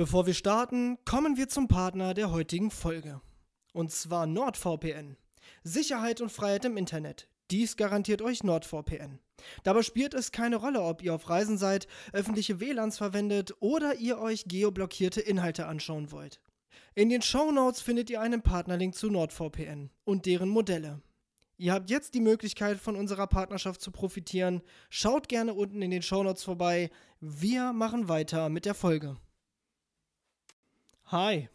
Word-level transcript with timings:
Bevor 0.00 0.24
wir 0.24 0.32
starten, 0.32 0.96
kommen 1.04 1.36
wir 1.36 1.50
zum 1.50 1.68
Partner 1.68 2.14
der 2.14 2.30
heutigen 2.30 2.70
Folge. 2.70 3.20
Und 3.74 3.92
zwar 3.92 4.26
NordVPN. 4.26 5.18
Sicherheit 5.62 6.22
und 6.22 6.32
Freiheit 6.32 6.64
im 6.64 6.78
Internet. 6.78 7.28
Dies 7.50 7.76
garantiert 7.76 8.22
euch 8.22 8.42
NordVPN. 8.42 9.18
Dabei 9.62 9.82
spielt 9.82 10.14
es 10.14 10.32
keine 10.32 10.56
Rolle, 10.56 10.80
ob 10.80 11.02
ihr 11.02 11.14
auf 11.14 11.28
Reisen 11.28 11.58
seid, 11.58 11.86
öffentliche 12.14 12.60
WLANs 12.60 12.96
verwendet 12.96 13.52
oder 13.60 13.96
ihr 13.96 14.18
euch 14.18 14.46
geoblockierte 14.46 15.20
Inhalte 15.20 15.66
anschauen 15.66 16.10
wollt. 16.12 16.40
In 16.94 17.10
den 17.10 17.20
Show 17.20 17.52
Notes 17.52 17.82
findet 17.82 18.08
ihr 18.08 18.22
einen 18.22 18.40
Partnerlink 18.40 18.94
zu 18.94 19.10
NordVPN 19.10 19.90
und 20.04 20.24
deren 20.24 20.48
Modelle. 20.48 21.02
Ihr 21.58 21.74
habt 21.74 21.90
jetzt 21.90 22.14
die 22.14 22.22
Möglichkeit, 22.22 22.78
von 22.78 22.96
unserer 22.96 23.26
Partnerschaft 23.26 23.82
zu 23.82 23.90
profitieren. 23.90 24.62
Schaut 24.88 25.28
gerne 25.28 25.52
unten 25.52 25.82
in 25.82 25.90
den 25.90 26.00
Show 26.00 26.22
Notes 26.22 26.42
vorbei. 26.42 26.88
Wir 27.20 27.74
machen 27.74 28.08
weiter 28.08 28.48
mit 28.48 28.64
der 28.64 28.72
Folge. 28.72 29.18
Hi, 31.12 31.48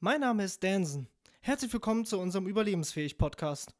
mein 0.00 0.22
Name 0.22 0.44
ist 0.44 0.64
Dansen. 0.64 1.08
Herzlich 1.42 1.70
willkommen 1.74 2.06
zu 2.06 2.18
unserem 2.18 2.46
Überlebensfähig-Podcast. 2.46 3.74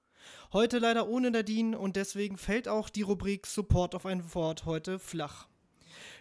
Heute 0.52 0.78
leider 0.78 1.08
ohne 1.08 1.30
Nadine 1.30 1.78
und 1.78 1.96
deswegen 1.96 2.36
fällt 2.36 2.68
auch 2.68 2.90
die 2.90 3.00
Rubrik 3.00 3.46
Support 3.46 3.94
auf 3.94 4.04
ein 4.04 4.34
Wort 4.34 4.66
heute 4.66 4.98
flach. 4.98 5.48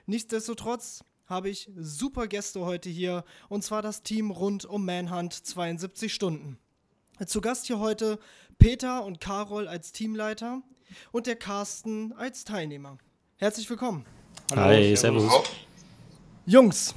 Nichtsdestotrotz 0.06 1.04
habe 1.26 1.50
ich 1.50 1.70
super 1.76 2.28
Gäste 2.28 2.62
heute 2.62 2.90
hier 2.90 3.26
und 3.50 3.62
zwar 3.62 3.82
das 3.82 4.04
Team 4.04 4.32
rund 4.32 4.64
um 4.64 4.86
Manhunt 4.86 5.34
72 5.34 6.14
Stunden. 6.14 6.58
Zu 7.28 7.42
Gast 7.42 7.68
hier 7.68 7.80
heute 7.80 8.20
Peter 8.58 9.04
und 9.04 9.20
Carol 9.20 9.68
als 9.68 9.92
Teamleiter 9.92 10.62
und 11.12 11.28
der 11.28 11.36
Carsten 11.36 12.14
als 12.14 12.46
Teilnehmer. 12.46 12.98
Herzlich 13.36 13.70
willkommen. 13.70 14.06
Hallo, 14.52 14.62
Hi, 14.62 14.96
servus. 14.96 15.24
servus. 15.24 15.50
Jungs, 16.46 16.96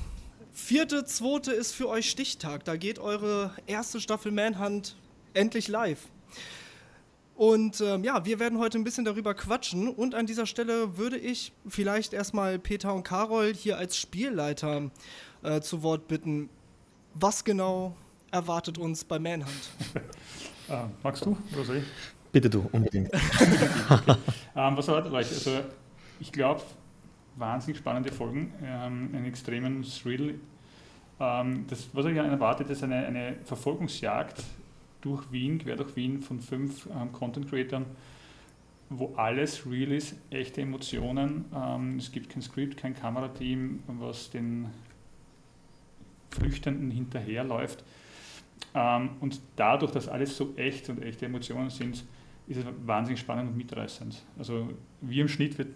vierte, 0.57 1.05
zweite 1.05 1.53
ist 1.53 1.73
für 1.73 1.89
euch 1.89 2.11
Stichtag. 2.11 2.65
Da 2.65 2.77
geht 2.77 2.99
eure 2.99 3.53
erste 3.67 4.01
Staffel 4.01 4.33
Manhunt 4.33 4.97
endlich 5.35 5.69
live. 5.69 6.09
Und 7.37 7.83
ähm, 7.83 8.03
ja, 8.03 8.25
wir 8.25 8.41
werden 8.41 8.59
heute 8.59 8.79
ein 8.79 8.85
bisschen 8.85 9.05
darüber 9.05 9.35
quatschen. 9.35 9.89
Und 9.89 10.15
an 10.15 10.25
dieser 10.25 10.47
Stelle 10.47 10.97
würde 10.97 11.19
ich 11.19 11.53
vielleicht 11.69 12.15
erstmal 12.15 12.59
Peter 12.59 12.95
und 12.95 13.03
Carol 13.03 13.53
hier 13.53 13.77
als 13.77 13.99
Spielleiter 13.99 14.91
äh, 15.43 15.61
zu 15.61 15.83
Wort 15.83 16.09
bitten. 16.09 16.49
Was 17.13 17.45
genau 17.45 17.95
erwartet 18.31 18.79
uns 18.79 19.05
bei 19.05 19.19
Manhunt? 19.19 19.51
ah, 20.71 20.89
magst 21.03 21.27
du 21.27 21.37
oder 21.53 21.65
soll 21.65 21.77
ich? 21.77 21.85
Bitte 22.33 22.49
du, 22.49 22.69
unbedingt. 22.73 23.11
okay. 23.91 24.17
ähm, 24.57 24.77
was 24.77 24.89
erwartet 24.89 25.13
euch? 25.13 25.29
Also, 25.29 25.61
ich 26.19 26.33
glaube, 26.33 26.63
wahnsinnig 27.37 27.79
spannende 27.79 28.13
Folgen, 28.13 28.53
ähm, 28.63 29.11
einen 29.13 29.27
extremen 29.27 29.83
Thrill. 29.83 30.41
Ähm, 31.21 31.65
das, 31.69 31.89
was 31.93 32.05
euch 32.05 32.17
erwartet, 32.17 32.71
ist 32.71 32.83
eine, 32.83 33.07
eine 33.07 33.37
Verfolgungsjagd 33.45 34.43
durch 35.01 35.31
Wien, 35.31 35.59
quer 35.59 35.77
durch 35.77 35.95
Wien 35.97 36.21
von 36.21 36.41
fünf 36.41 36.87
ähm, 36.87 37.13
Content 37.13 37.49
Creators, 37.49 37.85
wo 38.89 39.15
alles 39.17 39.69
real 39.69 39.93
ist, 39.93 40.17
echte 40.31 40.61
Emotionen. 40.61 41.45
Ähm, 41.55 41.99
es 41.99 42.11
gibt 42.13 42.31
kein 42.31 42.43
Skript, 42.43 42.77
kein 42.77 42.95
Kamerateam, 42.95 43.81
was 43.87 44.31
den 44.31 44.67
Flüchtenden 46.31 46.91
hinterherläuft. 46.91 47.85
Ähm, 48.75 49.11
und 49.21 49.41
dadurch, 49.57 49.93
dass 49.93 50.09
alles 50.09 50.37
so 50.37 50.55
echt 50.57 50.89
und 50.89 51.03
echte 51.03 51.27
Emotionen 51.27 51.71
sind, 51.71 52.05
ist 52.47 52.59
es 52.59 52.65
wahnsinnig 52.85 53.21
spannend 53.21 53.51
und 53.51 53.57
mitreißend. 53.57 54.23
Also 54.39 54.69
wir 55.01 55.23
im 55.23 55.29
Schnitt 55.29 55.59
wird, 55.59 55.69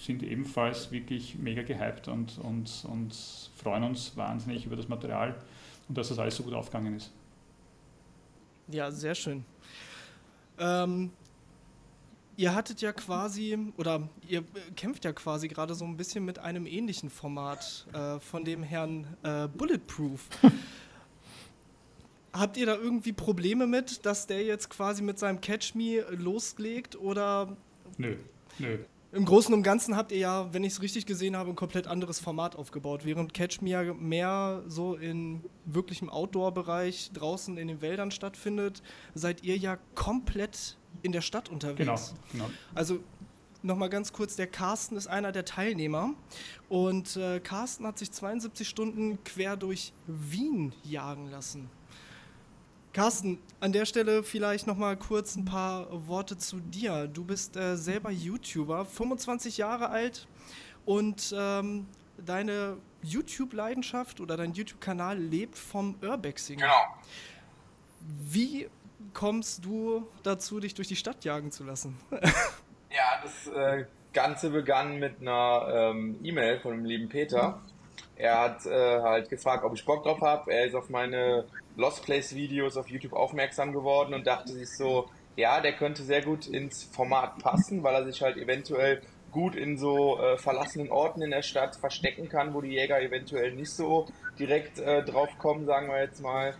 sind 0.00 0.22
ebenfalls 0.22 0.90
wirklich 0.90 1.36
mega 1.36 1.62
gehypt 1.62 2.08
und, 2.08 2.38
und, 2.38 2.84
und 2.88 3.14
freuen 3.56 3.84
uns 3.84 4.16
wahnsinnig 4.16 4.64
über 4.64 4.76
das 4.76 4.88
Material 4.88 5.34
und 5.88 5.98
dass 5.98 6.08
das 6.08 6.18
alles 6.18 6.36
so 6.36 6.42
gut 6.42 6.54
aufgegangen 6.54 6.96
ist. 6.96 7.12
Ja, 8.68 8.90
sehr 8.90 9.14
schön. 9.14 9.44
Ähm, 10.58 11.10
ihr 12.36 12.54
hattet 12.54 12.80
ja 12.80 12.92
quasi, 12.92 13.58
oder 13.76 14.08
ihr 14.26 14.42
kämpft 14.76 15.04
ja 15.04 15.12
quasi 15.12 15.48
gerade 15.48 15.74
so 15.74 15.84
ein 15.84 15.96
bisschen 15.96 16.24
mit 16.24 16.38
einem 16.38 16.66
ähnlichen 16.66 17.10
Format 17.10 17.86
äh, 17.92 18.18
von 18.20 18.44
dem 18.44 18.62
Herrn 18.62 19.06
äh, 19.22 19.48
Bulletproof. 19.48 20.28
Habt 22.32 22.56
ihr 22.56 22.66
da 22.66 22.76
irgendwie 22.76 23.12
Probleme 23.12 23.66
mit, 23.66 24.06
dass 24.06 24.26
der 24.26 24.44
jetzt 24.44 24.70
quasi 24.70 25.02
mit 25.02 25.18
seinem 25.18 25.40
Catch 25.40 25.74
Me 25.74 26.06
loslegt 26.10 26.96
oder? 26.96 27.56
Nö, 27.98 28.16
nö. 28.58 28.78
Im 29.12 29.24
Großen 29.24 29.52
und 29.52 29.64
Ganzen 29.64 29.96
habt 29.96 30.12
ihr 30.12 30.18
ja, 30.18 30.54
wenn 30.54 30.62
ich 30.62 30.74
es 30.74 30.82
richtig 30.82 31.04
gesehen 31.04 31.36
habe, 31.36 31.50
ein 31.50 31.56
komplett 31.56 31.88
anderes 31.88 32.20
Format 32.20 32.54
aufgebaut. 32.54 33.04
Während 33.04 33.34
Catch 33.34 33.60
Me 33.60 33.70
ja 33.70 33.82
mehr 33.94 34.62
so 34.68 34.94
in 34.94 35.42
wirklichem 35.64 36.08
Outdoor-Bereich 36.08 37.10
draußen 37.12 37.56
in 37.56 37.66
den 37.66 37.80
Wäldern 37.80 38.12
stattfindet, 38.12 38.82
seid 39.14 39.42
ihr 39.42 39.56
ja 39.56 39.78
komplett 39.96 40.76
in 41.02 41.10
der 41.10 41.22
Stadt 41.22 41.48
unterwegs. 41.48 42.14
Genau, 42.30 42.44
genau. 42.46 42.50
Also 42.72 43.00
nochmal 43.62 43.90
ganz 43.90 44.12
kurz, 44.12 44.36
der 44.36 44.46
Carsten 44.46 44.96
ist 44.96 45.08
einer 45.08 45.32
der 45.32 45.44
Teilnehmer 45.44 46.14
und 46.68 47.16
äh, 47.16 47.40
Carsten 47.40 47.86
hat 47.86 47.98
sich 47.98 48.12
72 48.12 48.68
Stunden 48.68 49.22
quer 49.24 49.56
durch 49.56 49.92
Wien 50.06 50.72
jagen 50.84 51.28
lassen. 51.30 51.68
Carsten, 52.92 53.38
an 53.60 53.72
der 53.72 53.84
Stelle 53.86 54.24
vielleicht 54.24 54.66
noch 54.66 54.76
mal 54.76 54.96
kurz 54.96 55.36
ein 55.36 55.44
paar 55.44 55.86
Worte 56.08 56.36
zu 56.38 56.58
dir. 56.58 57.06
Du 57.06 57.24
bist 57.24 57.56
äh, 57.56 57.76
selber 57.76 58.10
YouTuber, 58.10 58.84
25 58.84 59.58
Jahre 59.58 59.90
alt 59.90 60.26
und 60.86 61.32
ähm, 61.38 61.86
deine 62.18 62.78
YouTube-Leidenschaft 63.02 64.20
oder 64.20 64.36
dein 64.36 64.52
YouTube-Kanal 64.52 65.18
lebt 65.18 65.56
vom 65.56 65.94
Urbexing. 66.02 66.58
Genau. 66.58 66.84
Wie 68.00 68.68
kommst 69.14 69.64
du 69.64 70.08
dazu, 70.24 70.58
dich 70.58 70.74
durch 70.74 70.88
die 70.88 70.96
Stadt 70.96 71.24
jagen 71.24 71.52
zu 71.52 71.62
lassen? 71.62 71.96
ja, 72.10 73.22
das 73.22 73.46
äh, 73.54 73.84
Ganze 74.12 74.50
begann 74.50 74.98
mit 74.98 75.20
einer 75.20 75.92
ähm, 75.92 76.18
E-Mail 76.24 76.58
von 76.58 76.72
dem 76.72 76.84
lieben 76.84 77.08
Peter. 77.08 77.60
Er 78.16 78.38
hat 78.40 78.66
äh, 78.66 79.00
halt 79.00 79.28
gefragt, 79.28 79.62
ob 79.64 79.74
ich 79.74 79.84
Bock 79.84 80.02
drauf 80.02 80.20
habe. 80.20 80.52
Er 80.52 80.66
ist 80.66 80.74
auf 80.74 80.90
meine 80.90 81.46
Lost 81.80 82.04
Place 82.04 82.34
Videos 82.34 82.76
auf 82.76 82.88
YouTube 82.88 83.14
aufmerksam 83.14 83.72
geworden 83.72 84.12
und 84.12 84.26
dachte 84.26 84.52
sich 84.52 84.68
so, 84.76 85.08
ja, 85.36 85.60
der 85.62 85.72
könnte 85.72 86.02
sehr 86.02 86.22
gut 86.22 86.46
ins 86.46 86.84
Format 86.84 87.38
passen, 87.38 87.82
weil 87.82 87.94
er 87.94 88.04
sich 88.04 88.20
halt 88.20 88.36
eventuell 88.36 89.00
gut 89.30 89.56
in 89.56 89.78
so 89.78 90.18
äh, 90.18 90.36
verlassenen 90.36 90.90
Orten 90.90 91.22
in 91.22 91.30
der 91.30 91.42
Stadt 91.42 91.76
verstecken 91.76 92.28
kann, 92.28 92.52
wo 92.52 92.60
die 92.60 92.72
Jäger 92.72 93.00
eventuell 93.00 93.52
nicht 93.52 93.70
so 93.70 94.06
direkt 94.38 94.78
äh, 94.78 95.02
drauf 95.02 95.38
kommen, 95.38 95.64
sagen 95.64 95.88
wir 95.88 96.00
jetzt 96.00 96.20
mal. 96.20 96.54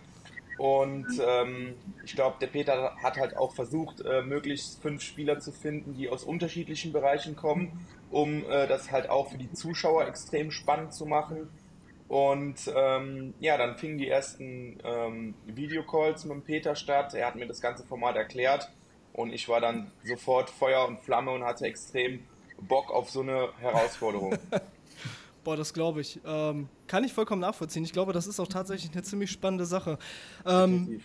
Und 0.57 1.07
ähm, 1.23 1.75
ich 2.03 2.15
glaube, 2.15 2.37
der 2.41 2.47
Peter 2.47 2.95
hat 3.01 3.17
halt 3.17 3.37
auch 3.37 3.53
versucht, 3.53 4.01
äh, 4.01 4.21
möglichst 4.21 4.81
fünf 4.81 5.01
Spieler 5.01 5.39
zu 5.39 5.51
finden, 5.51 5.93
die 5.93 6.09
aus 6.09 6.23
unterschiedlichen 6.23 6.93
Bereichen 6.93 7.35
kommen, 7.35 7.85
um 8.09 8.43
äh, 8.49 8.67
das 8.67 8.91
halt 8.91 9.09
auch 9.09 9.31
für 9.31 9.37
die 9.37 9.51
Zuschauer 9.51 10.07
extrem 10.07 10.51
spannend 10.51 10.93
zu 10.93 11.05
machen. 11.05 11.49
Und 12.11 12.69
ähm, 12.75 13.33
ja, 13.39 13.57
dann 13.57 13.77
fingen 13.77 13.97
die 13.97 14.09
ersten 14.09 14.77
ähm, 14.83 15.33
Videocalls 15.45 16.25
mit 16.25 16.33
dem 16.33 16.41
Peter 16.41 16.75
statt. 16.75 17.13
Er 17.13 17.25
hat 17.25 17.37
mir 17.37 17.47
das 17.47 17.61
ganze 17.61 17.85
Format 17.85 18.17
erklärt 18.17 18.69
und 19.13 19.31
ich 19.31 19.47
war 19.47 19.61
dann 19.61 19.93
sofort 20.03 20.49
Feuer 20.49 20.85
und 20.89 20.99
Flamme 20.99 21.31
und 21.31 21.45
hatte 21.45 21.63
extrem 21.63 22.25
Bock 22.59 22.91
auf 22.91 23.09
so 23.09 23.21
eine 23.21 23.47
Herausforderung. 23.59 24.37
Boah, 25.45 25.55
das 25.55 25.73
glaube 25.73 26.01
ich. 26.01 26.19
Ähm, 26.25 26.67
kann 26.85 27.05
ich 27.05 27.13
vollkommen 27.13 27.39
nachvollziehen. 27.39 27.85
Ich 27.85 27.93
glaube, 27.93 28.11
das 28.11 28.27
ist 28.27 28.41
auch 28.41 28.49
tatsächlich 28.49 28.91
eine 28.91 29.03
ziemlich 29.03 29.31
spannende 29.31 29.65
Sache. 29.65 29.97
Ähm, 30.45 30.99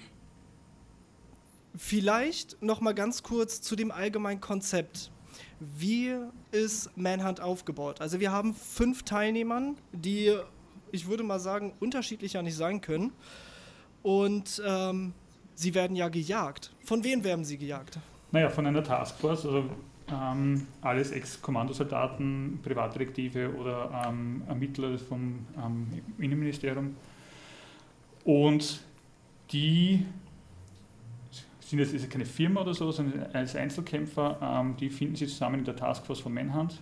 vielleicht 1.77 2.61
noch 2.61 2.81
mal 2.81 2.94
ganz 2.94 3.23
kurz 3.23 3.62
zu 3.62 3.77
dem 3.77 3.93
allgemeinen 3.93 4.41
Konzept. 4.41 5.12
Wie 5.61 6.17
ist 6.50 6.91
Manhunt 6.97 7.41
aufgebaut? 7.41 8.00
Also 8.00 8.19
wir 8.19 8.32
haben 8.32 8.55
fünf 8.55 9.05
Teilnehmern, 9.05 9.76
die 9.93 10.37
ich 10.96 11.06
würde 11.06 11.22
mal 11.22 11.38
sagen, 11.38 11.72
unterschiedlicher 11.81 12.43
nicht 12.43 12.56
sein 12.56 12.81
können. 12.81 13.12
Und 14.02 14.62
ähm, 14.66 15.12
sie 15.54 15.75
werden 15.75 15.96
ja 15.96 16.08
gejagt. 16.08 16.72
Von 16.84 17.04
wem 17.04 17.22
werden 17.25 17.44
sie 17.44 17.58
gejagt? 17.58 17.98
Naja, 18.32 18.50
von 18.50 18.66
einer 18.66 18.82
Taskforce, 18.82 19.46
also 19.46 19.70
ähm, 20.08 20.66
alles 20.81 21.10
Ex-Kommandosoldaten, 21.10 22.60
Privatdetektive 22.62 23.54
oder 23.54 24.04
ähm, 24.06 24.43
Ermittler 24.48 24.98
vom 24.98 25.46
ähm, 25.56 26.02
Innenministerium. 26.19 26.96
Und 28.25 28.82
die 29.52 30.04
sind 31.60 31.81
jetzt 31.81 31.94
ist 31.94 32.08
keine 32.10 32.26
Firma 32.26 32.60
oder 32.60 32.75
so, 32.75 32.90
sondern 32.93 33.26
als 33.32 33.56
Einzelkämpfer, 33.56 34.38
ähm, 34.40 34.76
die 34.76 34.88
finden 34.88 35.16
sich 35.16 35.31
zusammen 35.31 35.60
in 35.60 35.64
der 35.64 35.76
Taskforce 35.76 36.20
von 36.20 36.32
Manhunt 36.32 36.81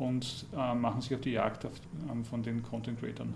und 0.00 0.46
äh, 0.56 0.74
machen 0.74 1.00
sich 1.00 1.14
auf 1.14 1.20
die 1.20 1.32
Jagd 1.32 1.64
auf, 1.66 1.72
ähm, 2.10 2.24
von 2.24 2.42
den 2.42 2.62
Content 2.62 2.98
Creators. 2.98 3.28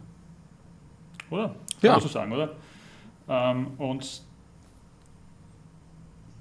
Oder? 1.30 1.54
Ja. 1.82 2.00
So 2.00 2.08
sagen, 2.08 2.32
oder? 2.32 2.56
Ähm, 3.28 3.68
und 3.78 4.22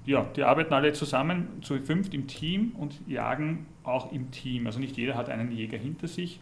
ja, 0.04 0.24
die 0.36 0.42
arbeiten 0.42 0.74
alle 0.74 0.92
zusammen 0.92 1.62
zu 1.62 1.78
fünft 1.80 2.14
im 2.14 2.26
Team 2.26 2.72
und 2.76 3.06
jagen 3.06 3.66
auch 3.84 4.12
im 4.12 4.30
Team. 4.30 4.66
Also 4.66 4.80
nicht 4.80 4.96
jeder 4.96 5.14
hat 5.14 5.28
einen 5.28 5.52
Jäger 5.52 5.78
hinter 5.78 6.08
sich. 6.08 6.40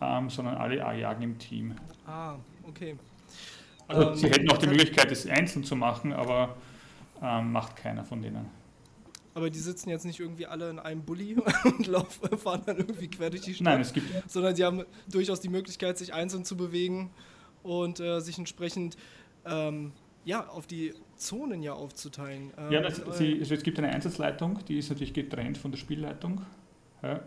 ähm, 0.00 0.30
sondern 0.30 0.56
alle 0.56 0.76
jagen 0.76 1.22
im 1.22 1.38
Team. 1.38 1.74
Ah, 2.06 2.34
okay. 2.66 2.96
Also 3.88 4.10
ähm, 4.10 4.14
sie 4.14 4.28
hätten 4.28 4.50
auch 4.50 4.58
die 4.58 4.66
Möglichkeit, 4.66 5.10
das 5.10 5.26
einzeln 5.26 5.64
zu 5.64 5.76
machen, 5.76 6.12
aber 6.12 6.56
ähm, 7.22 7.52
macht 7.52 7.76
keiner 7.76 8.04
von 8.04 8.20
denen. 8.20 8.46
Aber 9.36 9.50
die 9.50 9.58
sitzen 9.58 9.90
jetzt 9.90 10.06
nicht 10.06 10.18
irgendwie 10.18 10.46
alle 10.46 10.70
in 10.70 10.78
einem 10.78 11.04
Bulli 11.04 11.36
und 11.64 11.86
laufen, 11.86 12.38
fahren 12.38 12.62
dann 12.64 12.78
irgendwie 12.78 13.08
quer 13.08 13.28
durch 13.28 13.42
die 13.42 13.52
Stadt. 13.52 13.66
Nein, 13.66 13.82
es 13.82 13.92
gibt. 13.92 14.08
Sondern 14.30 14.56
sie 14.56 14.64
haben 14.64 14.86
durchaus 15.10 15.42
die 15.42 15.50
Möglichkeit, 15.50 15.98
sich 15.98 16.14
einzeln 16.14 16.46
zu 16.46 16.56
bewegen 16.56 17.10
und 17.62 18.00
äh, 18.00 18.20
sich 18.20 18.38
entsprechend 18.38 18.96
ähm, 19.44 19.92
ja, 20.24 20.48
auf 20.48 20.66
die 20.66 20.94
Zonen 21.16 21.62
ja 21.62 21.74
aufzuteilen. 21.74 22.50
Ähm, 22.56 22.72
ja, 22.72 22.80
das, 22.80 23.02
sie, 23.18 23.38
also 23.38 23.54
es 23.54 23.62
gibt 23.62 23.76
eine 23.76 23.90
Einsatzleitung, 23.90 24.64
die 24.64 24.78
ist 24.78 24.88
natürlich 24.88 25.12
getrennt 25.12 25.58
von 25.58 25.70
der 25.70 25.76
Spielleitung. 25.76 26.40
Ja, 27.02 27.20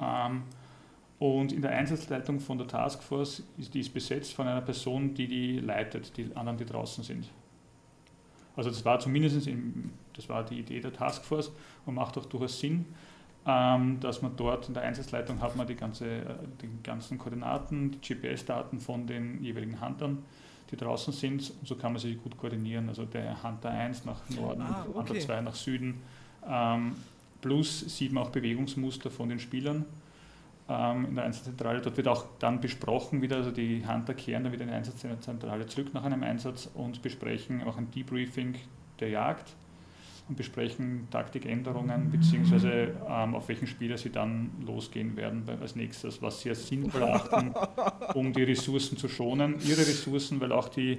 ähm, 0.00 0.44
und 1.18 1.50
in 1.50 1.62
der 1.62 1.72
Einsatzleitung 1.72 2.38
von 2.38 2.58
der 2.58 2.68
Taskforce 2.68 3.42
ist 3.58 3.74
die 3.74 3.80
ist 3.80 3.92
besetzt 3.92 4.34
von 4.34 4.46
einer 4.46 4.62
Person, 4.62 5.14
die 5.14 5.26
die 5.26 5.58
leitet, 5.58 6.16
die 6.16 6.30
anderen, 6.36 6.58
die 6.58 6.64
draußen 6.64 7.02
sind. 7.02 7.28
Also 8.56 8.70
das 8.70 8.84
war 8.84 8.98
zumindest 8.98 9.46
im, 9.46 9.90
das 10.14 10.28
war 10.28 10.42
die 10.44 10.58
Idee 10.58 10.80
der 10.80 10.92
Taskforce 10.92 11.52
und 11.84 11.94
macht 11.94 12.16
auch 12.16 12.24
durchaus 12.24 12.58
Sinn, 12.58 12.86
ähm, 13.46 14.00
dass 14.00 14.22
man 14.22 14.34
dort 14.36 14.68
in 14.68 14.74
der 14.74 14.82
Einsatzleitung 14.82 15.40
hat 15.40 15.54
man 15.56 15.66
die, 15.66 15.76
ganze, 15.76 16.06
äh, 16.06 16.24
die 16.62 16.68
ganzen 16.82 17.18
Koordinaten, 17.18 17.92
die 17.92 18.14
GPS-Daten 18.14 18.80
von 18.80 19.06
den 19.06 19.42
jeweiligen 19.42 19.80
Huntern, 19.80 20.24
die 20.70 20.76
draußen 20.76 21.12
sind 21.12 21.52
und 21.60 21.68
so 21.68 21.76
kann 21.76 21.92
man 21.92 22.00
sich 22.00 22.20
gut 22.20 22.36
koordinieren. 22.36 22.88
Also 22.88 23.04
der 23.04 23.40
Hunter 23.42 23.70
1 23.70 24.04
nach 24.04 24.28
Norden, 24.30 24.62
ah, 24.62 24.84
okay. 24.88 24.98
Hunter 24.98 25.20
2 25.20 25.40
nach 25.42 25.54
Süden. 25.54 26.00
Ähm, 26.48 26.96
plus 27.40 27.80
sieht 27.80 28.12
man 28.12 28.24
auch 28.24 28.30
Bewegungsmuster 28.30 29.10
von 29.10 29.28
den 29.28 29.38
Spielern 29.38 29.84
in 30.68 31.14
der 31.14 31.24
Einsatzzentrale. 31.24 31.80
Dort 31.80 31.96
wird 31.96 32.08
auch 32.08 32.26
dann 32.40 32.60
besprochen 32.60 33.22
wieder, 33.22 33.36
also 33.36 33.52
die 33.52 33.86
Hunter 33.86 34.14
kehren 34.14 34.44
dann 34.44 34.52
wieder 34.52 34.64
in 34.64 34.70
die 34.70 34.74
Einsatzzentrale 34.74 35.66
zurück 35.66 35.94
nach 35.94 36.02
einem 36.02 36.24
Einsatz 36.24 36.68
und 36.74 37.02
besprechen 37.02 37.62
auch 37.62 37.76
ein 37.76 37.90
Debriefing 37.92 38.56
der 38.98 39.10
Jagd 39.10 39.54
und 40.28 40.36
besprechen 40.36 41.06
Taktikänderungen 41.10 42.10
beziehungsweise 42.10 42.94
ähm, 43.08 43.34
auf 43.36 43.48
welchen 43.48 43.68
Spieler 43.68 43.96
sie 43.96 44.10
dann 44.10 44.50
losgehen 44.66 45.16
werden 45.16 45.44
als 45.60 45.76
nächstes, 45.76 46.20
was 46.20 46.40
sie 46.40 46.48
als 46.48 46.66
sinnvoll 46.66 47.02
erachten, 47.02 47.54
um 48.14 48.32
die 48.32 48.42
Ressourcen 48.42 48.96
zu 48.96 49.08
schonen, 49.08 49.60
ihre 49.64 49.82
Ressourcen, 49.82 50.40
weil 50.40 50.50
auch 50.50 50.68
die 50.68 50.98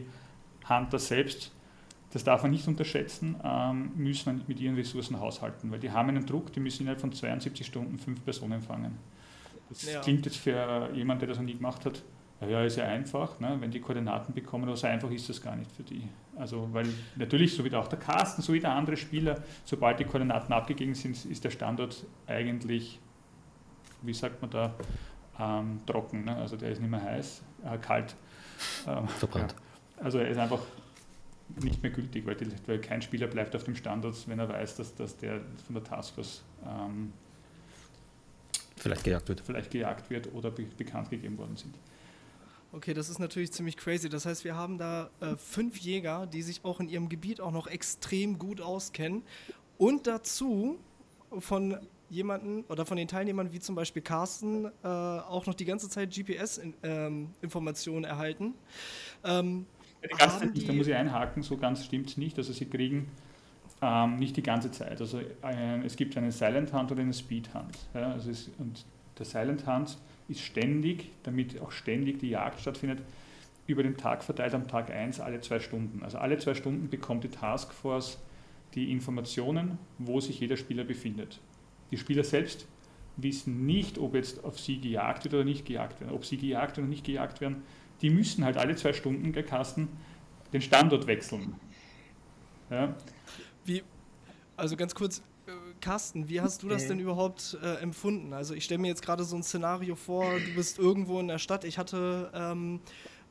Hunter 0.69 0.99
selbst, 0.99 1.51
das 2.13 2.23
darf 2.23 2.43
man 2.43 2.51
nicht 2.51 2.67
unterschätzen, 2.69 3.35
ähm, 3.43 3.91
müssen 3.97 4.43
mit 4.47 4.61
ihren 4.61 4.75
Ressourcen 4.75 5.19
haushalten, 5.19 5.71
weil 5.71 5.79
die 5.79 5.91
haben 5.91 6.07
einen 6.07 6.25
Druck, 6.25 6.53
die 6.53 6.61
müssen 6.61 6.83
innerhalb 6.83 7.01
von 7.01 7.11
72 7.11 7.67
Stunden 7.67 7.97
fünf 7.97 8.23
Personen 8.23 8.61
fangen. 8.61 8.97
Das 9.69 9.91
ja. 9.91 10.01
klingt 10.01 10.25
jetzt 10.25 10.37
für 10.37 10.89
jemanden, 10.93 11.21
der 11.21 11.29
das 11.29 11.37
noch 11.37 11.45
nie 11.45 11.55
gemacht 11.55 11.85
hat, 11.85 12.03
ja, 12.41 12.63
ist 12.63 12.77
ja 12.77 12.85
einfach, 12.85 13.39
ne? 13.39 13.57
wenn 13.59 13.71
die 13.71 13.79
Koordinaten 13.79 14.33
bekommen, 14.33 14.65
aber 14.65 14.77
so 14.77 14.85
einfach 14.85 15.09
ist 15.09 15.27
das 15.27 15.41
gar 15.41 15.55
nicht 15.55 15.71
für 15.71 15.81
die. 15.81 16.07
Also, 16.35 16.69
weil 16.71 16.85
natürlich, 17.15 17.55
so 17.55 17.65
wie 17.65 17.73
auch 17.73 17.87
der 17.87 17.97
Carsten, 17.97 18.43
so 18.43 18.53
wie 18.53 18.59
der 18.59 18.73
andere 18.73 18.95
Spieler, 18.95 19.41
sobald 19.65 19.99
die 19.99 20.03
Koordinaten 20.03 20.53
abgegeben 20.53 20.93
sind, 20.93 21.25
ist 21.25 21.43
der 21.43 21.49
Standort 21.49 22.05
eigentlich, 22.27 22.99
wie 24.03 24.13
sagt 24.13 24.39
man 24.41 24.51
da, 24.51 24.75
ähm, 25.39 25.79
trocken. 25.87 26.25
Ne? 26.25 26.35
Also 26.35 26.57
der 26.57 26.71
ist 26.71 26.79
nicht 26.79 26.91
mehr 26.91 27.01
heiß, 27.01 27.41
äh, 27.65 27.77
kalt. 27.79 28.15
Ähm, 28.87 29.07
Verbrannt. 29.07 29.55
Ja. 29.97 30.03
Also 30.03 30.19
er 30.19 30.29
ist 30.29 30.37
einfach 30.37 30.61
nicht 31.61 31.81
mehr 31.81 31.91
gültig, 31.91 32.25
weil, 32.25 32.35
die, 32.35 32.47
weil, 32.67 32.79
kein 32.79 33.01
Spieler 33.01 33.27
bleibt 33.27 33.55
auf 33.55 33.63
dem 33.63 33.75
Standort, 33.75 34.27
wenn 34.27 34.37
er 34.37 34.49
weiß, 34.49 34.75
dass, 34.75 34.93
dass 34.93 35.17
der 35.17 35.41
von 35.65 35.75
der 35.75 35.83
Taskforce 35.83 36.43
ähm, 36.67 37.13
vielleicht 38.77 39.03
gejagt 39.03 39.29
wird. 39.29 39.41
Vielleicht 39.41 39.71
gejagt 39.71 40.09
wird 40.09 40.33
oder 40.33 40.51
be 40.51 40.63
bekannt 40.77 41.09
gegeben 41.09 41.37
worden 41.37 41.55
sind. 41.55 41.75
Okay, 42.73 42.93
das 42.93 43.09
ist 43.09 43.19
natürlich 43.19 43.51
ziemlich 43.51 43.77
crazy. 43.77 44.09
Das 44.09 44.25
heißt, 44.25 44.43
wir 44.43 44.55
haben 44.55 44.77
da 44.77 45.09
äh, 45.21 45.35
fünf 45.35 45.77
Jäger, 45.77 46.27
die 46.27 46.41
sich 46.41 46.63
auch 46.63 46.79
in 46.79 46.89
ihrem 46.89 47.09
Gebiet 47.09 47.39
auch 47.39 47.51
noch 47.51 47.67
extrem 47.67 48.37
gut 48.37 48.61
auskennen. 48.61 49.23
Und 49.77 50.05
dazu 50.07 50.77
von 51.39 51.77
jemanden 52.09 52.63
oder 52.69 52.85
von 52.85 52.97
den 52.97 53.07
Teilnehmern 53.07 53.51
wie 53.51 53.59
zum 53.59 53.75
Beispiel 53.75 54.01
Carsten 54.01 54.65
äh, 54.65 54.87
auch 54.87 55.45
noch 55.45 55.53
die 55.53 55.65
ganze 55.65 55.89
Zeit 55.89 56.13
GPS-Informationen 56.13 58.05
ähm, 58.05 58.09
erhalten. 58.09 58.53
Ähm, 59.23 59.65
ja, 60.01 60.09
die 60.09 60.17
ganze 60.17 60.39
Zeit 60.39 60.53
nicht, 60.53 60.69
da 60.69 60.73
muss 60.73 60.87
ich 60.87 60.95
einhaken, 60.95 61.43
so 61.43 61.57
ganz 61.57 61.83
stimmt 61.85 62.09
es 62.09 62.17
nicht. 62.17 62.37
Also 62.37 62.53
sie 62.53 62.65
kriegen 62.65 63.09
ähm, 63.81 64.17
nicht 64.17 64.35
die 64.37 64.43
ganze 64.43 64.71
Zeit. 64.71 64.99
Also 64.99 65.19
äh, 65.19 65.85
es 65.85 65.95
gibt 65.95 66.17
einen 66.17 66.31
Silent 66.31 66.73
Hunt 66.73 66.91
oder 66.91 67.01
einen 67.01 67.13
Speed 67.13 67.53
Hunt. 67.53 67.77
Ja, 67.93 68.11
also 68.11 68.31
es, 68.31 68.49
und 68.57 68.85
der 69.17 69.25
Silent 69.25 69.67
Hunt 69.67 69.97
ist 70.27 70.41
ständig, 70.41 71.11
damit 71.23 71.59
auch 71.61 71.71
ständig 71.71 72.19
die 72.19 72.29
Jagd 72.29 72.59
stattfindet, 72.59 73.01
über 73.67 73.83
den 73.83 73.97
Tag 73.97 74.23
verteilt 74.23 74.53
am 74.53 74.67
Tag 74.67 74.89
1 74.89 75.19
alle 75.19 75.41
zwei 75.41 75.59
Stunden. 75.59 76.01
Also 76.03 76.17
alle 76.17 76.37
zwei 76.37 76.53
Stunden 76.53 76.89
bekommt 76.89 77.23
die 77.23 77.29
Taskforce 77.29 78.17
die 78.73 78.91
Informationen, 78.91 79.77
wo 79.97 80.19
sich 80.19 80.39
jeder 80.39 80.57
Spieler 80.57 80.83
befindet. 80.83 81.39
Die 81.91 81.97
Spieler 81.97 82.23
selbst 82.23 82.67
wissen 83.17 83.65
nicht, 83.65 83.97
ob 83.97 84.15
jetzt 84.15 84.43
auf 84.43 84.59
sie 84.59 84.79
gejagt 84.79 85.23
wird 85.25 85.33
oder 85.33 85.43
nicht 85.43 85.65
gejagt 85.65 85.99
werden, 85.99 86.13
ob 86.13 86.25
sie 86.25 86.37
gejagt 86.37 86.77
oder 86.77 86.87
nicht 86.87 87.05
gejagt 87.05 87.41
werden. 87.41 87.63
Die 88.01 88.09
müssen 88.09 88.45
halt 88.45 88.57
alle 88.57 88.75
zwei 88.75 88.93
Stunden, 88.93 89.33
der 89.33 89.43
Kasten, 89.43 89.89
den 90.53 90.61
Standort 90.61 91.07
wechseln. 91.07 91.55
Ja. 92.69 92.95
Wie, 93.67 93.83
also 94.55 94.77
ganz 94.77 94.95
kurz, 94.95 95.21
Carsten, 95.81 96.29
wie 96.29 96.41
hast 96.41 96.63
du 96.63 96.69
das 96.69 96.87
denn 96.87 96.99
überhaupt 96.99 97.57
äh, 97.61 97.75
empfunden? 97.75 98.33
Also 98.33 98.53
ich 98.53 98.63
stelle 98.63 98.79
mir 98.79 98.87
jetzt 98.87 99.01
gerade 99.01 99.23
so 99.25 99.35
ein 99.35 99.43
Szenario 99.43 99.95
vor, 99.95 100.39
du 100.39 100.55
bist 100.55 100.79
irgendwo 100.79 101.19
in 101.19 101.27
der 101.27 101.37
Stadt. 101.37 101.65
Ich 101.65 101.77
hatte 101.77 102.31
ähm, 102.33 102.79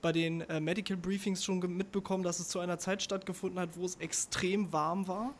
bei 0.03 0.13
den 0.13 0.43
äh, 0.43 0.61
Medical 0.61 0.99
Briefings 0.99 1.43
schon 1.43 1.59
mitbekommen, 1.59 2.23
dass 2.23 2.39
es 2.39 2.49
zu 2.49 2.61
einer 2.61 2.79
Zeit 2.79 3.03
stattgefunden 3.03 3.59
hat, 3.59 3.77
wo 3.77 3.85
es 3.87 3.97
extrem 3.97 4.73
warm 4.73 5.09
war. 5.09 5.35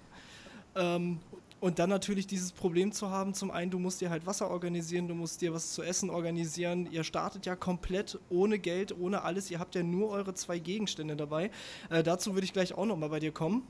Ähm, 0.75 1.21
und 1.61 1.79
dann 1.79 1.91
natürlich 1.91 2.27
dieses 2.27 2.53
Problem 2.53 2.93
zu 2.93 3.11
haben, 3.11 3.35
zum 3.35 3.51
einen, 3.51 3.71
du 3.71 3.79
musst 3.79 4.01
dir 4.01 4.11
halt 4.11 4.27
Wasser 4.27 4.51
organisieren, 4.51 5.09
du 5.09 5.15
musst 5.15 5.43
dir 5.43 5.53
was 5.53 5.73
zu 5.73 5.83
essen 5.83 6.11
organisieren. 6.11 6.91
Ihr 6.91 7.05
startet 7.05 7.45
ja 7.47 7.55
komplett 7.55 8.19
ohne 8.29 8.59
Geld, 8.59 8.99
ohne 8.99 9.23
alles. 9.23 9.51
Ihr 9.51 9.59
habt 9.59 9.75
ja 9.75 9.83
nur 9.83 10.11
eure 10.11 10.33
zwei 10.35 10.59
Gegenstände 10.59 11.17
dabei. 11.17 11.51
Äh, 11.91 12.03
dazu 12.03 12.35
würde 12.35 12.45
ich 12.45 12.53
gleich 12.53 12.75
auch 12.75 12.87
nochmal 12.87 13.11
bei 13.11 13.21
dir 13.21 13.33
kommen. 13.33 13.67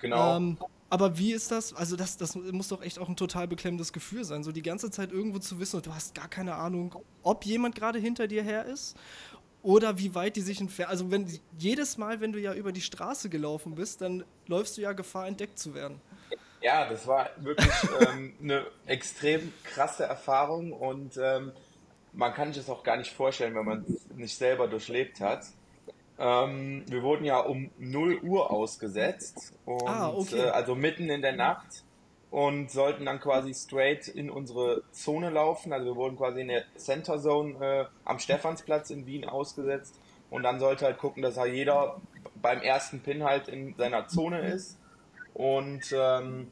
Genau. 0.00 0.36
Ähm, 0.36 0.58
aber 0.88 1.18
wie 1.18 1.32
ist 1.32 1.50
das? 1.52 1.72
Also, 1.72 1.96
das, 1.96 2.16
das 2.16 2.34
muss 2.34 2.68
doch 2.68 2.82
echt 2.82 2.98
auch 2.98 3.08
ein 3.08 3.16
total 3.16 3.46
beklemmendes 3.46 3.92
Gefühl 3.92 4.24
sein, 4.24 4.42
so 4.42 4.50
die 4.50 4.62
ganze 4.62 4.90
Zeit 4.90 5.12
irgendwo 5.12 5.38
zu 5.38 5.60
wissen 5.60 5.76
und 5.76 5.86
du 5.86 5.94
hast 5.94 6.14
gar 6.14 6.28
keine 6.28 6.54
Ahnung, 6.54 6.96
ob 7.22 7.44
jemand 7.44 7.76
gerade 7.76 7.98
hinter 7.98 8.26
dir 8.26 8.42
her 8.42 8.64
ist 8.64 8.96
oder 9.62 9.98
wie 9.98 10.14
weit 10.14 10.36
die 10.36 10.40
sich 10.40 10.60
entfernen. 10.60 10.90
Also, 10.90 11.10
wenn 11.10 11.26
jedes 11.56 11.96
Mal, 11.96 12.20
wenn 12.20 12.32
du 12.32 12.40
ja 12.40 12.54
über 12.54 12.72
die 12.72 12.80
Straße 12.80 13.28
gelaufen 13.28 13.76
bist, 13.76 14.00
dann 14.00 14.24
läufst 14.46 14.76
du 14.76 14.80
ja 14.80 14.92
Gefahr, 14.92 15.28
entdeckt 15.28 15.58
zu 15.58 15.74
werden. 15.74 16.00
Ja, 16.60 16.88
das 16.88 17.06
war 17.06 17.30
wirklich 17.38 17.70
ähm, 18.12 18.34
eine 18.42 18.66
extrem 18.86 19.52
krasse 19.64 20.04
Erfahrung 20.04 20.72
und 20.72 21.16
ähm, 21.22 21.52
man 22.12 22.34
kann 22.34 22.48
sich 22.48 22.64
das 22.64 22.68
auch 22.68 22.82
gar 22.82 22.96
nicht 22.96 23.12
vorstellen, 23.12 23.54
wenn 23.54 23.64
man 23.64 23.84
es 23.88 24.16
nicht 24.16 24.36
selber 24.36 24.66
durchlebt 24.66 25.20
hat. 25.20 25.44
Ähm, 26.20 26.84
wir 26.86 27.02
wurden 27.02 27.24
ja 27.24 27.40
um 27.40 27.70
0 27.78 28.20
Uhr 28.22 28.50
ausgesetzt, 28.50 29.54
und, 29.64 29.88
ah, 29.88 30.10
okay. 30.10 30.40
äh, 30.40 30.50
also 30.50 30.74
mitten 30.74 31.08
in 31.08 31.22
der 31.22 31.32
Nacht 31.32 31.82
und 32.30 32.70
sollten 32.70 33.06
dann 33.06 33.20
quasi 33.20 33.54
straight 33.54 34.06
in 34.06 34.28
unsere 34.28 34.82
Zone 34.92 35.30
laufen. 35.30 35.72
Also 35.72 35.86
wir 35.86 35.96
wurden 35.96 36.18
quasi 36.18 36.42
in 36.42 36.48
der 36.48 36.64
Center 36.76 37.18
Zone 37.18 37.54
äh, 37.64 37.84
am 38.04 38.18
Stephansplatz 38.18 38.90
in 38.90 39.06
Wien 39.06 39.24
ausgesetzt 39.24 39.98
und 40.28 40.42
dann 40.42 40.60
sollte 40.60 40.84
halt 40.84 40.98
gucken, 40.98 41.22
dass 41.22 41.38
halt 41.38 41.54
jeder 41.54 42.00
beim 42.40 42.60
ersten 42.60 43.00
Pin 43.00 43.24
halt 43.24 43.48
in 43.48 43.74
seiner 43.76 44.06
Zone 44.06 44.40
ist 44.40 44.78
und 45.32 45.82
ähm, 45.92 46.48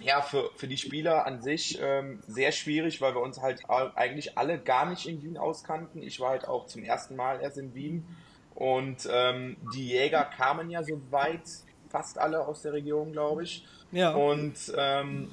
ja, 0.00 0.22
für, 0.22 0.50
für 0.56 0.66
die 0.66 0.76
Spieler 0.76 1.24
an 1.24 1.40
sich 1.40 1.78
ähm, 1.80 2.20
sehr 2.26 2.50
schwierig, 2.50 3.00
weil 3.00 3.14
wir 3.14 3.20
uns 3.20 3.40
halt 3.40 3.68
eigentlich 3.68 4.36
alle 4.36 4.58
gar 4.58 4.88
nicht 4.88 5.06
in 5.06 5.22
Wien 5.22 5.36
auskannten. 5.38 6.02
Ich 6.02 6.20
war 6.20 6.30
halt 6.30 6.46
auch 6.48 6.66
zum 6.66 6.82
ersten 6.84 7.16
Mal 7.16 7.40
erst 7.40 7.58
in 7.58 7.74
Wien 7.74 8.06
und 8.54 9.08
ähm, 9.10 9.56
die 9.74 9.88
Jäger 9.88 10.24
kamen 10.24 10.70
ja 10.70 10.82
soweit 10.82 11.42
fast 11.88 12.18
alle 12.18 12.46
aus 12.46 12.62
der 12.62 12.72
Region, 12.72 13.12
glaube 13.12 13.44
ich. 13.44 13.64
Ja. 13.90 14.14
Und 14.14 14.72
ähm, 14.76 15.30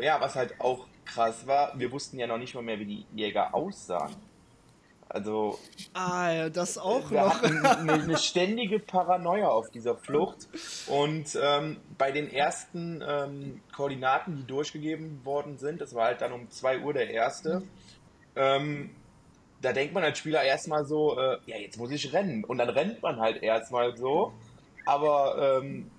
ja, 0.00 0.20
was 0.20 0.34
halt 0.34 0.60
auch 0.60 0.86
krass 1.04 1.46
war, 1.46 1.78
wir 1.78 1.90
wussten 1.92 2.18
ja 2.18 2.26
noch 2.26 2.38
nicht 2.38 2.54
mal 2.54 2.62
mehr, 2.62 2.78
wie 2.78 2.86
die 2.86 3.06
Jäger 3.14 3.54
aussahen. 3.54 4.14
Also. 5.08 5.58
Ah, 5.92 6.30
ja, 6.30 6.50
das 6.50 6.78
auch 6.78 7.10
wir 7.10 7.22
noch. 7.22 7.42
hatten 7.42 7.66
eine, 7.66 7.92
eine, 7.94 8.16
ständige 8.16 8.78
Paranoia 8.78 9.48
auf 9.48 9.68
dieser 9.70 9.96
Flucht. 9.96 10.46
Und 10.86 11.36
ähm, 11.40 11.78
bei 11.98 12.12
den 12.12 12.32
ersten 12.32 13.02
ähm, 13.06 13.60
Koordinaten, 13.74 14.36
die 14.36 14.44
durchgegeben 14.44 15.24
worden 15.24 15.58
sind, 15.58 15.80
das 15.80 15.94
war 15.94 16.06
halt 16.06 16.20
dann 16.20 16.32
um 16.32 16.48
2 16.48 16.80
Uhr 16.82 16.92
der 16.92 17.10
erste, 17.10 17.62
ähm, 18.36 18.90
da 19.62 19.72
denkt 19.72 19.94
man 19.94 20.02
als 20.02 20.18
Spieler 20.18 20.42
erstmal 20.42 20.84
so, 20.84 21.18
äh, 21.18 21.38
ja, 21.46 21.56
jetzt 21.56 21.78
muss 21.78 21.90
ich 21.90 22.12
rennen. 22.12 22.44
Und 22.44 22.58
dann 22.58 22.70
rennt 22.70 23.02
man 23.02 23.20
halt 23.20 23.42
erstmal 23.42 23.96
so. 23.96 24.32
Aber 24.86 25.60
ähm, 25.62 25.90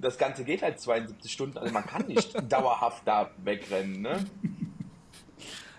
das 0.00 0.18
Ganze 0.18 0.44
geht 0.44 0.62
halt 0.62 0.80
72 0.80 1.30
Stunden, 1.32 1.58
also 1.58 1.72
man 1.72 1.86
kann 1.86 2.06
nicht 2.06 2.34
dauerhaft 2.52 3.02
da 3.06 3.30
wegrennen, 3.44 4.02
ne? 4.02 4.24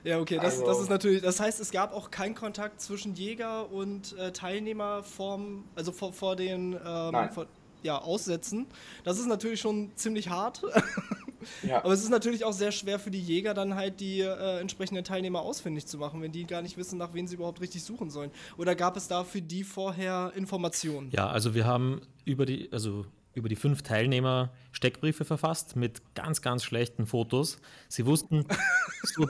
Ja, 0.03 0.19
okay, 0.19 0.35
das, 0.35 0.59
also, 0.59 0.65
das 0.67 0.79
ist 0.81 0.89
natürlich, 0.89 1.23
das 1.23 1.39
heißt, 1.39 1.59
es 1.59 1.71
gab 1.71 1.93
auch 1.93 2.11
keinen 2.11 2.35
Kontakt 2.35 2.79
zwischen 2.79 3.15
Jäger 3.15 3.71
und 3.71 4.15
äh, 4.17 4.31
Teilnehmer 4.31 5.03
vorm, 5.03 5.63
also 5.75 5.91
vor, 5.91 6.13
vor 6.13 6.35
den 6.35 6.73
ähm, 6.73 7.29
vor, 7.31 7.47
ja, 7.81 7.97
Aussätzen. 7.97 8.67
Das 9.03 9.19
ist 9.19 9.25
natürlich 9.25 9.59
schon 9.59 9.91
ziemlich 9.95 10.29
hart. 10.29 10.61
Ja. 11.63 11.83
Aber 11.83 11.93
es 11.93 12.01
ist 12.03 12.09
natürlich 12.09 12.43
auch 12.43 12.53
sehr 12.53 12.71
schwer 12.71 12.99
für 12.99 13.11
die 13.11 13.21
Jäger, 13.21 13.53
dann 13.53 13.75
halt 13.75 13.99
die 13.99 14.21
äh, 14.21 14.59
entsprechenden 14.59 15.03
Teilnehmer 15.03 15.41
ausfindig 15.41 15.85
zu 15.85 15.97
machen, 15.97 16.21
wenn 16.21 16.31
die 16.31 16.45
gar 16.45 16.61
nicht 16.61 16.77
wissen, 16.77 16.97
nach 16.97 17.13
wen 17.13 17.27
sie 17.27 17.35
überhaupt 17.35 17.61
richtig 17.61 17.83
suchen 17.83 18.09
sollen. 18.09 18.31
Oder 18.57 18.75
gab 18.75 18.97
es 18.97 19.07
da 19.07 19.23
für 19.23 19.41
die 19.41 19.63
vorher 19.63 20.31
Informationen? 20.35 21.09
Ja, 21.11 21.27
also 21.27 21.53
wir 21.53 21.65
haben 21.65 22.01
über 22.25 22.45
die, 22.45 22.69
also 22.71 23.05
über 23.35 23.49
die 23.49 23.55
fünf 23.55 23.83
Teilnehmer 23.83 24.51
Steckbriefe 24.71 25.25
verfasst 25.25 25.75
mit 25.75 26.01
ganz, 26.15 26.41
ganz 26.41 26.63
schlechten 26.63 27.05
Fotos. 27.05 27.59
Sie 27.87 28.05
wussten, 28.05 28.45
so 29.03 29.27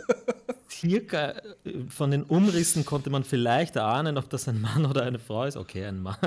circa 0.70 1.32
äh, 1.32 1.42
von 1.90 2.12
den 2.12 2.24
Umrissen 2.24 2.86
konnte 2.86 3.10
man 3.10 3.24
vielleicht 3.24 3.76
erahnen, 3.76 4.18
ob 4.18 4.30
das 4.30 4.48
ein 4.48 4.62
Mann 4.62 4.86
oder 4.86 5.04
eine 5.04 5.20
Frau 5.20 5.44
ist. 5.46 5.58
Okay, 5.58 5.86
ein 5.86 6.02
Mann. 6.02 6.18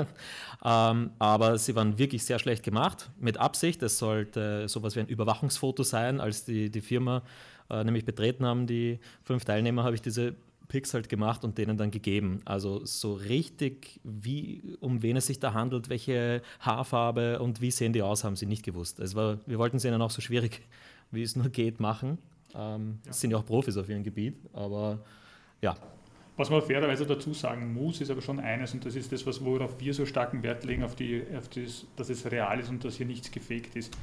Ähm, 0.63 1.11
aber 1.19 1.57
sie 1.57 1.75
waren 1.75 1.97
wirklich 1.97 2.25
sehr 2.25 2.37
schlecht 2.37 2.63
gemacht, 2.63 3.09
mit 3.17 3.37
Absicht. 3.37 3.81
Es 3.81 3.97
sollte 3.97 4.67
sowas 4.67 4.95
wie 4.95 4.99
ein 4.99 5.07
Überwachungsfoto 5.07 5.83
sein. 5.83 6.19
Als 6.19 6.43
die, 6.43 6.69
die 6.69 6.81
Firma 6.81 7.23
äh, 7.69 7.83
nämlich 7.83 8.05
betreten 8.05 8.45
haben, 8.45 8.67
die 8.67 8.99
fünf 9.23 9.45
Teilnehmer, 9.45 9.83
habe 9.83 9.95
ich 9.95 10.01
diese 10.01 10.35
Picks 10.69 10.93
halt 10.93 11.09
gemacht 11.09 11.43
und 11.43 11.57
denen 11.57 11.77
dann 11.77 11.91
gegeben. 11.91 12.41
Also 12.45 12.85
so 12.85 13.13
richtig, 13.13 13.99
wie, 14.03 14.77
um 14.79 15.01
wen 15.01 15.17
es 15.17 15.25
sich 15.25 15.39
da 15.39 15.53
handelt, 15.53 15.89
welche 15.89 16.41
Haarfarbe 16.61 17.39
und 17.39 17.59
wie 17.59 17.71
sehen 17.71 17.91
die 17.91 18.01
aus, 18.01 18.23
haben 18.23 18.37
sie 18.37 18.45
nicht 18.45 18.63
gewusst. 18.63 18.99
Es 18.99 19.15
war, 19.15 19.39
wir 19.47 19.57
wollten 19.57 19.79
sie 19.79 19.89
dann 19.89 20.01
auch 20.01 20.11
so 20.11 20.21
schwierig, 20.21 20.61
wie 21.11 21.23
es 21.23 21.35
nur 21.35 21.49
geht, 21.49 21.79
machen. 21.81 22.19
Ähm, 22.55 22.99
ja. 23.05 23.13
sind 23.13 23.31
ja 23.31 23.37
auch 23.37 23.45
Profis 23.45 23.77
auf 23.77 23.89
ihrem 23.89 24.03
Gebiet, 24.03 24.35
aber 24.53 24.99
ja. 25.61 25.75
Was 26.37 26.49
man 26.49 26.61
fairerweise 26.61 27.05
dazu 27.05 27.33
sagen 27.33 27.73
muss, 27.73 27.99
ist 27.99 28.09
aber 28.09 28.21
schon 28.21 28.39
eines, 28.39 28.73
und 28.73 28.85
das 28.85 28.95
ist 28.95 29.11
das, 29.11 29.25
was, 29.25 29.43
worauf 29.43 29.79
wir 29.79 29.93
so 29.93 30.05
starken 30.05 30.41
Wert 30.41 30.63
legen, 30.63 30.83
auf, 30.83 30.95
die, 30.95 31.23
auf 31.35 31.49
das, 31.49 31.85
dass 31.95 32.09
es 32.09 32.31
real 32.31 32.59
ist 32.59 32.69
und 32.69 32.85
dass 32.85 32.95
hier 32.95 33.05
nichts 33.05 33.29
gefaked 33.29 33.75
ist. 33.75 33.95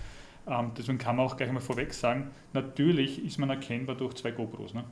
Ähm, 0.49 0.73
deswegen 0.77 0.99
kann 0.99 1.17
man 1.17 1.27
auch 1.27 1.37
gleich 1.37 1.51
mal 1.51 1.61
vorweg 1.61 1.95
sagen, 1.95 2.31
natürlich 2.53 3.25
ist 3.25 3.39
man 3.39 3.51
erkennbar 3.51 3.97
durch 3.97 4.15
zwei 4.15 4.33
GoPros. 4.33 4.75
Ne? 4.75 4.85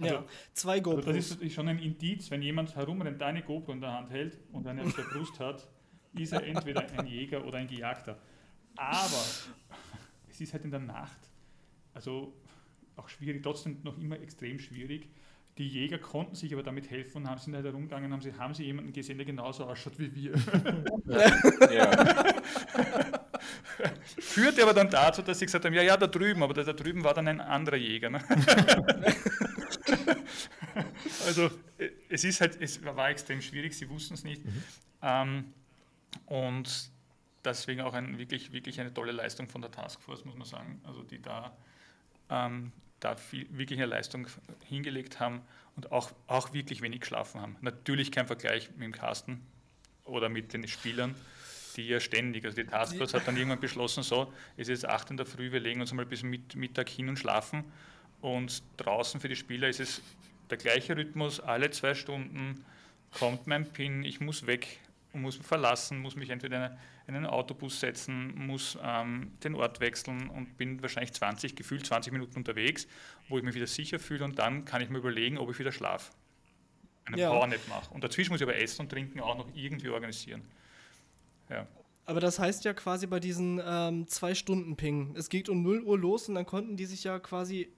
Also, 0.00 0.14
ja, 0.14 0.24
zwei 0.54 0.80
GoPros. 0.80 1.06
Also 1.06 1.34
das 1.34 1.42
ist 1.42 1.52
schon 1.52 1.68
ein 1.68 1.78
Indiz, 1.78 2.30
wenn 2.30 2.42
jemand 2.42 2.74
herumrennt, 2.74 3.22
eine 3.22 3.42
GoPro 3.42 3.72
in 3.72 3.80
der 3.80 3.92
Hand 3.92 4.10
hält 4.10 4.38
und 4.52 4.66
eine 4.66 4.82
auf 4.82 4.94
der 4.94 5.02
Brust 5.02 5.38
hat, 5.40 5.68
ist 6.14 6.32
er 6.32 6.44
entweder 6.44 6.86
ein 6.98 7.06
Jäger 7.06 7.44
oder 7.44 7.58
ein 7.58 7.66
Gejagter. 7.66 8.18
Aber 8.76 9.24
es 10.28 10.40
ist 10.40 10.52
halt 10.52 10.64
in 10.64 10.70
der 10.70 10.80
Nacht, 10.80 11.18
also 11.94 12.34
auch 12.96 13.08
schwierig, 13.08 13.42
trotzdem 13.42 13.78
noch 13.82 13.98
immer 13.98 14.20
extrem 14.20 14.58
schwierig. 14.58 15.08
Die 15.58 15.68
Jäger 15.68 15.98
konnten 15.98 16.34
sich 16.36 16.52
aber 16.54 16.62
damit 16.62 16.90
helfen 16.90 17.18
und 17.18 17.28
haben 17.28 17.38
sind 17.38 17.54
halt 17.54 17.66
herumgegangen, 17.66 18.12
haben 18.12 18.22
sie, 18.22 18.32
haben 18.32 18.54
sie 18.54 18.64
jemanden 18.64 18.92
gesehen, 18.92 19.18
der 19.18 19.26
genauso 19.26 19.64
ausschaut 19.64 19.98
wie 19.98 20.14
wir. 20.14 20.32
Ja. 21.70 21.90
Führte 24.18 24.62
aber 24.62 24.74
dann 24.74 24.90
dazu, 24.90 25.22
dass 25.22 25.38
sie 25.38 25.46
gesagt 25.46 25.64
haben, 25.64 25.74
ja, 25.74 25.82
ja, 25.82 25.96
da 25.96 26.06
drüben, 26.06 26.42
aber 26.42 26.54
da, 26.54 26.62
da 26.62 26.72
drüben 26.72 27.04
war 27.04 27.14
dann 27.14 27.28
ein 27.28 27.40
anderer 27.40 27.76
Jäger. 27.76 28.10
Ne? 28.10 28.20
also 31.26 31.46
äh, 31.78 31.90
es 32.08 32.24
ist 32.24 32.40
halt, 32.40 32.60
es 32.60 32.82
war 32.84 33.10
extrem 33.10 33.40
schwierig, 33.40 33.76
sie 33.76 33.88
wussten 33.88 34.14
es 34.14 34.24
nicht. 34.24 34.44
Mhm. 34.44 34.62
Ähm, 35.02 35.44
und 36.26 36.90
deswegen 37.44 37.80
auch 37.80 37.94
ein, 37.94 38.18
wirklich, 38.18 38.52
wirklich 38.52 38.80
eine 38.80 38.92
tolle 38.92 39.12
Leistung 39.12 39.48
von 39.48 39.62
der 39.62 39.70
Taskforce, 39.70 40.24
muss 40.24 40.36
man 40.36 40.46
sagen. 40.46 40.80
Also 40.84 41.02
die 41.02 41.20
da, 41.20 41.56
ähm, 42.28 42.72
da 43.00 43.16
viel, 43.16 43.46
wirklich 43.50 43.78
eine 43.78 43.86
Leistung 43.86 44.26
hingelegt 44.64 45.20
haben 45.20 45.42
und 45.76 45.92
auch, 45.92 46.10
auch 46.26 46.52
wirklich 46.52 46.82
wenig 46.82 47.00
geschlafen 47.00 47.40
haben. 47.40 47.56
Natürlich 47.60 48.12
kein 48.12 48.26
Vergleich 48.26 48.70
mit 48.72 48.82
dem 48.82 48.92
Carsten 48.92 49.40
oder 50.04 50.28
mit 50.28 50.52
den 50.52 50.66
Spielern, 50.68 51.14
die 51.76 51.86
ja 51.86 52.00
ständig, 52.00 52.44
also 52.44 52.56
die 52.56 52.66
Taskforce 52.66 53.14
hat 53.14 53.26
dann 53.26 53.36
irgendwann 53.36 53.60
beschlossen, 53.60 54.02
so, 54.02 54.32
es 54.56 54.68
ist 54.68 54.84
8 54.84 55.10
in 55.10 55.16
der 55.16 55.26
Früh, 55.26 55.52
wir 55.52 55.60
legen 55.60 55.80
uns 55.80 55.92
mal 55.92 56.04
bis 56.04 56.22
Mittag 56.22 56.88
hin 56.88 57.08
und 57.08 57.18
schlafen 57.18 57.64
und 58.20 58.62
draußen 58.76 59.20
für 59.20 59.28
die 59.28 59.36
Spieler 59.36 59.68
ist 59.68 59.80
es 59.80 60.02
der 60.50 60.58
gleiche 60.58 60.96
Rhythmus, 60.96 61.40
alle 61.40 61.70
zwei 61.70 61.94
Stunden 61.94 62.64
kommt 63.18 63.46
mein 63.46 63.70
PIN, 63.72 64.04
ich 64.04 64.20
muss 64.20 64.46
weg 64.46 64.80
muss 65.12 65.36
verlassen, 65.36 65.98
muss 65.98 66.16
mich 66.16 66.30
entweder 66.30 66.78
in 67.06 67.14
einen 67.14 67.26
Autobus 67.26 67.80
setzen, 67.80 68.46
muss 68.46 68.78
ähm, 68.82 69.32
den 69.42 69.54
Ort 69.54 69.80
wechseln 69.80 70.28
und 70.30 70.56
bin 70.56 70.80
wahrscheinlich 70.82 71.12
20, 71.12 71.56
gefühlt 71.56 71.86
20 71.86 72.12
Minuten 72.12 72.36
unterwegs, 72.36 72.86
wo 73.28 73.38
ich 73.38 73.44
mich 73.44 73.54
wieder 73.54 73.66
sicher 73.66 73.98
fühle 73.98 74.24
und 74.24 74.38
dann 74.38 74.64
kann 74.64 74.80
ich 74.82 74.90
mir 74.90 74.98
überlegen, 74.98 75.38
ob 75.38 75.50
ich 75.50 75.58
wieder 75.58 75.72
schlafe. 75.72 76.12
Einen 77.06 77.18
ja. 77.18 77.30
Powernap 77.30 77.66
mache. 77.68 77.92
Und 77.92 78.04
dazwischen 78.04 78.30
muss 78.30 78.40
ich 78.40 78.46
aber 78.46 78.56
Essen 78.56 78.82
und 78.82 78.90
Trinken 78.90 79.20
auch 79.20 79.36
noch 79.36 79.48
irgendwie 79.54 79.88
organisieren. 79.88 80.42
Ja. 81.48 81.66
Aber 82.06 82.20
das 82.20 82.38
heißt 82.38 82.64
ja 82.64 82.72
quasi 82.72 83.06
bei 83.06 83.20
diesen 83.20 83.60
ähm, 83.64 84.06
Zwei-Stunden-Ping. 84.06 85.14
Es 85.16 85.28
geht 85.28 85.48
um 85.48 85.62
0 85.62 85.82
Uhr 85.82 85.98
los 85.98 86.28
und 86.28 86.34
dann 86.34 86.46
konnten 86.46 86.76
die 86.76 86.86
sich 86.86 87.04
ja 87.04 87.18
quasi 87.18 87.72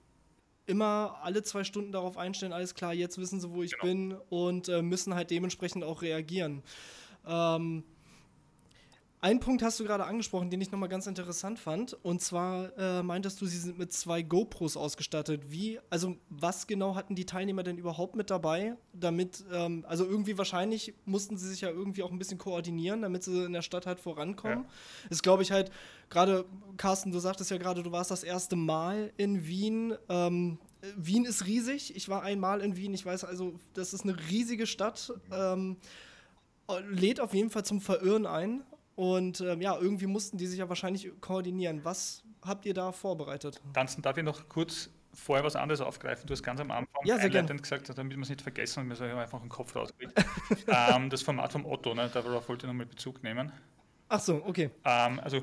immer 0.65 1.19
alle 1.21 1.43
zwei 1.43 1.63
Stunden 1.63 1.91
darauf 1.91 2.17
einstellen, 2.17 2.53
alles 2.53 2.75
klar, 2.75 2.93
jetzt 2.93 3.17
wissen 3.17 3.39
sie, 3.39 3.51
wo 3.51 3.63
ich 3.63 3.77
genau. 3.77 3.83
bin 3.83 4.17
und 4.29 4.69
äh, 4.69 4.81
müssen 4.81 5.13
halt 5.15 5.31
dementsprechend 5.31 5.83
auch 5.83 6.01
reagieren. 6.01 6.63
Ähm, 7.27 7.83
einen 9.23 9.39
Punkt 9.39 9.63
hast 9.63 9.79
du 9.79 9.85
gerade 9.85 10.03
angesprochen, 10.03 10.49
den 10.49 10.59
ich 10.59 10.69
nochmal 10.69 10.89
ganz 10.89 11.07
interessant 11.07 11.57
fand. 11.57 11.93
Und 12.03 12.21
zwar 12.21 12.77
äh, 12.77 13.01
meintest 13.03 13.39
du, 13.39 13.45
sie 13.45 13.57
sind 13.57 13.77
mit 13.79 13.93
zwei 13.93 14.21
GoPros 14.21 14.75
ausgestattet. 14.75 15.49
Wie, 15.49 15.79
also 15.89 16.17
was 16.27 16.67
genau 16.67 16.95
hatten 16.95 17.15
die 17.15 17.25
Teilnehmer 17.25 17.63
denn 17.63 17.77
überhaupt 17.77 18.17
mit 18.17 18.29
dabei? 18.29 18.75
Damit, 18.91 19.45
ähm, 19.49 19.85
also 19.87 20.03
irgendwie 20.03 20.37
wahrscheinlich 20.37 20.93
mussten 21.05 21.37
sie 21.37 21.47
sich 21.47 21.61
ja 21.61 21.69
irgendwie 21.69 22.03
auch 22.03 22.11
ein 22.11 22.19
bisschen 22.19 22.37
koordinieren, 22.37 23.01
damit 23.01 23.23
sie 23.23 23.45
in 23.45 23.53
der 23.53 23.61
Stadt 23.61 23.85
halt 23.85 24.01
vorankommen. 24.01 24.65
Ja. 24.65 25.09
Ist, 25.09 25.23
glaube 25.23 25.41
ich, 25.41 25.53
halt, 25.53 25.71
gerade, 26.13 26.45
Carsten, 26.77 27.11
du 27.11 27.19
sagtest 27.19 27.51
ja 27.51 27.57
gerade, 27.57 27.83
du 27.83 27.91
warst 27.91 28.11
das 28.11 28.23
erste 28.23 28.55
Mal 28.55 29.11
in 29.17 29.45
Wien. 29.45 29.95
Ähm, 30.07 30.59
Wien 30.95 31.25
ist 31.25 31.45
riesig. 31.45 31.95
Ich 31.95 32.07
war 32.07 32.23
einmal 32.23 32.61
in 32.61 32.77
Wien. 32.77 32.93
Ich 32.93 33.05
weiß 33.05 33.25
also, 33.25 33.55
das 33.73 33.93
ist 33.93 34.03
eine 34.03 34.17
riesige 34.29 34.67
Stadt. 34.67 35.11
Ähm, 35.31 35.77
lädt 36.89 37.19
auf 37.19 37.33
jeden 37.33 37.49
Fall 37.49 37.65
zum 37.65 37.81
Verirren 37.81 38.25
ein. 38.25 38.63
Und 38.95 39.41
ähm, 39.41 39.61
ja, 39.61 39.77
irgendwie 39.77 40.05
mussten 40.05 40.37
die 40.37 40.45
sich 40.45 40.59
ja 40.59 40.69
wahrscheinlich 40.69 41.09
koordinieren. 41.19 41.83
Was 41.83 42.23
habt 42.43 42.65
ihr 42.65 42.73
da 42.73 42.91
vorbereitet? 42.91 43.59
Tanzen, 43.73 44.01
darf 44.01 44.17
ich 44.17 44.23
noch 44.23 44.47
kurz 44.47 44.89
vorher 45.13 45.43
was 45.43 45.55
anderes 45.55 45.81
aufgreifen? 45.81 46.27
Du 46.27 46.33
hast 46.33 46.43
ganz 46.43 46.59
am 46.59 46.69
Anfang 46.69 47.05
ja, 47.05 47.17
sehr 47.17 47.29
gesagt, 47.29 47.89
damit 47.97 48.15
wir 48.15 48.21
es 48.21 48.29
nicht 48.29 48.41
vergessen 48.41 48.81
und 48.81 48.87
mir 48.87 48.95
so 48.95 49.03
einfach 49.03 49.39
den 49.39 49.49
Kopf 49.49 49.75
rauskriegt. 49.75 50.13
ähm, 50.67 51.09
das 51.09 51.23
Format 51.23 51.51
vom 51.51 51.65
Otto, 51.65 51.93
ne, 51.95 52.09
darauf 52.13 52.47
wollte 52.49 52.65
ich 52.65 52.71
nochmal 52.71 52.85
Bezug 52.85 53.23
nehmen. 53.23 53.51
Ach 54.09 54.19
so, 54.19 54.43
okay. 54.45 54.69
Ähm, 54.85 55.19
also 55.19 55.41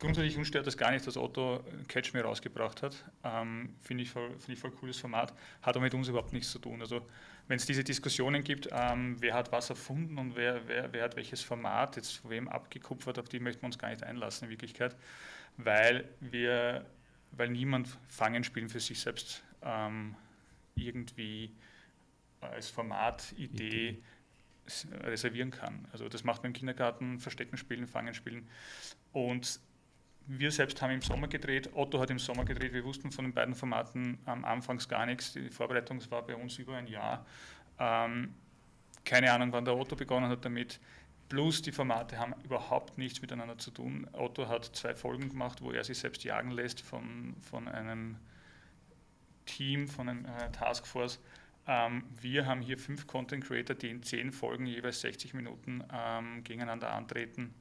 grundsätzlich 0.00 0.36
uns 0.36 0.48
stört 0.48 0.66
das 0.66 0.76
gar 0.76 0.90
nicht, 0.90 1.06
dass 1.06 1.16
Otto 1.16 1.62
Catch 1.86 2.14
Me 2.14 2.22
rausgebracht 2.22 2.82
hat. 2.82 3.04
Ähm, 3.22 3.76
Finde 3.80 4.02
ich, 4.02 4.10
voll, 4.10 4.30
find 4.30 4.48
ich 4.48 4.58
voll 4.58 4.72
cooles 4.72 4.98
Format. 4.98 5.32
Hat 5.62 5.76
aber 5.76 5.84
mit 5.84 5.94
uns 5.94 6.08
überhaupt 6.08 6.32
nichts 6.32 6.50
zu 6.50 6.58
tun. 6.58 6.80
Also 6.80 7.06
wenn 7.46 7.56
es 7.56 7.66
diese 7.66 7.84
Diskussionen 7.84 8.42
gibt, 8.42 8.68
ähm, 8.72 9.16
wer 9.20 9.34
hat 9.34 9.52
was 9.52 9.70
erfunden 9.70 10.18
und 10.18 10.36
wer, 10.36 10.66
wer, 10.66 10.92
wer 10.92 11.04
hat 11.04 11.16
welches 11.16 11.42
Format 11.42 11.96
jetzt 11.96 12.16
von 12.18 12.30
wem 12.30 12.48
abgekupfert, 12.48 13.18
auf 13.18 13.28
die 13.28 13.38
möchten 13.38 13.62
wir 13.62 13.66
uns 13.66 13.78
gar 13.78 13.90
nicht 13.90 14.02
einlassen 14.02 14.46
in 14.46 14.50
Wirklichkeit, 14.50 14.96
weil 15.56 16.08
wir, 16.20 16.86
weil 17.32 17.50
niemand 17.50 17.88
Fangenspielen 18.08 18.68
für 18.68 18.80
sich 18.80 19.00
selbst 19.00 19.42
ähm, 19.62 20.16
irgendwie 20.74 21.52
als 22.40 22.70
Formatidee 22.70 24.02
reservieren 25.02 25.50
kann. 25.50 25.86
Also 25.92 26.08
das 26.08 26.24
macht 26.24 26.42
man 26.42 26.50
im 26.50 26.54
Kindergarten, 26.54 27.18
Verstecken 27.18 27.56
spielen, 27.56 27.86
Fangen 27.86 28.14
spielen. 28.14 28.48
Und 29.12 29.60
wir 30.26 30.50
selbst 30.52 30.80
haben 30.80 30.92
im 30.92 31.02
Sommer 31.02 31.28
gedreht, 31.28 31.70
Otto 31.74 31.98
hat 31.98 32.10
im 32.10 32.18
Sommer 32.18 32.44
gedreht, 32.44 32.72
wir 32.72 32.84
wussten 32.84 33.10
von 33.10 33.24
den 33.24 33.34
beiden 33.34 33.54
Formaten 33.54 34.18
am 34.26 34.44
Anfangs 34.44 34.88
gar 34.88 35.06
nichts. 35.06 35.32
Die 35.32 35.50
Vorbereitung 35.50 36.00
war 36.10 36.22
bei 36.22 36.36
uns 36.36 36.58
über 36.58 36.76
ein 36.76 36.86
Jahr. 36.86 37.26
Ähm, 37.78 38.34
keine 39.04 39.32
Ahnung, 39.32 39.52
wann 39.52 39.64
der 39.64 39.76
Otto 39.76 39.96
begonnen 39.96 40.30
hat 40.30 40.44
damit. 40.44 40.78
Plus 41.28 41.62
die 41.62 41.72
Formate 41.72 42.18
haben 42.18 42.34
überhaupt 42.44 42.98
nichts 42.98 43.22
miteinander 43.22 43.56
zu 43.58 43.70
tun. 43.70 44.06
Otto 44.12 44.48
hat 44.48 44.64
zwei 44.64 44.94
Folgen 44.94 45.28
gemacht, 45.28 45.62
wo 45.62 45.70
er 45.70 45.84
sich 45.84 45.98
selbst 45.98 46.24
jagen 46.24 46.50
lässt 46.50 46.80
von, 46.80 47.36
von 47.40 47.68
einem 47.68 48.16
Team, 49.46 49.88
von 49.88 50.08
einer 50.08 50.44
äh, 50.44 50.52
Taskforce. 50.52 51.20
Ähm, 51.66 52.04
wir 52.20 52.46
haben 52.46 52.60
hier 52.62 52.78
fünf 52.78 53.06
Content 53.06 53.44
Creator, 53.44 53.76
die 53.76 53.90
in 53.90 54.02
zehn 54.02 54.32
Folgen 54.32 54.66
jeweils 54.66 55.00
60 55.00 55.34
Minuten 55.34 55.84
ähm, 55.92 56.42
gegeneinander 56.44 56.92
antreten 56.92 57.54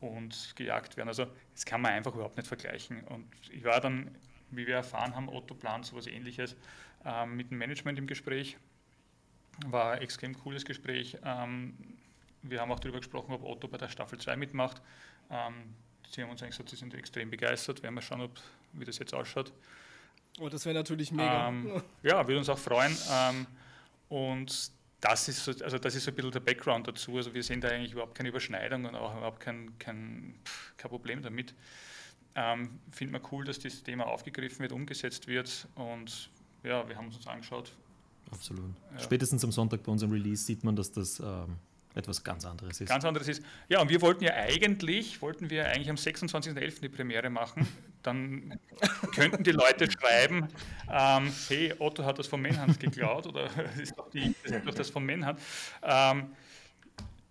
und 0.00 0.54
gejagt 0.56 0.96
werden. 0.96 1.08
Also 1.08 1.26
das 1.54 1.64
kann 1.64 1.80
man 1.80 1.92
einfach 1.92 2.14
überhaupt 2.14 2.36
nicht 2.36 2.46
vergleichen. 2.46 3.02
Und 3.04 3.26
ich 3.50 3.64
war 3.64 3.80
dann, 3.80 4.14
wie 4.50 4.66
wir 4.66 4.76
erfahren 4.76 5.14
haben, 5.14 5.28
Otto 5.28 5.54
plant 5.54 5.86
sowas 5.86 6.06
ähnliches 6.06 6.56
ähm, 7.04 7.36
mit 7.36 7.50
dem 7.50 7.58
Management 7.58 7.98
im 7.98 8.06
Gespräch. 8.06 8.56
War 9.66 9.92
ein 9.92 10.02
extrem 10.02 10.38
cooles 10.38 10.64
Gespräch. 10.64 11.18
Ähm, 11.24 11.76
wir 12.42 12.60
haben 12.60 12.70
auch 12.70 12.80
darüber 12.80 12.98
gesprochen, 12.98 13.32
ob 13.32 13.42
Otto 13.42 13.66
bei 13.66 13.78
der 13.78 13.88
Staffel 13.88 14.18
2 14.18 14.36
mitmacht. 14.36 14.80
Ähm, 15.30 15.74
sie 16.08 16.22
haben 16.22 16.30
uns 16.30 16.42
eigentlich 16.42 16.56
gesagt, 16.56 16.70
sie 16.70 16.76
sind 16.76 16.94
extrem 16.94 17.30
begeistert. 17.30 17.82
Werden 17.82 17.96
wir 17.96 18.02
schauen, 18.02 18.20
ob, 18.20 18.38
wie 18.72 18.84
das 18.84 18.98
jetzt 18.98 19.14
ausschaut. 19.14 19.52
Oh, 20.38 20.48
das 20.48 20.64
wäre 20.64 20.74
natürlich 20.74 21.10
mega. 21.10 21.48
Ähm, 21.48 21.82
ja, 22.02 22.26
würde 22.26 22.38
uns 22.38 22.48
auch 22.48 22.58
freuen. 22.58 22.96
Ähm, 23.10 23.46
und 24.08 24.70
das 25.00 25.28
ist, 25.28 25.44
so, 25.44 25.52
also 25.64 25.78
das 25.78 25.94
ist 25.94 26.04
so 26.04 26.10
ein 26.10 26.14
bisschen 26.14 26.32
der 26.32 26.40
Background 26.40 26.88
dazu. 26.88 27.16
Also 27.16 27.32
wir 27.32 27.42
sehen 27.42 27.60
da 27.60 27.68
eigentlich 27.68 27.92
überhaupt 27.92 28.14
keine 28.14 28.30
Überschneidung 28.30 28.84
und 28.84 28.94
auch 28.94 29.16
überhaupt 29.16 29.40
kein, 29.40 29.78
kein, 29.78 30.34
kein 30.76 30.88
Problem 30.90 31.22
damit. 31.22 31.54
Ähm, 32.34 32.78
Finden 32.90 33.14
wir 33.14 33.22
cool, 33.32 33.44
dass 33.44 33.58
das 33.58 33.82
Thema 33.82 34.06
aufgegriffen 34.06 34.60
wird, 34.60 34.72
umgesetzt 34.72 35.26
wird 35.26 35.66
und 35.74 36.30
ja, 36.62 36.88
wir 36.88 36.96
haben 36.96 37.08
es 37.08 37.16
uns 37.16 37.26
angeschaut. 37.26 37.72
Absolut. 38.30 38.74
Ja. 38.92 39.00
Spätestens 39.00 39.44
am 39.44 39.52
Sonntag 39.52 39.82
bei 39.82 39.92
unserem 39.92 40.12
Release 40.12 40.44
sieht 40.44 40.62
man, 40.64 40.76
dass 40.76 40.92
das 40.92 41.20
ähm, 41.20 41.56
etwas 41.94 42.22
ganz 42.22 42.44
anderes 42.44 42.80
ist. 42.80 42.88
Ganz 42.88 43.04
anderes 43.04 43.28
ist. 43.28 43.42
Ja, 43.68 43.80
und 43.80 43.88
wir 43.88 44.00
wollten 44.02 44.24
ja 44.24 44.34
eigentlich, 44.34 45.20
wollten 45.22 45.50
wir 45.50 45.66
eigentlich 45.66 45.90
am 45.90 45.96
26.11. 45.96 46.80
die 46.80 46.88
Premiere 46.88 47.30
machen. 47.30 47.66
Dann 48.02 48.58
könnten 49.14 49.42
die 49.42 49.50
Leute 49.50 49.90
schreiben, 49.90 50.48
ähm, 50.90 51.32
hey, 51.48 51.74
Otto 51.78 52.04
hat 52.04 52.18
das 52.18 52.26
von 52.26 52.40
Manhunt 52.40 52.78
geklaut 52.78 53.26
oder 53.26 53.48
ist 53.82 53.96
doch, 53.96 54.08
die, 54.10 54.34
ist 54.42 54.66
doch 54.66 54.74
das 54.74 54.90
von 54.90 55.04
Manhunt. 55.04 55.38
Ähm, 55.82 56.32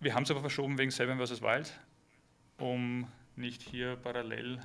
wir 0.00 0.14
haben 0.14 0.22
es 0.22 0.30
aber 0.30 0.40
verschoben 0.40 0.78
wegen 0.78 0.90
Seven 0.90 1.18
vs. 1.18 1.42
Wild, 1.42 1.72
um 2.58 3.08
nicht 3.36 3.62
hier 3.62 3.96
parallel 3.96 4.60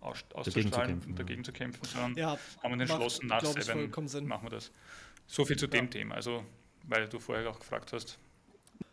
auszustrahlen 0.00 1.02
und 1.06 1.18
dagegen 1.18 1.44
zu 1.44 1.52
kämpfen, 1.52 1.84
sondern 1.84 2.14
ja, 2.14 2.38
haben 2.62 2.74
wir 2.74 2.80
entschlossen, 2.80 3.26
nach 3.26 3.44
Seven 3.44 3.90
machen 4.26 4.46
wir 4.46 4.50
das. 4.50 4.70
So 5.26 5.44
viel 5.44 5.56
zu 5.56 5.64
ja. 5.66 5.70
dem 5.70 5.90
Thema. 5.90 6.14
Also 6.14 6.44
weil 6.86 7.08
du 7.08 7.18
vorher 7.18 7.48
auch 7.50 7.58
gefragt 7.58 7.92
hast. 7.92 8.18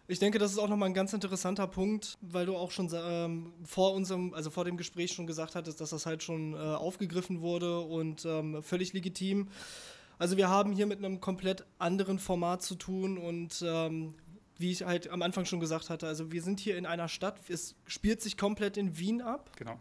Ich 0.07 0.19
denke, 0.19 0.39
das 0.39 0.51
ist 0.51 0.57
auch 0.57 0.67
nochmal 0.67 0.89
ein 0.89 0.93
ganz 0.93 1.13
interessanter 1.13 1.67
Punkt, 1.67 2.17
weil 2.21 2.45
du 2.45 2.57
auch 2.57 2.71
schon 2.71 2.89
ähm, 2.93 3.53
vor 3.63 3.93
unserem, 3.93 4.33
also 4.33 4.49
vor 4.49 4.65
dem 4.65 4.75
Gespräch 4.75 5.13
schon 5.13 5.25
gesagt 5.25 5.55
hattest, 5.55 5.79
dass 5.79 5.91
das 5.91 6.05
halt 6.05 6.21
schon 6.21 6.53
äh, 6.53 6.57
aufgegriffen 6.57 7.41
wurde 7.41 7.79
und 7.79 8.25
ähm, 8.25 8.61
völlig 8.61 8.91
legitim. 8.91 9.47
Also 10.19 10.37
wir 10.37 10.49
haben 10.49 10.73
hier 10.73 10.85
mit 10.85 10.99
einem 10.99 11.21
komplett 11.21 11.65
anderen 11.79 12.19
Format 12.19 12.61
zu 12.61 12.75
tun 12.75 13.17
und 13.17 13.63
ähm, 13.65 14.15
wie 14.57 14.71
ich 14.71 14.83
halt 14.83 15.09
am 15.09 15.21
Anfang 15.21 15.45
schon 15.45 15.59
gesagt 15.59 15.89
hatte, 15.89 16.07
also 16.07 16.31
wir 16.31 16.41
sind 16.41 16.59
hier 16.59 16.77
in 16.77 16.85
einer 16.85 17.07
Stadt, 17.07 17.39
es 17.49 17.75
spielt 17.87 18.21
sich 18.21 18.37
komplett 18.37 18.77
in 18.77 18.97
Wien 18.97 19.21
ab. 19.21 19.49
Genau. 19.57 19.79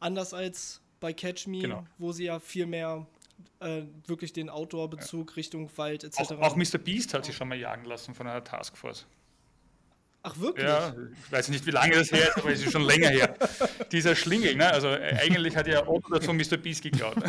Anders 0.00 0.34
als 0.34 0.80
bei 1.00 1.12
Catch 1.12 1.48
Me, 1.48 1.60
genau. 1.60 1.84
wo 1.98 2.12
sie 2.12 2.24
ja 2.24 2.38
viel 2.38 2.66
mehr 2.66 3.06
äh, 3.60 3.82
wirklich 4.06 4.32
den 4.32 4.48
Outdoor-Bezug 4.50 5.30
ja. 5.30 5.34
Richtung 5.36 5.70
Wald 5.76 6.04
etc. 6.04 6.20
Auch, 6.20 6.40
auch, 6.40 6.56
Mr. 6.56 6.78
Beast 6.78 7.14
hat 7.14 7.24
sich 7.24 7.36
schon 7.36 7.48
mal 7.48 7.58
jagen 7.58 7.84
lassen 7.84 8.14
von 8.14 8.26
einer 8.26 8.42
Taskforce. 8.42 9.06
Ach 10.24 10.38
wirklich? 10.38 10.66
Ja, 10.66 10.94
ich 11.24 11.32
weiß 11.32 11.48
nicht, 11.48 11.66
wie 11.66 11.72
lange 11.72 11.96
das 11.96 12.12
her 12.12 12.28
ist, 12.28 12.36
aber 12.36 12.52
es 12.52 12.64
ist 12.64 12.70
schon 12.70 12.82
länger 12.82 13.08
her. 13.08 13.34
Dieser 13.90 14.14
Schlingel, 14.14 14.54
ne? 14.54 14.68
also 14.68 14.88
äh, 14.88 15.16
eigentlich 15.20 15.56
hat 15.56 15.66
ja 15.66 15.84
Otto 15.86 16.20
von 16.20 16.36
Mr. 16.36 16.56
Beast 16.56 16.82
geklaut. 16.82 17.16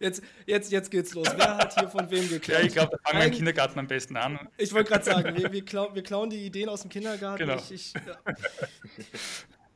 Jetzt, 0.00 0.22
jetzt, 0.46 0.72
jetzt 0.72 0.90
geht's 0.90 1.14
los. 1.14 1.28
Wer 1.36 1.56
hat 1.58 1.78
hier 1.78 1.88
von 1.88 2.10
wem 2.10 2.28
geklaut? 2.28 2.58
Ja, 2.58 2.64
ich 2.66 2.72
glaube, 2.72 2.92
da 2.92 2.98
fangen 3.08 3.20
wir 3.20 3.26
im 3.28 3.34
Kindergarten 3.34 3.78
am 3.78 3.86
besten 3.86 4.16
an. 4.16 4.48
Ich 4.56 4.72
wollte 4.72 4.90
gerade 4.90 5.04
sagen, 5.04 5.36
wir, 5.36 5.52
wir, 5.52 5.64
klauen, 5.64 5.94
wir, 5.94 6.02
klauen, 6.02 6.30
die 6.30 6.46
Ideen 6.46 6.68
aus 6.68 6.82
dem 6.82 6.90
Kindergarten. 6.90 7.46
Genau. 7.46 7.56
Ich, 7.56 7.70
ich, 7.70 7.94
ja. 7.94 8.16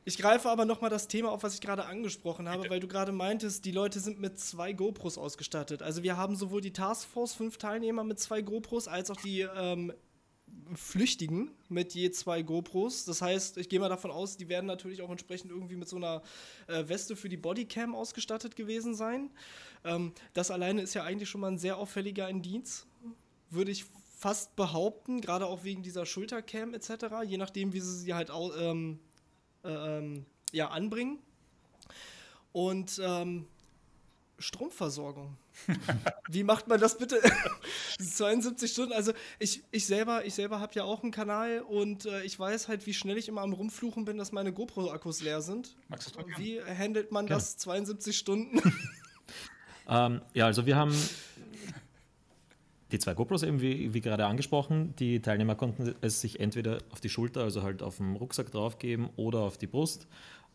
Ich 0.07 0.17
greife 0.17 0.49
aber 0.49 0.63
nochmal 0.63 0.89
das 0.89 1.09
Thema 1.09 1.33
auf, 1.33 1.43
was 1.43 1.55
ich 1.55 1.59
gerade 1.59 1.83
angesprochen 1.83 2.47
habe, 2.47 2.69
weil 2.69 2.79
du 2.79 2.87
gerade 2.87 3.11
meintest, 3.11 3.65
die 3.65 3.73
Leute 3.73 3.99
sind 3.99 4.21
mit 4.21 4.39
zwei 4.39 4.71
GoPros 4.71 5.17
ausgestattet. 5.17 5.81
Also 5.81 6.01
wir 6.01 6.15
haben 6.15 6.37
sowohl 6.37 6.61
die 6.61 6.71
Taskforce, 6.71 7.33
fünf 7.33 7.57
Teilnehmer 7.57 8.05
mit 8.05 8.17
zwei 8.17 8.41
GoPros, 8.41 8.87
als 8.87 9.11
auch 9.11 9.17
die 9.17 9.41
ähm, 9.41 9.91
Flüchtigen 10.75 11.51
mit 11.67 11.93
je 11.93 12.09
zwei 12.11 12.41
GoPros. 12.41 13.03
Das 13.03 13.21
heißt, 13.21 13.57
ich 13.57 13.67
gehe 13.67 13.81
mal 13.81 13.89
davon 13.89 14.09
aus, 14.09 14.37
die 14.37 14.47
werden 14.47 14.65
natürlich 14.65 15.01
auch 15.01 15.09
entsprechend 15.09 15.51
irgendwie 15.51 15.75
mit 15.75 15.89
so 15.89 15.97
einer 15.97 16.21
äh, 16.67 16.87
Weste 16.87 17.17
für 17.17 17.27
die 17.27 17.35
Bodycam 17.35 17.93
ausgestattet 17.93 18.55
gewesen 18.55 18.95
sein. 18.95 19.29
Ähm, 19.83 20.13
das 20.33 20.51
alleine 20.51 20.83
ist 20.83 20.93
ja 20.93 21.03
eigentlich 21.03 21.27
schon 21.27 21.41
mal 21.41 21.51
ein 21.51 21.57
sehr 21.57 21.75
auffälliger 21.75 22.29
Indiz, 22.29 22.87
würde 23.49 23.71
ich 23.71 23.83
fast 24.17 24.55
behaupten, 24.55 25.19
gerade 25.19 25.47
auch 25.47 25.65
wegen 25.65 25.83
dieser 25.83 26.05
Schultercam 26.05 26.73
etc., 26.73 27.07
je 27.25 27.37
nachdem, 27.37 27.73
wie 27.73 27.81
sie 27.81 27.97
sie 27.97 28.13
halt 28.13 28.31
ähm, 28.57 29.01
ähm, 29.63 30.25
ja, 30.51 30.69
anbringen. 30.69 31.19
Und 32.51 32.99
ähm, 33.03 33.47
Stromversorgung. 34.39 35.37
Wie 36.29 36.43
macht 36.43 36.67
man 36.67 36.79
das 36.79 36.97
bitte? 36.97 37.19
72 37.99 38.71
Stunden. 38.71 38.93
Also 38.93 39.13
ich, 39.39 39.63
ich 39.71 39.85
selber, 39.85 40.25
ich 40.25 40.35
selber 40.35 40.59
habe 40.59 40.73
ja 40.75 40.83
auch 40.83 41.03
einen 41.03 41.11
Kanal 41.11 41.61
und 41.61 42.05
äh, 42.05 42.23
ich 42.23 42.39
weiß 42.39 42.67
halt, 42.67 42.85
wie 42.85 42.93
schnell 42.93 43.17
ich 43.17 43.27
immer 43.27 43.41
am 43.41 43.53
Rumfluchen 43.53 44.05
bin, 44.05 44.17
dass 44.17 44.31
meine 44.31 44.53
GoPro-Akkus 44.53 45.21
leer 45.21 45.41
sind. 45.41 45.75
Wie 46.37 46.61
handelt 46.61 47.11
man 47.11 47.25
das 47.27 47.53
ja. 47.53 47.59
72 47.59 48.17
Stunden? 48.17 48.61
ähm, 49.89 50.21
ja, 50.33 50.45
also 50.45 50.65
wir 50.65 50.75
haben 50.75 50.95
die 52.91 52.99
zwei 52.99 53.13
GoPros 53.13 53.43
eben, 53.43 53.61
wie, 53.61 53.93
wie, 53.93 54.01
gerade 54.01 54.25
angesprochen, 54.25 54.95
die 54.97 55.21
Teilnehmer 55.21 55.55
konnten 55.55 55.93
es 56.01 56.21
sich 56.21 56.39
entweder 56.39 56.79
auf 56.89 57.01
die 57.01 57.09
Schulter, 57.09 57.41
also 57.41 57.63
halt 57.63 57.83
auf 57.83 57.97
dem 57.97 58.15
Rucksack 58.15 58.51
draufgeben 58.51 59.09
oder 59.15 59.39
auf 59.39 59.57
die 59.57 59.67
Brust. 59.67 60.07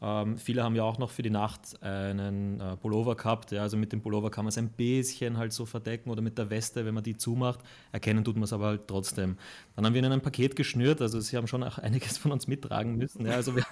Ähm, 0.03 0.37
viele 0.37 0.65
haben 0.65 0.75
ja 0.75 0.83
auch 0.83 0.99
noch 0.99 1.11
für 1.11 1.23
die 1.23 1.31
Nacht 1.31 1.81
einen 1.81 2.61
äh, 2.61 2.77
Pullover 2.77 3.15
gehabt. 3.15 3.53
Ja, 3.53 3.63
also 3.63 3.77
mit 3.77 3.93
dem 3.93 4.01
Pullover 4.03 4.33
kann 4.33 4.45
man 4.45 4.49
es 4.49 4.59
ein 4.59 4.71
bisschen 4.71 5.39
halt 5.39 5.53
so 5.53 5.65
verdecken 5.65 6.11
oder 6.11 6.23
mit 6.23 6.39
der 6.39 6.51
Weste, 6.51 6.85
wenn 6.85 6.95
man 6.95 7.05
die 7.05 7.17
zumacht. 7.17 7.61
Erkennen 7.93 8.25
tut 8.25 8.35
man 8.35 8.43
es 8.43 8.53
aber 8.53 8.67
halt 8.67 8.89
trotzdem. 8.89 9.37
Dann 9.77 9.87
haben 9.87 9.95
wir 9.95 10.01
ihnen 10.03 10.11
ein 10.11 10.21
Paket 10.21 10.57
geschnürt. 10.57 11.01
Also 11.01 11.21
sie 11.21 11.37
haben 11.37 11.47
schon 11.47 11.63
auch 11.63 11.79
einiges 11.79 12.19
von 12.19 12.33
uns 12.33 12.49
mittragen 12.49 12.97
müssen. 12.97 13.27
Ja, 13.27 13.35
also 13.35 13.55
wir, 13.55 13.63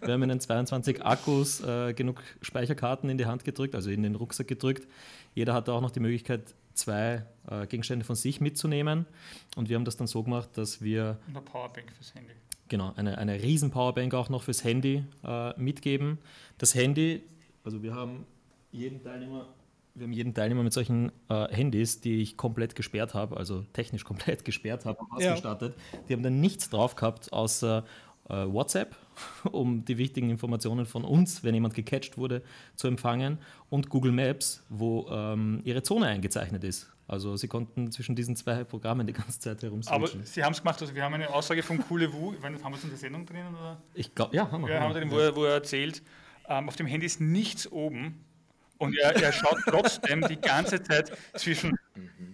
wir 0.00 0.14
haben 0.14 0.22
ihnen 0.22 0.40
22 0.40 1.04
Akkus, 1.04 1.60
äh, 1.60 1.92
genug 1.92 2.22
Speicherkarten 2.40 3.10
in 3.10 3.18
die 3.18 3.26
Hand 3.26 3.44
gedrückt, 3.44 3.74
also 3.74 3.90
in 3.90 4.02
den 4.02 4.14
Rucksack 4.14 4.48
gedrückt. 4.48 4.88
Jeder 5.34 5.52
hatte 5.52 5.74
auch 5.74 5.82
noch 5.82 5.90
die 5.90 6.00
Möglichkeit, 6.00 6.54
zwei 6.74 7.24
äh, 7.48 7.66
Gegenstände 7.66 8.04
von 8.04 8.16
sich 8.16 8.40
mitzunehmen. 8.40 9.06
Und 9.56 9.68
wir 9.68 9.76
haben 9.76 9.84
das 9.84 9.96
dann 9.96 10.06
so 10.06 10.22
gemacht, 10.22 10.50
dass 10.54 10.82
wir. 10.82 11.18
Eine 11.28 11.40
Powerbank 11.40 11.92
fürs 11.92 12.14
Handy. 12.14 12.34
Genau, 12.68 12.92
eine, 12.96 13.18
eine 13.18 13.42
riesen 13.42 13.70
Powerbank 13.70 14.14
auch 14.14 14.28
noch 14.28 14.42
fürs 14.42 14.64
Handy 14.64 15.04
äh, 15.22 15.60
mitgeben. 15.60 16.18
Das 16.58 16.74
Handy, 16.74 17.22
also 17.62 17.82
wir 17.82 17.94
haben 17.94 18.26
jeden 18.72 19.02
Teilnehmer. 19.02 19.46
Wir 19.94 20.04
haben 20.04 20.12
jeden 20.12 20.34
Teilnehmer 20.34 20.64
mit 20.64 20.72
solchen 20.72 21.12
äh, 21.28 21.54
Handys, 21.54 22.00
die 22.00 22.20
ich 22.20 22.36
komplett 22.36 22.74
gesperrt 22.74 23.14
habe, 23.14 23.36
also 23.36 23.62
technisch 23.72 24.04
komplett 24.04 24.44
gesperrt 24.44 24.86
habe, 24.86 24.98
ausgestattet. 25.10 25.76
Ja. 25.92 25.98
Die 26.08 26.12
haben 26.14 26.22
dann 26.22 26.40
nichts 26.40 26.70
drauf 26.70 26.96
gehabt, 26.96 27.32
außer 27.32 27.84
äh, 28.28 28.32
WhatsApp, 28.34 28.96
um 29.52 29.84
die 29.84 29.98
wichtigen 29.98 30.30
Informationen 30.30 30.86
von 30.86 31.04
uns, 31.04 31.44
wenn 31.44 31.54
jemand 31.54 31.74
gecatcht 31.74 32.16
wurde, 32.16 32.42
zu 32.74 32.88
empfangen 32.88 33.38
und 33.70 33.88
Google 33.88 34.12
Maps, 34.12 34.64
wo 34.68 35.06
ähm, 35.10 35.60
ihre 35.64 35.82
Zone 35.82 36.06
eingezeichnet 36.06 36.64
ist. 36.64 36.90
Also 37.06 37.36
sie 37.36 37.48
konnten 37.48 37.92
zwischen 37.92 38.16
diesen 38.16 38.34
zwei 38.34 38.64
Programmen 38.64 39.06
die 39.06 39.12
ganze 39.12 39.38
Zeit 39.38 39.62
herumswitchen. 39.62 40.02
Aber 40.02 40.26
sie 40.26 40.42
haben 40.42 40.52
es 40.52 40.60
gemacht, 40.60 40.80
also 40.80 40.94
wir 40.94 41.02
haben 41.02 41.14
eine 41.14 41.28
Aussage 41.28 41.62
von 41.62 41.78
Kule 41.78 42.12
Wu, 42.12 42.34
haben 42.42 42.60
wir 42.60 42.74
es 42.74 42.84
in 42.84 42.90
der 42.90 42.98
Sendung 42.98 43.26
drinnen? 43.26 43.54
Oder? 43.54 43.82
Ich 43.92 44.14
glaube, 44.14 44.34
ja, 44.34 44.50
haben 44.50 44.62
wir. 44.64 44.72
Ja, 44.72 44.80
haben 44.80 44.94
wir 44.94 45.00
drin, 45.00 45.10
wo, 45.10 45.18
er, 45.18 45.36
wo 45.36 45.44
er 45.44 45.54
erzählt, 45.54 46.02
ähm, 46.48 46.68
auf 46.68 46.76
dem 46.76 46.86
Handy 46.86 47.06
ist 47.06 47.20
nichts 47.20 47.70
oben 47.70 48.23
und 48.78 48.96
er, 48.98 49.16
er 49.16 49.32
schaut 49.32 49.58
trotzdem 49.66 50.22
die 50.28 50.40
ganze 50.40 50.82
Zeit 50.82 51.12
zwischen 51.34 51.78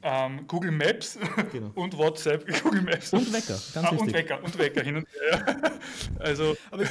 ähm, 0.02 0.46
Google 0.46 0.70
Maps 0.70 1.18
genau. 1.52 1.70
und 1.74 1.96
WhatsApp, 1.96 2.46
Google 2.62 2.82
Maps. 2.82 3.12
Und 3.12 3.32
Wecker, 3.32 3.58
ganz 3.74 3.86
ah, 3.86 3.90
Und 3.90 4.12
Wecker, 4.12 4.42
und 4.42 4.58
Wecker 4.58 4.82
hin 4.82 4.96
und 4.96 5.06
her. 5.08 5.56
Also, 6.18 6.56
Aber 6.70 6.82
ich, 6.82 6.90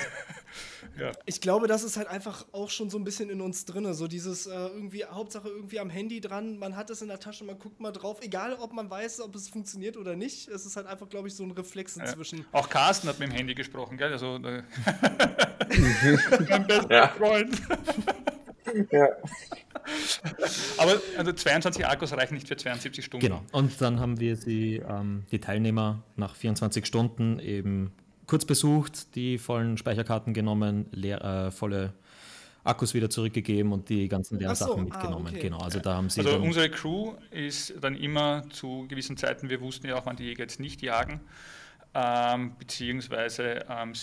ja. 0.99 1.11
ich 1.25 1.41
glaube, 1.41 1.67
das 1.67 1.83
ist 1.83 1.97
halt 1.97 2.07
einfach 2.07 2.45
auch 2.51 2.69
schon 2.69 2.89
so 2.89 2.97
ein 2.97 3.03
bisschen 3.03 3.29
in 3.29 3.41
uns 3.41 3.65
drin. 3.65 3.91
So 3.93 4.07
dieses 4.07 4.47
äh, 4.47 4.51
irgendwie, 4.51 5.05
Hauptsache 5.05 5.47
irgendwie 5.47 5.79
am 5.79 5.89
Handy 5.89 6.21
dran, 6.21 6.57
man 6.57 6.75
hat 6.75 6.89
es 6.89 7.01
in 7.01 7.07
der 7.07 7.19
Tasche, 7.19 7.43
man 7.43 7.57
guckt 7.59 7.79
mal 7.79 7.91
drauf, 7.91 8.19
egal 8.21 8.53
ob 8.55 8.73
man 8.73 8.89
weiß, 8.89 9.21
ob 9.21 9.35
es 9.35 9.49
funktioniert 9.49 9.97
oder 9.97 10.15
nicht. 10.15 10.47
Es 10.47 10.65
ist 10.65 10.75
halt 10.75 10.87
einfach, 10.87 11.09
glaube 11.09 11.27
ich, 11.27 11.35
so 11.35 11.43
ein 11.43 11.51
Reflex 11.51 11.97
inzwischen. 11.97 12.39
Ja. 12.39 12.45
Auch 12.51 12.69
Carsten 12.69 13.07
hat 13.07 13.19
mit 13.19 13.29
dem 13.29 13.35
Handy 13.35 13.53
gesprochen, 13.55 13.97
gell? 13.97 14.11
Also, 14.11 14.35
äh, 14.35 14.63
mein 16.49 16.67
bester 16.67 17.09
Freund. 17.09 17.61
Ja. 18.91 19.07
Aber 20.77 21.01
also 21.17 21.31
22 21.31 21.85
Akkus 21.85 22.11
reichen 22.13 22.35
nicht 22.35 22.47
für 22.47 22.57
72 22.57 23.03
Stunden. 23.05 23.25
Genau. 23.25 23.43
Und 23.51 23.79
dann 23.81 23.99
haben 23.99 24.19
wir 24.19 24.35
sie, 24.35 24.81
ähm, 24.87 25.23
die 25.31 25.39
Teilnehmer 25.39 26.03
nach 26.15 26.35
24 26.35 26.85
Stunden 26.85 27.39
eben 27.39 27.91
kurz 28.27 28.45
besucht, 28.45 29.15
die 29.15 29.37
vollen 29.37 29.77
Speicherkarten 29.77 30.33
genommen, 30.33 30.85
leer, 30.91 31.23
äh, 31.23 31.51
volle 31.51 31.93
Akkus 32.63 32.93
wieder 32.93 33.09
zurückgegeben 33.09 33.71
und 33.71 33.89
die 33.89 34.07
ganzen 34.07 34.37
Leersachen 34.37 34.73
so, 34.73 34.79
ah, 34.79 34.83
mitgenommen. 34.83 35.27
Ah, 35.27 35.31
okay. 35.31 35.39
Genau, 35.39 35.59
also 35.59 35.79
da 35.79 35.95
haben 35.95 36.09
sie. 36.09 36.21
Also 36.21 36.37
unsere 36.37 36.69
Crew 36.69 37.13
ist 37.31 37.73
dann 37.81 37.95
immer 37.95 38.43
zu 38.49 38.85
gewissen 38.87 39.17
Zeiten, 39.17 39.49
wir 39.49 39.61
wussten 39.61 39.87
ja 39.87 39.95
auch, 39.95 40.05
wann 40.05 40.17
die 40.17 40.25
Jäger 40.25 40.43
jetzt 40.43 40.59
nicht 40.59 40.81
jagen, 40.81 41.21
ähm, 41.93 42.53
beziehungsweise 42.59 43.65
ähm, 43.69 43.93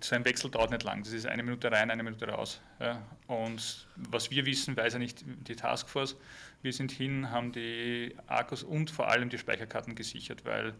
so 0.00 0.14
ein 0.14 0.24
Wechsel 0.24 0.50
dauert 0.50 0.70
nicht 0.70 0.82
lang. 0.82 1.02
Das 1.04 1.12
ist 1.12 1.26
eine 1.26 1.42
Minute 1.42 1.70
rein, 1.70 1.90
eine 1.90 2.02
Minute 2.02 2.26
raus. 2.28 2.60
Ja. 2.80 3.00
Und 3.26 3.86
was 3.96 4.30
wir 4.30 4.44
wissen, 4.46 4.76
weiß 4.76 4.94
ja 4.94 4.98
nicht 4.98 5.24
die 5.26 5.56
Taskforce. 5.56 6.16
Wir 6.62 6.72
sind 6.72 6.90
hin, 6.90 7.30
haben 7.30 7.52
die 7.52 8.16
Akkus 8.26 8.62
und 8.62 8.90
vor 8.90 9.08
allem 9.08 9.28
die 9.28 9.38
Speicherkarten 9.38 9.94
gesichert, 9.94 10.44
weil 10.44 10.74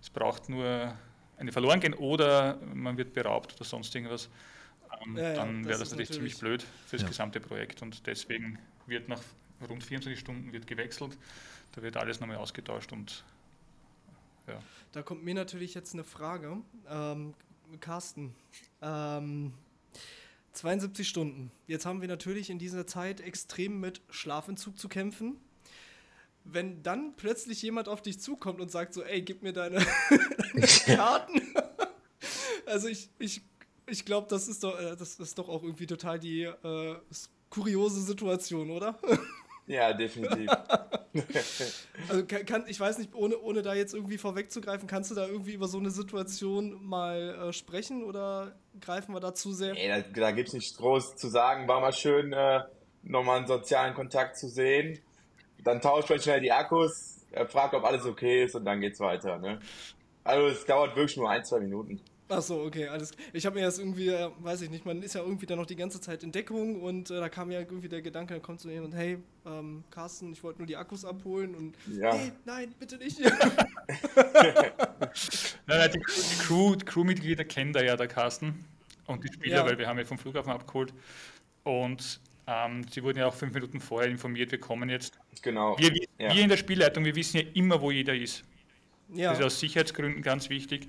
es 0.00 0.10
braucht 0.10 0.48
nur 0.48 0.96
eine 1.38 1.50
verloren 1.52 1.80
gehen 1.80 1.94
oder 1.94 2.58
man 2.72 2.96
wird 2.96 3.12
beraubt 3.12 3.54
oder 3.56 3.64
sonst 3.64 3.94
irgendwas. 3.94 4.28
ähm, 5.04 5.16
Ja, 5.16 5.22
ja, 5.30 5.34
dann 5.34 5.62
das 5.62 5.68
wäre 5.68 5.78
das 5.78 5.88
ist 5.88 5.90
natürlich 5.92 6.12
ziemlich 6.12 6.38
blöd 6.38 6.64
fürs 6.86 7.02
Ja. 7.02 7.08
gesamte 7.08 7.40
Projekt. 7.40 7.82
Und 7.82 8.06
deswegen 8.06 8.58
wird 8.86 9.08
nach 9.08 9.20
rund 9.68 9.82
24 9.82 10.18
Stunden 10.20 10.52
wird 10.52 10.66
gewechselt. 10.66 11.18
Da 11.72 11.82
wird 11.82 11.96
alles 11.96 12.20
nochmal 12.20 12.36
ausgetauscht 12.36 12.92
und 12.92 13.24
ja. 14.46 14.60
Da 14.92 15.02
kommt 15.02 15.24
mir 15.24 15.34
natürlich 15.34 15.74
jetzt 15.74 15.94
eine 15.94 16.04
Frage. 16.04 16.58
Ähm, 16.88 17.34
Carsten, 17.80 18.34
ähm, 18.82 19.52
72 20.52 21.08
Stunden. 21.08 21.50
Jetzt 21.66 21.86
haben 21.86 22.00
wir 22.00 22.08
natürlich 22.08 22.50
in 22.50 22.58
dieser 22.58 22.86
Zeit 22.86 23.20
extrem 23.20 23.80
mit 23.80 24.00
Schlafentzug 24.10 24.78
zu 24.78 24.88
kämpfen. 24.88 25.36
Wenn 26.44 26.82
dann 26.82 27.14
plötzlich 27.16 27.62
jemand 27.62 27.88
auf 27.88 28.02
dich 28.02 28.20
zukommt 28.20 28.60
und 28.60 28.70
sagt 28.70 28.94
so, 28.94 29.02
ey, 29.02 29.22
gib 29.22 29.42
mir 29.42 29.52
deine, 29.52 29.84
deine 30.52 30.66
Karten. 30.96 31.40
also 32.66 32.88
ich, 32.88 33.08
ich, 33.18 33.40
ich 33.86 34.04
glaube, 34.04 34.28
das 34.28 34.48
ist 34.48 34.62
doch, 34.62 34.78
äh, 34.78 34.96
das 34.96 35.18
ist 35.18 35.38
doch 35.38 35.48
auch 35.48 35.62
irgendwie 35.62 35.86
total 35.86 36.18
die 36.18 36.42
äh, 36.42 36.96
kuriose 37.50 38.02
Situation, 38.02 38.70
oder? 38.70 38.98
Ja, 39.66 39.92
definitiv. 39.92 40.50
Also 42.08 42.26
kann, 42.26 42.44
kann, 42.44 42.64
ich 42.66 42.78
weiß 42.78 42.98
nicht, 42.98 43.14
ohne, 43.14 43.38
ohne 43.38 43.62
da 43.62 43.74
jetzt 43.74 43.94
irgendwie 43.94 44.18
vorwegzugreifen, 44.18 44.88
kannst 44.88 45.10
du 45.10 45.14
da 45.14 45.26
irgendwie 45.26 45.54
über 45.54 45.68
so 45.68 45.78
eine 45.78 45.90
Situation 45.90 46.84
mal 46.84 47.48
äh, 47.48 47.52
sprechen 47.52 48.04
oder 48.04 48.54
greifen 48.80 49.14
wir 49.14 49.20
da 49.20 49.34
zu 49.34 49.52
sehr? 49.52 49.76
Ey, 49.76 49.88
da, 49.88 50.20
da 50.20 50.30
gibt's 50.32 50.52
nichts 50.52 50.76
groß 50.76 51.16
zu 51.16 51.28
sagen. 51.28 51.68
War 51.68 51.80
mal 51.80 51.92
schön, 51.92 52.32
äh, 52.32 52.60
nochmal 53.02 53.38
einen 53.38 53.46
sozialen 53.46 53.94
Kontakt 53.94 54.36
zu 54.36 54.48
sehen. 54.48 54.98
Dann 55.62 55.80
tauscht 55.80 56.10
man 56.10 56.20
schnell 56.20 56.40
die 56.40 56.52
Akkus, 56.52 57.24
er 57.30 57.48
fragt, 57.48 57.74
ob 57.74 57.84
alles 57.84 58.04
okay 58.04 58.44
ist 58.44 58.54
und 58.54 58.64
dann 58.64 58.80
geht's 58.80 59.00
weiter. 59.00 59.38
Ne? 59.38 59.58
Also 60.24 60.48
es 60.48 60.64
dauert 60.64 60.96
wirklich 60.96 61.16
nur 61.16 61.30
ein, 61.30 61.44
zwei 61.44 61.60
Minuten. 61.60 62.00
Ach 62.28 62.40
so, 62.40 62.62
okay, 62.62 62.88
alles. 62.88 63.12
Ich 63.34 63.44
habe 63.44 63.56
mir 63.58 63.66
das 63.66 63.78
irgendwie, 63.78 64.08
äh, 64.08 64.30
weiß 64.38 64.62
ich 64.62 64.70
nicht, 64.70 64.86
man 64.86 65.02
ist 65.02 65.14
ja 65.14 65.20
irgendwie 65.22 65.44
dann 65.44 65.58
noch 65.58 65.66
die 65.66 65.76
ganze 65.76 66.00
Zeit 66.00 66.22
in 66.22 66.32
Deckung 66.32 66.80
und 66.80 67.10
äh, 67.10 67.20
da 67.20 67.28
kam 67.28 67.50
ja 67.50 67.58
irgendwie 67.60 67.88
der 67.88 68.00
Gedanke, 68.00 68.32
dann 68.32 68.42
kommt 68.42 68.60
so 68.60 68.70
jemand, 68.70 68.94
hey, 68.94 69.18
ähm, 69.46 69.84
Carsten, 69.90 70.32
ich 70.32 70.42
wollte 70.42 70.60
nur 70.60 70.66
die 70.66 70.76
Akkus 70.76 71.04
abholen 71.04 71.54
und 71.54 71.74
Ja. 71.86 72.14
nee, 72.14 72.32
nein, 72.46 72.74
bitte 72.78 72.96
nicht. 72.96 73.20
Nein, 75.66 75.78
nein, 75.78 75.90
die, 75.92 75.98
die 75.98 76.38
Crew, 76.46 76.74
die 76.76 76.84
Crewmitglieder 76.84 77.44
kennen 77.44 77.72
da 77.72 77.82
ja 77.82 77.96
der 77.96 78.08
Carsten 78.08 78.64
und 79.06 79.22
die 79.24 79.32
Spieler, 79.32 79.56
Ja. 79.58 79.66
weil 79.66 79.78
wir 79.78 79.86
haben 79.86 79.98
ja 79.98 80.04
vom 80.04 80.18
Flughafen 80.18 80.52
abgeholt. 80.52 80.92
Und 81.62 82.20
ähm, 82.46 82.84
sie 82.90 83.02
wurden 83.02 83.18
ja 83.18 83.26
auch 83.26 83.34
fünf 83.34 83.54
Minuten 83.54 83.80
vorher 83.80 84.10
informiert, 84.10 84.50
wir 84.50 84.60
kommen 84.60 84.88
jetzt. 84.88 85.18
Genau. 85.42 85.76
Wir, 85.78 85.92
Ja. 86.18 86.34
wir 86.34 86.42
in 86.42 86.48
der 86.48 86.56
Spielleitung, 86.56 87.04
wir 87.04 87.14
wissen 87.16 87.38
ja 87.38 87.44
immer, 87.54 87.80
wo 87.80 87.90
jeder 87.90 88.14
ist. 88.14 88.44
ja, 89.12 89.30
Das 89.30 89.38
ist 89.40 89.44
aus 89.46 89.60
Sicherheitsgründen 89.60 90.22
ganz 90.22 90.48
wichtig. 90.50 90.88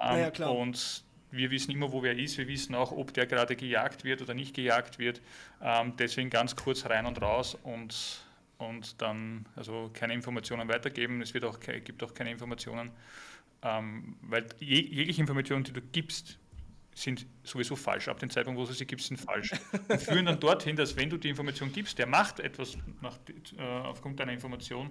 Ähm, 0.00 0.08
Na 0.08 0.18
ja, 0.18 0.30
klar. 0.30 0.56
Und 0.56 1.04
wir 1.30 1.50
wissen 1.50 1.70
immer, 1.70 1.92
wo 1.92 2.02
wer 2.02 2.18
ist. 2.18 2.38
Wir 2.38 2.48
wissen 2.48 2.74
auch, 2.74 2.92
ob 2.92 3.14
der 3.14 3.26
gerade 3.26 3.56
gejagt 3.56 4.04
wird 4.04 4.22
oder 4.22 4.34
nicht 4.34 4.54
gejagt 4.54 4.98
wird. 4.98 5.20
Ähm, 5.62 5.94
deswegen 5.98 6.30
ganz 6.30 6.56
kurz 6.56 6.86
rein 6.86 7.06
und 7.06 7.20
raus 7.20 7.56
und, 7.62 8.24
und 8.58 9.00
dann 9.00 9.46
also 9.56 9.90
keine 9.92 10.14
Informationen 10.14 10.68
weitergeben. 10.68 11.22
Es 11.22 11.34
wird 11.34 11.44
auch, 11.44 11.60
gibt 11.60 12.02
auch 12.02 12.14
keine 12.14 12.30
Informationen, 12.30 12.90
ähm, 13.62 14.16
weil 14.22 14.46
je, 14.58 14.80
jegliche 14.80 15.20
Informationen, 15.20 15.64
die 15.64 15.72
du 15.72 15.80
gibst, 15.80 16.38
sind 16.94 17.26
sowieso 17.44 17.76
falsch. 17.76 18.08
Ab 18.08 18.18
dem 18.18 18.30
Zeitpunkt, 18.30 18.60
wo 18.60 18.66
du 18.66 18.72
sie 18.72 18.84
gibst, 18.84 19.06
sind 19.06 19.18
falsch. 19.18 19.52
Und 19.88 20.02
führen 20.02 20.26
dann 20.26 20.40
dorthin, 20.40 20.74
dass 20.74 20.96
wenn 20.96 21.08
du 21.08 21.16
die 21.16 21.28
Information 21.28 21.72
gibst, 21.72 21.98
der 21.98 22.06
macht 22.06 22.40
etwas 22.40 22.76
nach, 23.00 23.18
äh, 23.56 23.62
aufgrund 23.62 24.18
deiner 24.18 24.32
Information, 24.32 24.90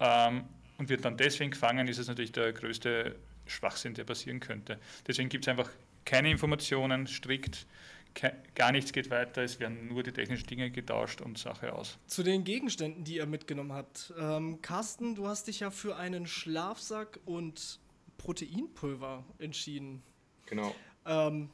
ähm, 0.00 0.44
und 0.78 0.88
wird 0.88 1.04
dann 1.04 1.18
deswegen 1.18 1.50
gefangen, 1.50 1.86
ist 1.88 1.98
es 1.98 2.08
natürlich 2.08 2.32
der 2.32 2.54
größte 2.54 3.14
Schwachsinn, 3.46 3.94
der 3.94 4.04
passieren 4.04 4.40
könnte. 4.40 4.78
Deswegen 5.06 5.28
gibt 5.28 5.44
es 5.44 5.48
einfach 5.48 5.70
keine 6.04 6.30
Informationen, 6.30 7.06
strikt, 7.06 7.66
ke 8.14 8.32
gar 8.54 8.72
nichts 8.72 8.92
geht 8.92 9.10
weiter, 9.10 9.42
es 9.42 9.60
werden 9.60 9.88
nur 9.88 10.02
die 10.02 10.12
technischen 10.12 10.46
Dinge 10.46 10.70
getauscht 10.70 11.20
und 11.20 11.38
Sache 11.38 11.72
aus. 11.72 11.98
Zu 12.06 12.22
den 12.22 12.44
Gegenständen, 12.44 13.04
die 13.04 13.16
ihr 13.16 13.26
mitgenommen 13.26 13.72
habt. 13.72 14.12
Ähm, 14.18 14.60
Carsten, 14.62 15.14
du 15.14 15.26
hast 15.28 15.46
dich 15.46 15.60
ja 15.60 15.70
für 15.70 15.96
einen 15.96 16.26
Schlafsack 16.26 17.20
und 17.24 17.78
Proteinpulver 18.18 19.24
entschieden. 19.38 20.02
Genau. 20.46 20.74
Ähm, 21.06 21.50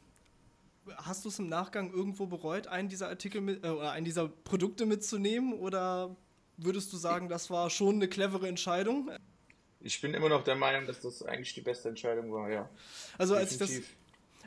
hast 0.96 1.24
du 1.24 1.28
es 1.28 1.38
im 1.38 1.48
Nachgang 1.48 1.92
irgendwo 1.92 2.26
bereut, 2.26 2.66
einen 2.66 2.88
dieser 2.88 3.08
Artikel 3.08 3.40
mit, 3.40 3.64
äh, 3.64 3.68
oder 3.68 3.92
einen 3.92 4.04
dieser 4.04 4.28
Produkte 4.28 4.86
mitzunehmen? 4.86 5.52
Oder 5.52 6.16
würdest 6.56 6.92
du 6.92 6.96
sagen, 6.96 7.28
das 7.28 7.50
war 7.50 7.70
schon 7.70 7.96
eine 7.96 8.08
clevere 8.08 8.48
Entscheidung? 8.48 9.10
Ich 9.86 10.00
bin 10.00 10.14
immer 10.14 10.28
noch 10.28 10.42
der 10.42 10.56
Meinung, 10.56 10.86
dass 10.86 11.00
das 11.00 11.22
eigentlich 11.22 11.54
die 11.54 11.60
beste 11.60 11.88
Entscheidung 11.88 12.32
war, 12.32 12.50
ja. 12.50 12.68
Also 13.18 13.34
als 13.34 13.52
ich, 13.52 13.58
das, 13.58 13.70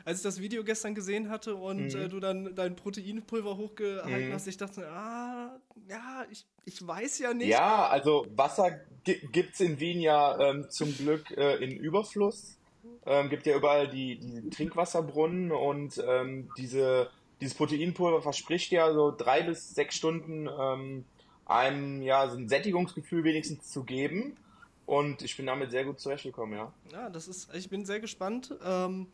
als 0.04 0.18
ich 0.18 0.22
das 0.22 0.40
Video 0.40 0.62
gestern 0.62 0.94
gesehen 0.94 1.30
hatte 1.30 1.56
und 1.56 1.94
Mhm. 1.94 2.00
äh, 2.00 2.08
du 2.08 2.20
dann 2.20 2.54
dein 2.54 2.76
Proteinpulver 2.76 3.56
hochgehalten 3.56 4.28
Mhm. 4.28 4.32
hast, 4.34 4.46
ich 4.46 4.58
dachte, 4.58 4.86
ah, 4.88 5.58
ja, 5.88 6.26
ich, 6.30 6.46
ich 6.66 6.86
weiß 6.86 7.18
ja 7.20 7.32
nicht. 7.32 7.48
Ja, 7.48 7.88
also 7.88 8.26
Wasser 8.36 8.80
gi- 9.04 9.26
gibt's 9.32 9.60
in 9.60 9.80
Wien 9.80 10.00
ja 10.00 10.38
ähm, 10.38 10.68
zum 10.70 10.94
Glück 10.94 11.30
äh, 11.30 11.56
in 11.56 11.72
Überfluss. 11.72 12.58
Ähm, 13.06 13.30
gibt 13.30 13.46
ja 13.46 13.56
überall 13.56 13.88
die, 13.88 14.18
die 14.18 14.50
Trinkwasserbrunnen 14.50 15.52
und 15.52 16.02
ähm, 16.06 16.50
diese, 16.58 17.10
dieses 17.40 17.54
Proteinpulver 17.54 18.20
verspricht 18.20 18.72
ja 18.72 18.92
so 18.92 19.10
drei 19.10 19.42
bis 19.42 19.70
sechs 19.70 19.94
Stunden 19.96 20.46
ähm, 20.46 21.06
einem 21.46 22.02
ja 22.02 22.28
so 22.28 22.36
ein 22.36 22.48
Sättigungsgefühl 22.48 23.24
wenigstens 23.24 23.70
zu 23.70 23.84
geben. 23.84 24.36
Und 24.90 25.22
ich 25.22 25.36
bin 25.36 25.46
damit 25.46 25.70
sehr 25.70 25.84
gut 25.84 26.00
zurechtgekommen, 26.00 26.58
ja. 26.58 26.72
Ja, 26.90 27.10
das 27.10 27.28
ist, 27.28 27.54
ich 27.54 27.70
bin 27.70 27.86
sehr 27.86 28.00
gespannt. 28.00 28.52
Ähm, 28.64 29.06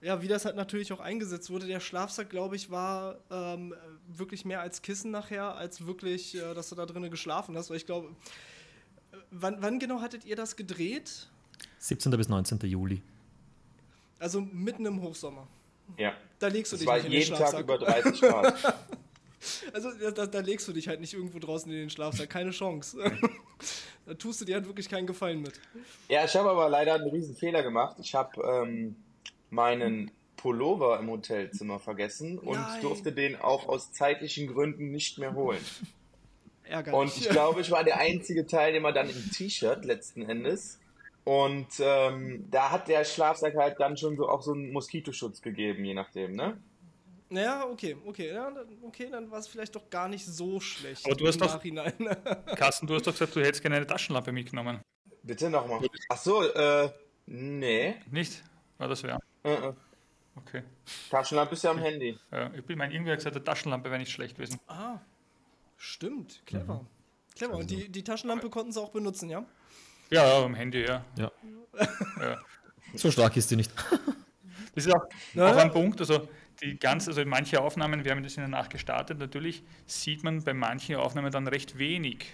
ja, 0.00 0.22
wie 0.22 0.28
das 0.28 0.44
halt 0.44 0.54
natürlich 0.54 0.92
auch 0.92 1.00
eingesetzt 1.00 1.50
wurde. 1.50 1.66
Der 1.66 1.80
Schlafsack, 1.80 2.30
glaube 2.30 2.54
ich, 2.54 2.70
war 2.70 3.18
ähm, 3.28 3.74
wirklich 4.06 4.44
mehr 4.44 4.60
als 4.60 4.80
Kissen 4.80 5.10
nachher, 5.10 5.56
als 5.56 5.86
wirklich, 5.86 6.36
äh, 6.36 6.54
dass 6.54 6.68
du 6.68 6.76
da 6.76 6.86
drinnen 6.86 7.10
geschlafen 7.10 7.56
hast. 7.56 7.68
Weil 7.68 7.78
ich 7.78 7.86
glaube, 7.86 8.10
äh, 9.10 9.16
wann, 9.32 9.56
wann 9.60 9.80
genau 9.80 10.00
hattet 10.00 10.24
ihr 10.24 10.36
das 10.36 10.54
gedreht? 10.54 11.28
17. 11.78 12.12
bis 12.12 12.28
19. 12.28 12.60
Juli. 12.60 13.02
Also 14.20 14.40
mitten 14.40 14.86
im 14.86 15.02
Hochsommer. 15.02 15.48
Ja. 15.96 16.12
Da 16.38 16.46
legst 16.46 16.70
du 16.70 16.76
Es 16.76 16.80
dich 16.80 16.86
war 16.86 16.94
nicht 16.98 17.06
in 17.06 17.10
den 17.10 17.20
jeden 17.22 17.30
Tag 17.32 17.38
Schlafsack. 17.38 17.60
über 17.64 17.78
30 17.78 18.20
Grad. 18.20 18.76
Also 19.72 19.90
da, 20.10 20.26
da, 20.26 20.40
legst 20.40 20.68
du 20.68 20.72
dich 20.72 20.88
halt 20.88 21.00
nicht 21.00 21.14
irgendwo 21.14 21.38
draußen 21.38 21.70
in 21.70 21.78
den 21.78 21.90
Schlafsack. 21.90 22.30
Keine 22.30 22.50
Chance. 22.50 22.98
da 24.06 24.14
tust 24.14 24.40
du 24.40 24.44
dir 24.44 24.56
halt 24.56 24.66
wirklich 24.66 24.88
keinen 24.88 25.06
Gefallen 25.06 25.42
mit. 25.42 25.60
Ja, 26.08 26.24
ich 26.24 26.34
habe 26.36 26.50
aber 26.50 26.68
leider 26.68 26.94
einen 26.94 27.08
riesen 27.08 27.34
Fehler 27.34 27.62
gemacht. 27.62 27.96
Ich 28.00 28.14
habe 28.14 28.40
ähm, 28.42 28.96
meinen 29.50 30.10
Pullover 30.36 30.98
im 30.98 31.10
Hotelzimmer 31.10 31.78
vergessen 31.78 32.38
und 32.38 32.58
Nein. 32.58 32.80
durfte 32.80 33.12
den 33.12 33.36
auch 33.36 33.68
aus 33.68 33.92
zeitlichen 33.92 34.48
Gründen 34.48 34.90
nicht 34.90 35.18
mehr 35.18 35.34
holen. 35.34 35.64
Ärgerlich. 36.64 37.00
Und 37.00 37.16
ich 37.16 37.28
glaube, 37.28 37.60
ich 37.60 37.70
war 37.70 37.84
der 37.84 37.98
einzige 37.98 38.46
Teilnehmer 38.46 38.92
dann 38.92 39.08
im 39.08 39.30
T-Shirt 39.30 39.84
letzten 39.84 40.22
Endes. 40.22 40.80
Und 41.24 41.68
ähm, 41.78 42.48
da 42.50 42.70
hat 42.70 42.88
der 42.88 43.04
Schlafsack 43.04 43.54
halt 43.54 43.78
dann 43.78 43.96
schon 43.96 44.16
so 44.16 44.28
auch 44.28 44.42
so 44.42 44.52
einen 44.52 44.72
Moskitoschutz 44.72 45.42
gegeben, 45.42 45.84
je 45.84 45.94
nachdem, 45.94 46.32
ne? 46.32 46.60
Naja, 47.32 47.64
okay, 47.66 47.96
okay, 48.04 48.28
ja, 48.34 48.50
dann- 48.50 48.66
okay, 48.82 49.08
dann 49.10 49.30
war 49.30 49.38
es 49.38 49.48
vielleicht 49.48 49.74
doch 49.74 49.88
gar 49.88 50.06
nicht 50.08 50.26
so 50.26 50.60
schlecht 50.60 51.06
Aber 51.06 51.14
du 51.14 51.26
hast 51.26 51.36
im 51.36 51.40
doch- 51.40 51.54
Nachhinein. 51.54 51.92
Carsten, 52.56 52.86
du 52.86 52.94
hast 52.94 53.06
doch 53.06 53.12
gesagt, 53.12 53.34
du 53.34 53.40
hättest 53.40 53.62
gerne 53.62 53.76
eine 53.76 53.86
Taschenlampe 53.86 54.32
mitgenommen. 54.32 54.80
Bitte 55.22 55.48
nochmal. 55.48 55.80
Ach 56.10 56.16
so, 56.18 56.42
äh, 56.42 56.90
nee. 57.26 57.94
Nicht? 58.10 58.42
War 58.76 58.88
das 58.88 59.02
wäre? 59.02 59.18
Äh, 59.44 59.54
äh. 59.54 59.72
Okay. 60.36 60.62
Taschenlampe 61.10 61.54
ist 61.54 61.64
ja 61.64 61.70
am 61.70 61.78
Handy. 61.78 62.18
Ja, 62.30 62.50
ich 62.54 62.64
bin 62.64 62.76
mein 62.78 62.90
irgendwer 62.90 63.16
gesagt, 63.16 63.36
eine 63.36 63.44
Taschenlampe 63.44 63.88
wäre 63.90 63.98
nicht 64.00 64.10
schlecht 64.12 64.36
gewesen. 64.36 64.60
ah, 64.66 64.98
stimmt, 65.76 66.42
clever. 66.46 66.84
Clever. 67.36 67.54
Und 67.54 67.70
die, 67.70 67.88
die 67.88 68.04
Taschenlampe 68.04 68.50
konnten 68.50 68.72
sie 68.72 68.80
auch 68.80 68.90
benutzen, 68.90 69.30
ja? 69.30 69.44
Ja, 70.10 70.26
ja, 70.26 70.44
am 70.44 70.54
Handy, 70.54 70.82
ja. 70.84 71.04
Ja. 71.16 71.32
ja. 72.20 72.38
So 72.94 73.10
stark 73.10 73.34
ist 73.38 73.48
sie 73.48 73.56
nicht. 73.56 73.72
Das 74.74 74.86
ist 74.86 74.94
auch, 74.94 75.02
Ja. 75.34 75.50
auch 75.52 75.56
ein 75.56 75.70
Punkt, 75.70 76.00
also 76.00 76.28
die 76.62 76.78
ganz, 76.78 77.08
also 77.08 77.24
manche 77.24 77.60
Aufnahmen, 77.60 78.04
wir 78.04 78.12
haben 78.12 78.22
das 78.22 78.36
in 78.36 78.42
der 78.42 78.48
Nacht 78.48 78.70
gestartet, 78.70 79.18
natürlich 79.18 79.62
sieht 79.86 80.22
man 80.24 80.42
bei 80.44 80.54
manchen 80.54 80.96
Aufnahmen 80.96 81.30
dann 81.32 81.48
recht 81.48 81.78
wenig. 81.78 82.26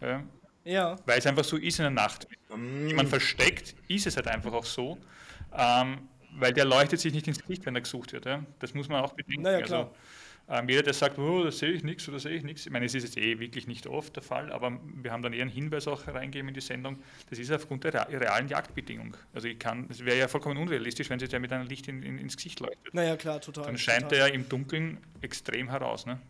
Ja, 0.00 0.22
Ja. 0.64 0.96
weil 1.06 1.18
es 1.18 1.26
einfach 1.26 1.44
so 1.44 1.56
ist 1.56 1.78
in 1.78 1.84
der 1.84 1.90
Nacht. 1.90 2.26
Mm, 2.48 2.88
Wenn 2.88 2.96
man 2.96 3.06
versteckt, 3.06 3.74
ist 3.88 4.06
es 4.06 4.16
halt 4.16 4.28
einfach 4.28 4.52
auch 4.52 4.64
so, 4.64 4.98
ähm, 5.56 6.08
weil 6.36 6.52
der 6.52 6.64
leuchtet 6.64 7.00
sich 7.00 7.12
nicht 7.12 7.28
ins 7.28 7.38
Gesicht, 7.40 7.64
wenn 7.66 7.74
er 7.76 7.82
gesucht 7.82 8.12
wird. 8.12 8.24
Ja? 8.26 8.42
Das 8.58 8.74
muss 8.74 8.88
man 8.88 9.02
auch 9.04 9.12
bedenken. 9.12 9.42
Na 9.42 9.52
ja, 9.52 9.60
klar. 9.62 9.80
Also, 9.80 9.94
ähm, 10.48 10.68
jeder, 10.68 10.82
der 10.82 10.92
sagt, 10.94 11.18
oh, 11.18 11.42
da 11.42 11.50
sehe 11.50 11.70
ich 11.70 11.82
nichts 11.84 12.08
oder 12.08 12.18
sehe 12.18 12.32
ich 12.36 12.42
nichts, 12.44 12.66
ich 12.66 12.72
meine, 12.72 12.84
es 12.86 12.94
ist 12.94 13.02
jetzt 13.04 13.16
eh 13.16 13.38
wirklich 13.38 13.66
nicht 13.66 13.86
oft 13.86 14.14
der 14.16 14.22
Fall, 14.22 14.52
aber 14.52 14.78
wir 15.02 15.10
haben 15.10 15.22
dann 15.22 15.32
eher 15.32 15.42
einen 15.42 15.50
Hinweis 15.50 15.88
auch 15.88 16.06
reingegeben 16.06 16.48
in 16.48 16.54
die 16.54 16.60
Sendung, 16.60 16.98
das 17.30 17.38
ist 17.38 17.50
aufgrund 17.50 17.84
der 17.84 17.94
rea- 17.94 18.18
realen 18.18 18.48
Jagdbedingung. 18.48 19.16
Also 19.32 19.48
ich 19.48 19.58
kann, 19.58 19.86
es 19.88 20.04
wäre 20.04 20.18
ja 20.18 20.28
vollkommen 20.28 20.58
unrealistisch, 20.58 21.08
wenn 21.10 21.18
sich 21.18 21.28
der 21.30 21.40
mit 21.40 21.52
einem 21.52 21.66
Licht 21.66 21.88
in, 21.88 22.02
in, 22.02 22.18
ins 22.18 22.36
Gesicht 22.36 22.60
leuchtet. 22.60 22.92
Naja, 22.92 23.16
klar, 23.16 23.40
total. 23.40 23.64
Dann 23.64 23.78
scheint 23.78 24.02
total, 24.10 24.18
er 24.28 24.34
im 24.34 24.48
Dunkeln 24.48 24.98
extrem 25.22 25.70
heraus. 25.70 26.04
Ne? 26.06 26.20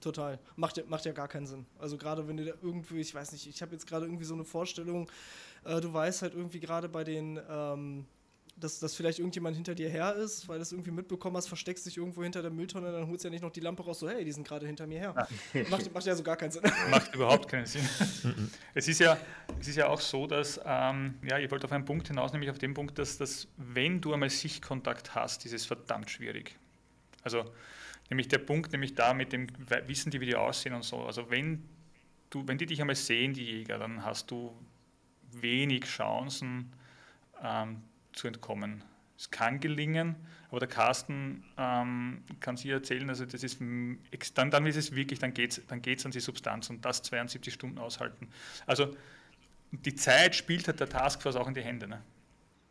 Total. 0.00 0.38
Macht, 0.56 0.76
ja- 0.76 0.84
macht 0.86 1.04
ja 1.04 1.12
gar 1.12 1.26
keinen 1.28 1.46
Sinn. 1.46 1.66
Also 1.80 1.96
gerade 1.98 2.26
wenn 2.28 2.36
du 2.36 2.44
da 2.44 2.52
irgendwie, 2.62 3.00
ich 3.00 3.14
weiß 3.14 3.32
nicht, 3.32 3.48
ich 3.48 3.60
habe 3.62 3.72
jetzt 3.72 3.86
gerade 3.86 4.06
irgendwie 4.06 4.24
so 4.24 4.34
eine 4.34 4.44
Vorstellung, 4.44 5.10
äh, 5.64 5.80
du 5.80 5.92
weißt 5.92 6.22
halt 6.22 6.34
irgendwie 6.34 6.60
gerade 6.60 6.88
bei 6.88 7.02
den, 7.02 7.40
ähm, 7.50 8.04
dass, 8.60 8.78
dass 8.78 8.94
vielleicht 8.94 9.18
irgendjemand 9.18 9.56
hinter 9.56 9.74
dir 9.74 9.88
her 9.88 10.14
ist, 10.14 10.48
weil 10.48 10.58
du 10.58 10.62
es 10.62 10.72
irgendwie 10.72 10.90
mitbekommen 10.90 11.36
hast, 11.36 11.46
versteckst 11.48 11.86
dich 11.86 11.96
irgendwo 11.96 12.22
hinter 12.22 12.42
der 12.42 12.50
Mülltonne, 12.50 12.92
dann 12.92 13.06
holst 13.08 13.24
du 13.24 13.28
ja 13.28 13.30
nicht 13.30 13.42
noch 13.42 13.50
die 13.50 13.60
Lampe 13.60 13.84
raus, 13.84 14.00
so, 14.00 14.08
hey, 14.08 14.24
die 14.24 14.32
sind 14.32 14.46
gerade 14.46 14.66
hinter 14.66 14.86
mir 14.86 14.98
her. 14.98 15.28
Ja. 15.54 15.62
Macht, 15.70 15.92
macht 15.92 16.06
ja 16.06 16.14
so 16.14 16.22
gar 16.22 16.36
keinen 16.36 16.50
Sinn. 16.50 16.62
Macht 16.90 17.14
überhaupt 17.14 17.48
keinen 17.48 17.66
Sinn. 17.66 17.82
es, 18.74 18.88
ist 18.88 19.00
ja, 19.00 19.16
es 19.60 19.68
ist 19.68 19.76
ja 19.76 19.88
auch 19.88 20.00
so, 20.00 20.26
dass, 20.26 20.60
ähm, 20.64 21.14
ja, 21.28 21.38
ihr 21.38 21.50
wollt 21.50 21.64
auf 21.64 21.72
einen 21.72 21.84
Punkt 21.84 22.08
hinaus, 22.08 22.32
nämlich 22.32 22.50
auf 22.50 22.58
den 22.58 22.74
Punkt, 22.74 22.98
dass, 22.98 23.18
dass 23.18 23.48
wenn 23.56 24.00
du 24.00 24.12
einmal 24.12 24.30
Sichtkontakt 24.30 25.14
hast, 25.14 25.44
ist 25.46 25.52
es 25.52 25.66
verdammt 25.66 26.10
schwierig. 26.10 26.56
Also, 27.22 27.44
nämlich 28.10 28.28
der 28.28 28.38
Punkt, 28.38 28.72
nämlich 28.72 28.94
da 28.94 29.14
mit 29.14 29.32
dem, 29.32 29.48
wissen 29.86 30.10
die, 30.10 30.20
wie 30.20 30.26
die 30.26 30.36
aussehen 30.36 30.74
und 30.74 30.84
so. 30.84 31.02
Also, 31.02 31.30
wenn 31.30 31.62
du, 32.30 32.46
wenn 32.46 32.58
die 32.58 32.66
dich 32.66 32.80
einmal 32.80 32.96
sehen, 32.96 33.34
die 33.34 33.44
Jäger, 33.44 33.78
dann 33.78 34.04
hast 34.04 34.30
du 34.30 34.54
wenig 35.32 35.84
Chancen, 35.84 36.72
ähm, 37.42 37.82
zu 38.18 38.26
entkommen. 38.26 38.84
Es 39.16 39.30
kann 39.30 39.58
gelingen, 39.58 40.14
aber 40.48 40.60
der 40.60 40.68
Carsten 40.68 41.44
ähm, 41.56 42.22
kann 42.40 42.56
sich 42.56 42.70
erzählen, 42.70 43.08
also 43.08 43.26
das 43.26 43.42
ist 43.42 43.58
dann, 44.34 44.50
dann 44.50 44.66
ist 44.66 44.76
es 44.76 44.94
wirklich, 44.94 45.18
dann 45.18 45.34
geht 45.34 45.52
es 45.52 45.66
dann 45.66 45.82
geht's 45.82 46.04
an 46.04 46.12
die 46.12 46.20
Substanz 46.20 46.70
und 46.70 46.84
das 46.84 47.02
72 47.02 47.52
Stunden 47.52 47.78
aushalten. 47.78 48.28
Also 48.66 48.94
die 49.72 49.94
Zeit 49.94 50.36
spielt 50.36 50.68
halt 50.68 50.78
der 50.80 50.88
Taskforce 50.88 51.36
auch 51.36 51.48
in 51.48 51.54
die 51.54 51.62
Hände. 51.62 51.88
Ne? 51.88 52.02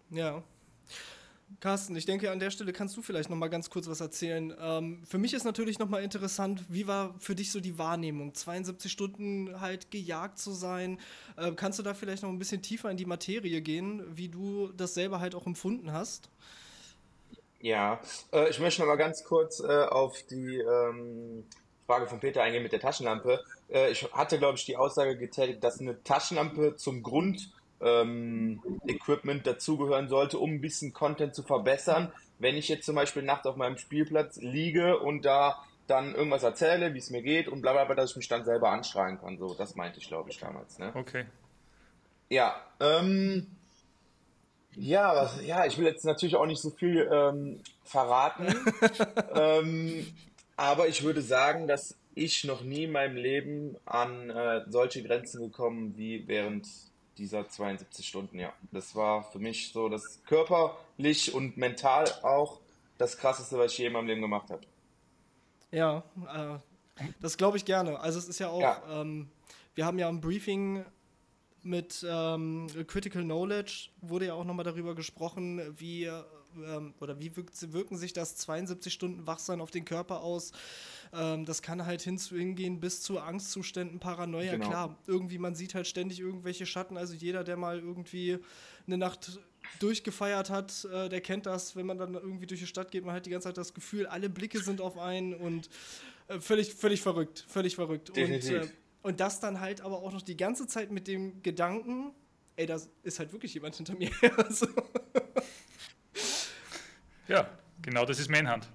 Ja. 0.09 0.43
Carsten, 1.59 1.95
ich 1.95 2.05
denke, 2.05 2.29
an 2.29 2.39
der 2.39 2.51
Stelle 2.51 2.73
kannst 2.73 2.95
du 2.97 3.01
vielleicht 3.01 3.29
noch 3.29 3.37
mal 3.37 3.47
ganz 3.47 3.69
kurz 3.69 3.87
was 3.87 4.01
erzählen. 4.01 4.53
Ähm, 4.59 5.03
für 5.05 5.17
mich 5.17 5.33
ist 5.33 5.43
natürlich 5.43 5.79
noch 5.79 5.89
mal 5.89 6.03
interessant, 6.03 6.63
wie 6.69 6.87
war 6.87 7.15
für 7.19 7.35
dich 7.35 7.51
so 7.51 7.59
die 7.59 7.77
Wahrnehmung? 7.77 8.33
72 8.33 8.91
Stunden 8.91 9.59
halt 9.59 9.89
gejagt 9.89 10.37
zu 10.37 10.51
sein. 10.51 10.99
Äh, 11.35 11.53
kannst 11.53 11.79
du 11.79 11.83
da 11.83 11.93
vielleicht 11.93 12.21
noch 12.23 12.29
ein 12.29 12.37
bisschen 12.37 12.61
tiefer 12.61 12.91
in 12.91 12.97
die 12.97 13.05
Materie 13.05 13.61
gehen, 13.61 14.03
wie 14.15 14.29
du 14.29 14.71
das 14.75 14.93
selber 14.93 15.19
halt 15.19 15.35
auch 15.35 15.47
empfunden 15.47 15.93
hast? 15.93 16.29
Ja, 17.59 18.01
äh, 18.31 18.49
ich 18.49 18.59
möchte 18.59 18.81
noch 18.81 18.87
mal 18.87 18.97
ganz 18.97 19.23
kurz 19.23 19.59
äh, 19.59 19.85
auf 19.85 20.21
die 20.29 20.57
ähm, 20.57 21.45
Frage 21.87 22.07
von 22.07 22.19
Peter 22.19 22.43
eingehen 22.43 22.61
mit 22.61 22.71
der 22.71 22.81
Taschenlampe. 22.81 23.43
Äh, 23.69 23.91
ich 23.91 24.03
hatte, 24.13 24.37
glaube 24.37 24.57
ich, 24.57 24.65
die 24.65 24.77
Aussage 24.77 25.17
getätigt, 25.17 25.63
dass 25.63 25.79
eine 25.79 26.03
Taschenlampe 26.03 26.75
zum 26.75 27.01
Grund 27.01 27.51
ähm, 27.81 28.61
Equipment 28.87 29.45
dazugehören 29.45 30.09
sollte, 30.09 30.39
um 30.39 30.51
ein 30.51 30.61
bisschen 30.61 30.93
Content 30.93 31.35
zu 31.35 31.43
verbessern. 31.43 32.11
Wenn 32.39 32.55
ich 32.55 32.67
jetzt 32.69 32.85
zum 32.85 32.95
Beispiel 32.95 33.23
nachts 33.23 33.47
auf 33.47 33.55
meinem 33.55 33.77
Spielplatz 33.77 34.37
liege 34.37 34.99
und 34.99 35.25
da 35.25 35.63
dann 35.87 36.15
irgendwas 36.15 36.43
erzähle, 36.43 36.93
wie 36.93 36.99
es 36.99 37.09
mir 37.09 37.21
geht 37.21 37.47
und 37.47 37.61
bla 37.61 37.73
bla 37.73 37.85
bla, 37.85 37.95
dass 37.95 38.11
ich 38.11 38.17
mich 38.17 38.27
dann 38.27 38.43
selber 38.43 38.69
anschreien 38.69 39.19
kann. 39.19 39.37
So, 39.37 39.53
das 39.53 39.75
meinte 39.75 39.99
ich, 39.99 40.07
glaube 40.07 40.29
ich, 40.29 40.37
damals. 40.37 40.79
Ne? 40.79 40.91
Okay. 40.93 41.25
Ja, 42.29 42.61
ähm, 42.79 43.47
ja, 44.75 45.15
was, 45.15 45.43
ja, 45.45 45.65
ich 45.65 45.77
will 45.77 45.85
jetzt 45.85 46.05
natürlich 46.05 46.35
auch 46.35 46.45
nicht 46.45 46.61
so 46.61 46.69
viel 46.69 47.09
ähm, 47.11 47.61
verraten, 47.83 48.53
ähm, 49.33 50.05
aber 50.57 50.87
ich 50.87 51.03
würde 51.03 51.21
sagen, 51.21 51.67
dass 51.67 51.95
ich 52.15 52.43
noch 52.43 52.61
nie 52.61 52.83
in 52.83 52.91
meinem 52.91 53.15
Leben 53.15 53.77
an 53.85 54.29
äh, 54.29 54.61
solche 54.67 55.03
Grenzen 55.03 55.41
gekommen 55.41 55.95
wie 55.97 56.27
während 56.27 56.67
dieser 57.17 57.49
72 57.49 58.07
Stunden, 58.07 58.39
ja. 58.39 58.53
Das 58.71 58.95
war 58.95 59.23
für 59.23 59.39
mich 59.39 59.71
so 59.71 59.89
das 59.89 60.21
körperlich 60.25 61.33
und 61.33 61.57
mental 61.57 62.05
auch 62.23 62.59
das 62.97 63.17
krasseste, 63.17 63.57
was 63.57 63.73
ich 63.73 63.79
je 63.79 63.87
in 63.87 63.93
meinem 63.93 64.07
Leben 64.07 64.21
gemacht 64.21 64.49
habe. 64.49 64.61
Ja, 65.71 66.03
äh, 66.33 67.03
das 67.19 67.37
glaube 67.37 67.57
ich 67.57 67.65
gerne. 67.65 67.99
Also 67.99 68.19
es 68.19 68.27
ist 68.27 68.39
ja 68.39 68.49
auch, 68.49 68.61
ja. 68.61 68.81
Ähm, 68.89 69.29
wir 69.75 69.85
haben 69.85 69.99
ja 69.99 70.09
im 70.09 70.21
Briefing 70.21 70.85
mit 71.63 72.05
ähm, 72.07 72.67
Critical 72.87 73.23
Knowledge 73.23 73.89
wurde 74.01 74.27
ja 74.27 74.33
auch 74.33 74.45
nochmal 74.45 74.63
darüber 74.63 74.95
gesprochen, 74.95 75.61
wie 75.77 76.09
ähm, 76.65 76.93
oder 76.99 77.19
wie 77.19 77.35
wirkt, 77.35 77.73
wirken 77.73 77.97
sich 77.97 78.13
das 78.13 78.35
72 78.37 78.93
Stunden 78.93 79.27
Wachsein 79.27 79.61
auf 79.61 79.71
den 79.71 79.85
Körper 79.85 80.21
aus. 80.21 80.51
Ähm, 81.13 81.45
das 81.45 81.61
kann 81.61 81.85
halt 81.85 82.01
hingehen 82.01 82.79
bis 82.79 83.01
zu 83.01 83.19
Angstzuständen, 83.19 83.99
Paranoia. 83.99 84.53
Genau. 84.53 84.69
Klar, 84.69 84.97
irgendwie 85.07 85.37
man 85.37 85.55
sieht 85.55 85.75
halt 85.75 85.87
ständig 85.87 86.19
irgendwelche 86.19 86.65
Schatten. 86.65 86.97
Also 86.97 87.13
jeder, 87.13 87.43
der 87.43 87.57
mal 87.57 87.79
irgendwie 87.79 88.39
eine 88.85 88.97
Nacht 88.97 89.39
durchgefeiert 89.79 90.49
hat, 90.49 90.85
äh, 90.85 91.09
der 91.09 91.21
kennt 91.21 91.45
das, 91.45 91.75
wenn 91.75 91.85
man 91.85 91.97
dann 91.97 92.13
irgendwie 92.13 92.47
durch 92.47 92.61
die 92.61 92.67
Stadt 92.67 92.91
geht, 92.91 93.05
man 93.05 93.15
hat 93.15 93.25
die 93.25 93.29
ganze 93.29 93.49
Zeit 93.49 93.57
das 93.57 93.73
Gefühl, 93.73 94.07
alle 94.07 94.29
Blicke 94.29 94.59
sind 94.59 94.81
auf 94.81 94.97
einen 94.97 95.33
und 95.33 95.69
äh, 96.27 96.39
völlig, 96.39 96.73
völlig 96.73 97.01
verrückt, 97.01 97.45
völlig 97.47 97.75
verrückt. 97.75 98.15
Definitiv. 98.15 98.61
Und, 98.61 98.67
äh, 98.67 98.71
und 99.03 99.19
das 99.19 99.39
dann 99.39 99.59
halt 99.59 99.81
aber 99.81 99.97
auch 99.97 100.11
noch 100.11 100.21
die 100.21 100.37
ganze 100.37 100.67
Zeit 100.67 100.91
mit 100.91 101.07
dem 101.07 101.41
Gedanken, 101.43 102.11
ey, 102.55 102.65
da 102.65 102.79
ist 103.03 103.19
halt 103.19 103.31
wirklich 103.31 103.53
jemand 103.53 103.75
hinter 103.75 103.95
mir. 103.95 104.11
also. 104.37 104.67
Ja, 107.27 107.49
genau 107.81 108.05
das 108.05 108.19
ist 108.19 108.29
Manhunt. 108.29 108.67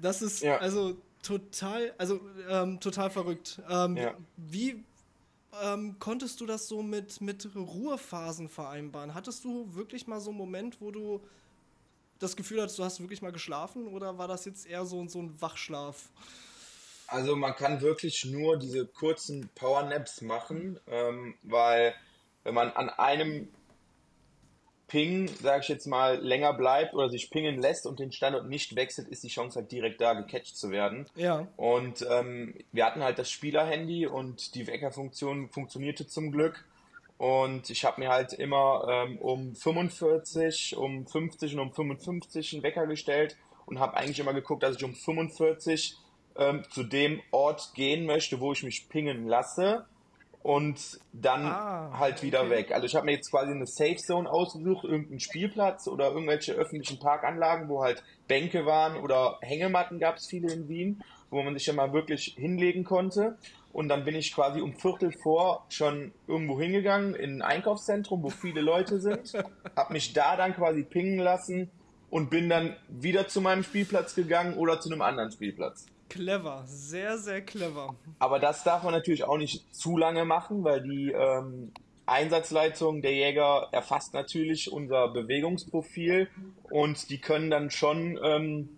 das 0.00 0.22
ist 0.22 0.42
ja. 0.42 0.58
also 0.58 1.00
total, 1.22 1.94
also 1.98 2.20
ähm, 2.48 2.80
total 2.80 3.10
verrückt. 3.10 3.60
Ähm, 3.68 3.96
ja. 3.96 4.14
Wie 4.36 4.84
ähm, 5.62 5.96
konntest 5.98 6.40
du 6.40 6.46
das 6.46 6.68
so 6.68 6.82
mit, 6.82 7.20
mit 7.20 7.48
Ruhephasen 7.54 8.48
vereinbaren? 8.48 9.14
Hattest 9.14 9.44
du 9.44 9.74
wirklich 9.74 10.06
mal 10.06 10.20
so 10.20 10.30
einen 10.30 10.38
Moment, 10.38 10.80
wo 10.80 10.90
du 10.90 11.20
das 12.18 12.36
Gefühl 12.36 12.60
hattest, 12.60 12.78
du 12.78 12.84
hast 12.84 13.00
wirklich 13.00 13.22
mal 13.22 13.32
geschlafen 13.32 13.88
oder 13.88 14.18
war 14.18 14.28
das 14.28 14.44
jetzt 14.44 14.66
eher 14.66 14.84
so, 14.84 15.06
so 15.08 15.20
ein 15.20 15.40
Wachschlaf? 15.40 16.10
Also 17.06 17.34
man 17.34 17.56
kann 17.56 17.80
wirklich 17.80 18.24
nur 18.24 18.56
diese 18.56 18.86
kurzen 18.86 19.48
Powernaps 19.54 20.20
machen, 20.20 20.78
ähm, 20.86 21.34
weil 21.42 21.94
wenn 22.44 22.54
man 22.54 22.70
an 22.70 22.88
einem 22.88 23.48
Ping, 24.90 25.28
sage 25.40 25.60
ich 25.62 25.68
jetzt 25.68 25.86
mal, 25.86 26.18
länger 26.18 26.52
bleibt 26.52 26.94
oder 26.94 27.08
sich 27.08 27.30
pingen 27.30 27.62
lässt 27.62 27.86
und 27.86 28.00
den 28.00 28.10
Standort 28.10 28.48
nicht 28.48 28.74
wechselt, 28.74 29.06
ist 29.06 29.22
die 29.22 29.28
Chance 29.28 29.60
halt 29.60 29.70
direkt 29.70 30.00
da, 30.00 30.14
gecatcht 30.14 30.56
zu 30.56 30.72
werden. 30.72 31.06
Ja. 31.14 31.46
Und 31.56 32.04
ähm, 32.10 32.56
wir 32.72 32.84
hatten 32.84 33.02
halt 33.02 33.18
das 33.20 33.30
Spielerhandy 33.30 34.06
und 34.08 34.56
die 34.56 34.66
Weckerfunktion 34.66 35.48
funktionierte 35.48 36.08
zum 36.08 36.32
Glück. 36.32 36.64
Und 37.18 37.70
ich 37.70 37.84
habe 37.84 38.00
mir 38.00 38.08
halt 38.08 38.32
immer 38.32 38.84
ähm, 38.88 39.18
um 39.18 39.54
45, 39.54 40.76
um 40.76 41.06
50 41.06 41.54
und 41.54 41.60
um 41.60 41.72
55 41.72 42.54
einen 42.54 42.62
Wecker 42.64 42.88
gestellt 42.88 43.36
und 43.66 43.78
habe 43.78 43.96
eigentlich 43.96 44.18
immer 44.18 44.34
geguckt, 44.34 44.64
dass 44.64 44.74
ich 44.74 44.82
um 44.82 44.94
45 44.94 45.98
ähm, 46.36 46.64
zu 46.68 46.82
dem 46.82 47.22
Ort 47.30 47.74
gehen 47.74 48.06
möchte, 48.06 48.40
wo 48.40 48.52
ich 48.52 48.64
mich 48.64 48.88
pingen 48.88 49.28
lasse 49.28 49.86
und 50.42 50.98
dann 51.12 51.46
ah, 51.46 51.98
halt 51.98 52.22
wieder 52.22 52.42
okay. 52.42 52.50
weg. 52.50 52.72
Also 52.72 52.86
ich 52.86 52.94
habe 52.94 53.06
mir 53.06 53.12
jetzt 53.12 53.30
quasi 53.30 53.52
eine 53.52 53.66
Safe 53.66 53.96
Zone 53.96 54.30
ausgesucht, 54.30 54.84
irgendeinen 54.84 55.20
Spielplatz 55.20 55.86
oder 55.86 56.10
irgendwelche 56.10 56.52
öffentlichen 56.52 56.98
Parkanlagen, 56.98 57.68
wo 57.68 57.82
halt 57.82 58.02
Bänke 58.26 58.64
waren 58.64 58.96
oder 58.96 59.38
Hängematten 59.42 59.98
gab 59.98 60.16
es 60.16 60.26
viele 60.26 60.52
in 60.52 60.68
Wien, 60.68 61.02
wo 61.30 61.42
man 61.42 61.54
sich 61.54 61.66
ja 61.66 61.74
mal 61.74 61.92
wirklich 61.92 62.34
hinlegen 62.38 62.84
konnte. 62.84 63.36
Und 63.72 63.88
dann 63.88 64.04
bin 64.04 64.16
ich 64.16 64.34
quasi 64.34 64.60
um 64.60 64.74
Viertel 64.74 65.12
vor 65.12 65.66
schon 65.68 66.12
irgendwo 66.26 66.58
hingegangen 66.58 67.14
in 67.14 67.36
ein 67.36 67.42
Einkaufszentrum, 67.42 68.22
wo 68.22 68.30
viele 68.30 68.62
Leute 68.62 68.98
sind, 68.98 69.32
habe 69.76 69.92
mich 69.92 70.12
da 70.12 70.36
dann 70.36 70.54
quasi 70.54 70.82
pingen 70.82 71.18
lassen 71.18 71.70
und 72.08 72.30
bin 72.30 72.48
dann 72.48 72.76
wieder 72.88 73.28
zu 73.28 73.40
meinem 73.40 73.62
Spielplatz 73.62 74.14
gegangen 74.14 74.54
oder 74.54 74.80
zu 74.80 74.90
einem 74.90 75.02
anderen 75.02 75.30
Spielplatz. 75.30 75.86
Clever, 76.10 76.64
sehr, 76.66 77.16
sehr 77.18 77.40
clever. 77.40 77.94
Aber 78.18 78.38
das 78.38 78.64
darf 78.64 78.82
man 78.82 78.92
natürlich 78.92 79.24
auch 79.24 79.38
nicht 79.38 79.74
zu 79.74 79.96
lange 79.96 80.24
machen, 80.24 80.64
weil 80.64 80.82
die 80.82 81.12
ähm, 81.12 81.72
Einsatzleitung 82.04 83.00
der 83.00 83.14
Jäger 83.14 83.68
erfasst 83.70 84.12
natürlich 84.12 84.70
unser 84.70 85.08
Bewegungsprofil 85.08 86.28
und 86.64 87.08
die 87.08 87.18
können 87.18 87.50
dann 87.50 87.70
schon 87.70 88.18
ähm, 88.22 88.68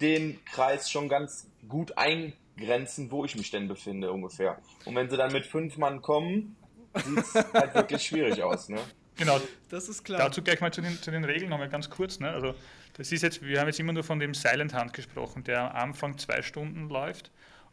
den 0.00 0.44
Kreis 0.44 0.90
schon 0.90 1.08
ganz 1.08 1.48
gut 1.68 1.96
eingrenzen, 1.96 3.12
wo 3.12 3.24
ich 3.24 3.36
mich 3.36 3.52
denn 3.52 3.68
befinde 3.68 4.10
ungefähr. 4.10 4.58
Und 4.84 4.96
wenn 4.96 5.08
sie 5.08 5.16
dann 5.16 5.32
mit 5.32 5.46
fünf 5.46 5.78
Mann 5.78 6.02
kommen, 6.02 6.56
sieht 6.94 7.18
es 7.18 7.34
halt 7.54 7.74
wirklich 7.74 8.02
schwierig 8.02 8.42
aus. 8.42 8.68
Ne? 8.68 8.80
Genau, 9.16 9.40
das 9.68 9.88
ist 9.88 10.02
klar. 10.02 10.18
Dazu 10.18 10.42
gleich 10.42 10.60
mal 10.60 10.72
zu 10.72 10.82
den, 10.82 11.00
zu 11.00 11.12
den 11.12 11.24
Regeln 11.24 11.48
nochmal 11.48 11.68
ganz 11.68 11.88
kurz. 11.88 12.18
Ne? 12.18 12.28
Also 12.28 12.54
das 12.94 13.10
ist 13.12 13.22
jetzt, 13.22 13.42
wir 13.42 13.60
haben 13.60 13.68
jetzt 13.68 13.80
immer 13.80 13.92
nur 13.92 14.04
von 14.04 14.18
dem 14.18 14.34
Silent 14.34 14.74
Hunt 14.74 14.92
gesprochen, 14.92 15.44
der 15.44 15.70
am 15.70 15.90
Anfang 15.90 16.18
zwei 16.18 16.42
Stunden 16.42 16.88
läuft. 16.88 17.30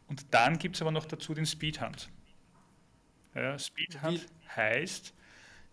Und 0.08 0.26
dann 0.32 0.58
gibt 0.58 0.76
es 0.76 0.82
aber 0.82 0.90
noch 0.90 1.04
dazu 1.04 1.34
den 1.34 1.46
Speed 1.46 1.80
Hunt. 1.80 2.08
Ja, 3.34 3.58
Speed 3.58 4.02
Hunt 4.02 4.26
heißt, 4.56 5.14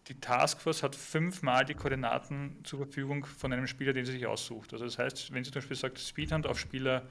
die 0.08 0.20
Taskforce 0.20 0.84
hat 0.84 0.96
fünfmal 0.96 1.66
die 1.66 1.74
Koordinaten 1.74 2.60
zur 2.64 2.80
Verfügung 2.80 3.26
von 3.26 3.52
einem 3.52 3.68
Spieler, 3.68 3.94
den 3.94 4.06
sie 4.06 4.14
sich 4.14 4.28
aussucht. 4.28 4.74
Also 4.74 4.86
das 4.86 4.98
heißt, 4.98 5.34
wenn 5.34 5.44
sie 5.44 5.52
zum 5.52 5.62
Beispiel 5.62 5.78
sagt, 5.78 6.00
Speed 6.00 6.32
Hunt 6.32 6.48
auf 6.48 6.60
Spieler 6.60 7.04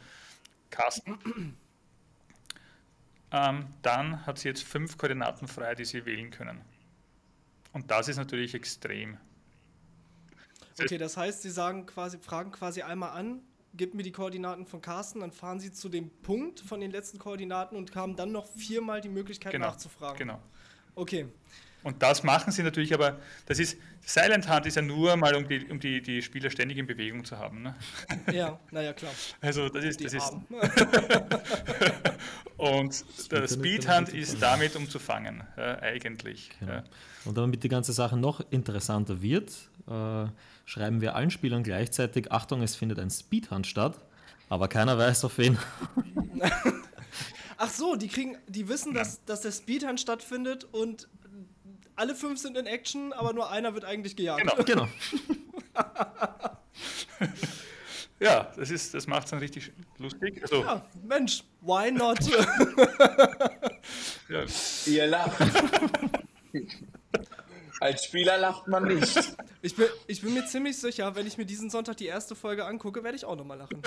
Carsten, 0.71 1.57
ähm, 3.33 3.67
dann 3.83 4.25
hat 4.25 4.39
sie 4.39 4.49
jetzt 4.49 4.63
fünf 4.63 4.97
Koordinaten 4.97 5.49
frei, 5.49 5.75
die 5.75 5.85
sie 5.85 6.05
wählen 6.07 6.31
können. 6.31 6.61
Und 7.73 7.91
das 7.91 8.09
ist 8.09 8.17
natürlich 8.17 8.55
extrem. 8.55 9.19
Okay, 10.79 10.99
das 10.99 11.17
heißt, 11.17 11.43
Sie 11.43 11.51
sagen 11.51 11.87
quasi, 11.87 12.19
fragen 12.19 12.53
quasi 12.53 12.83
einmal 12.83 13.11
an, 13.11 13.41
gib 13.75 13.95
mir 13.95 14.03
die 14.03 14.13
Koordinaten 14.13 14.67
von 14.67 14.81
Carsten, 14.81 15.21
dann 15.21 15.33
fahren 15.33 15.61
Sie 15.61 15.73
zu 15.73 15.89
dem 15.89 16.11
Punkt 16.11 16.61
von 16.61 16.81
den 16.81 16.91
letzten 16.91 17.19
Koordinaten 17.19 17.77
und 17.77 17.95
haben 17.95 18.17
dann 18.17 18.33
noch 18.33 18.47
viermal 18.47 19.01
die 19.01 19.09
Möglichkeit 19.09 19.53
genau, 19.53 19.69
nachzufragen. 19.69 20.19
Genau. 20.19 20.41
Okay. 20.95 21.27
Und 21.87 22.03
das 22.03 22.23
machen 22.25 22.53
sie 22.53 22.65
natürlich, 22.65 22.93
aber 22.93 23.21
das 23.47 23.61
ist, 23.61 23.79
Silent 24.05 24.53
Hunt 24.53 24.67
ist 24.67 24.75
ja 24.75 24.83
nur 24.83 25.17
mal, 25.17 25.37
um 25.37 25.47
die, 25.47 25.65
um 25.67 25.79
die, 25.79 26.03
die 26.03 26.21
Spieler 26.21 26.51
ständig 26.51 26.79
in 26.79 26.87
Bewegung 26.89 27.25
zu 27.25 27.39
haben. 27.39 27.63
Ne? 27.63 27.77
Ja, 28.33 28.59
naja, 28.73 28.93
klar. 28.93 29.13
Also 29.41 29.69
das 29.69 29.85
ist, 29.85 30.01
Die 30.01 30.05
das 30.05 30.15
ist 30.15 30.33
und 32.57 33.05
der 33.31 33.47
Speedhunt 33.47 33.47
ist 33.47 33.53
Speedhunt 33.53 33.89
damit 33.89 34.15
ist 34.15 34.43
damit 34.43 34.75
um 34.75 34.91
zu 34.91 34.99
fangen, 34.99 35.45
ja, 35.57 35.79
eigentlich. 35.79 36.51
Genau. 36.59 36.73
Ja. 36.73 36.83
Und 37.25 37.39
damit 37.39 37.63
die 37.63 37.69
ganze 37.69 37.93
Sache 37.93 38.17
noch 38.17 38.41
interessanter 38.51 39.23
wird, 39.23 39.53
äh, 39.87 40.27
schreiben 40.67 41.01
wir 41.01 41.17
allen 41.17 41.31
Spielern 41.31 41.63
gleichzeitig, 41.63 42.31
Achtung, 42.31 42.61
es 42.61 42.77
findet 42.77 42.99
ein 42.99 43.09
Speedhunt 43.09 43.67
statt, 43.67 43.99
aber 44.51 44.69
keiner 44.69 44.99
weiß 44.99 45.25
auf 45.25 45.39
wen. 45.39 45.57
Ach 47.57 47.71
so, 47.71 47.97
die 47.97 48.09
kriegen, 48.09 48.37
die 48.47 48.69
wissen, 48.69 48.93
dass, 48.93 49.25
dass 49.25 49.41
der 49.41 49.53
Speedhunt 49.53 49.99
stattfindet 49.99 50.65
und 50.65 51.09
alle 51.95 52.15
fünf 52.15 52.39
sind 52.39 52.59
in 52.59 52.67
Action, 52.67 53.15
aber 53.15 53.33
nur 53.33 53.51
einer 53.51 53.73
wird 53.73 53.87
eigentlich 53.87 54.17
gejagt. 54.17 54.43
Genau. 54.43 54.63
genau. 54.65 54.89
Ja, 58.19 58.51
das, 58.57 58.71
ist, 58.71 58.95
das 58.95 59.07
macht 59.07 59.25
es 59.25 59.31
dann 59.31 59.41
richtig 59.41 59.73
lustig. 59.99 60.41
Also, 60.43 60.63
Ja, 60.63 60.87
Mensch, 61.07 61.45
why 61.61 61.91
not? 61.91 62.19
ja, 64.31 64.45
Ihr 64.87 65.07
lacht. 65.07 65.37
Als 67.81 68.05
Spieler 68.05 68.39
lacht 68.39 68.69
man 68.69 68.85
nicht. 68.85 69.17
Ich 69.63 69.77
bin, 69.77 69.87
ich 70.07 70.23
bin 70.23 70.35
mir 70.35 70.47
ziemlich 70.47 70.79
sicher, 70.79 71.15
wenn 71.15 71.27
ich 71.27 71.37
mir 71.39 71.45
diesen 71.45 71.71
Sonntag 71.71 71.97
die 71.97 72.07
erste 72.07 72.35
Folge 72.35 72.65
angucke, 72.65 73.03
werde 73.05 73.17
ich 73.17 73.25
auch 73.25 73.37
nochmal 73.37 73.59
lachen. 73.59 73.83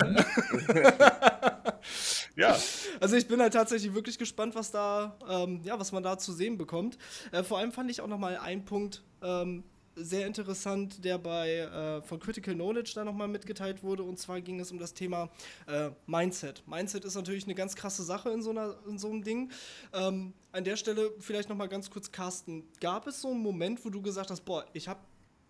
ja, 2.36 2.56
Also 3.00 3.16
ich 3.16 3.26
bin 3.26 3.40
halt 3.40 3.52
tatsächlich 3.52 3.94
wirklich 3.94 4.18
gespannt, 4.18 4.54
was 4.54 4.70
da, 4.70 5.16
ähm, 5.28 5.60
ja, 5.64 5.78
was 5.78 5.92
man 5.92 6.02
da 6.02 6.18
zu 6.18 6.32
sehen 6.32 6.58
bekommt. 6.58 6.98
Äh, 7.32 7.42
vor 7.42 7.58
allem 7.58 7.72
fand 7.72 7.90
ich 7.90 8.00
auch 8.00 8.06
nochmal 8.06 8.36
einen 8.36 8.64
Punkt 8.64 9.02
ähm, 9.22 9.64
sehr 9.96 10.26
interessant, 10.26 11.04
der 11.04 11.18
bei 11.18 11.56
äh, 11.56 12.02
von 12.02 12.20
Critical 12.20 12.54
Knowledge 12.54 12.92
da 12.94 13.04
nochmal 13.04 13.28
mitgeteilt 13.28 13.82
wurde. 13.82 14.02
Und 14.02 14.18
zwar 14.18 14.40
ging 14.40 14.60
es 14.60 14.70
um 14.70 14.78
das 14.78 14.94
Thema 14.94 15.30
äh, 15.66 15.90
Mindset. 16.06 16.66
Mindset 16.66 17.04
ist 17.04 17.14
natürlich 17.14 17.44
eine 17.44 17.54
ganz 17.54 17.76
krasse 17.76 18.02
Sache 18.02 18.30
in 18.30 18.42
so, 18.42 18.50
einer, 18.50 18.76
in 18.88 18.98
so 18.98 19.08
einem 19.08 19.22
Ding. 19.22 19.50
Ähm, 19.92 20.32
an 20.52 20.64
der 20.64 20.76
Stelle 20.76 21.12
vielleicht 21.18 21.48
nochmal 21.48 21.68
ganz 21.68 21.90
kurz, 21.90 22.10
Carsten. 22.12 22.64
Gab 22.80 23.06
es 23.06 23.20
so 23.20 23.30
einen 23.30 23.40
Moment, 23.40 23.84
wo 23.84 23.90
du 23.90 24.00
gesagt 24.02 24.30
hast, 24.30 24.42
boah, 24.42 24.64
ich 24.72 24.88
habe 24.88 25.00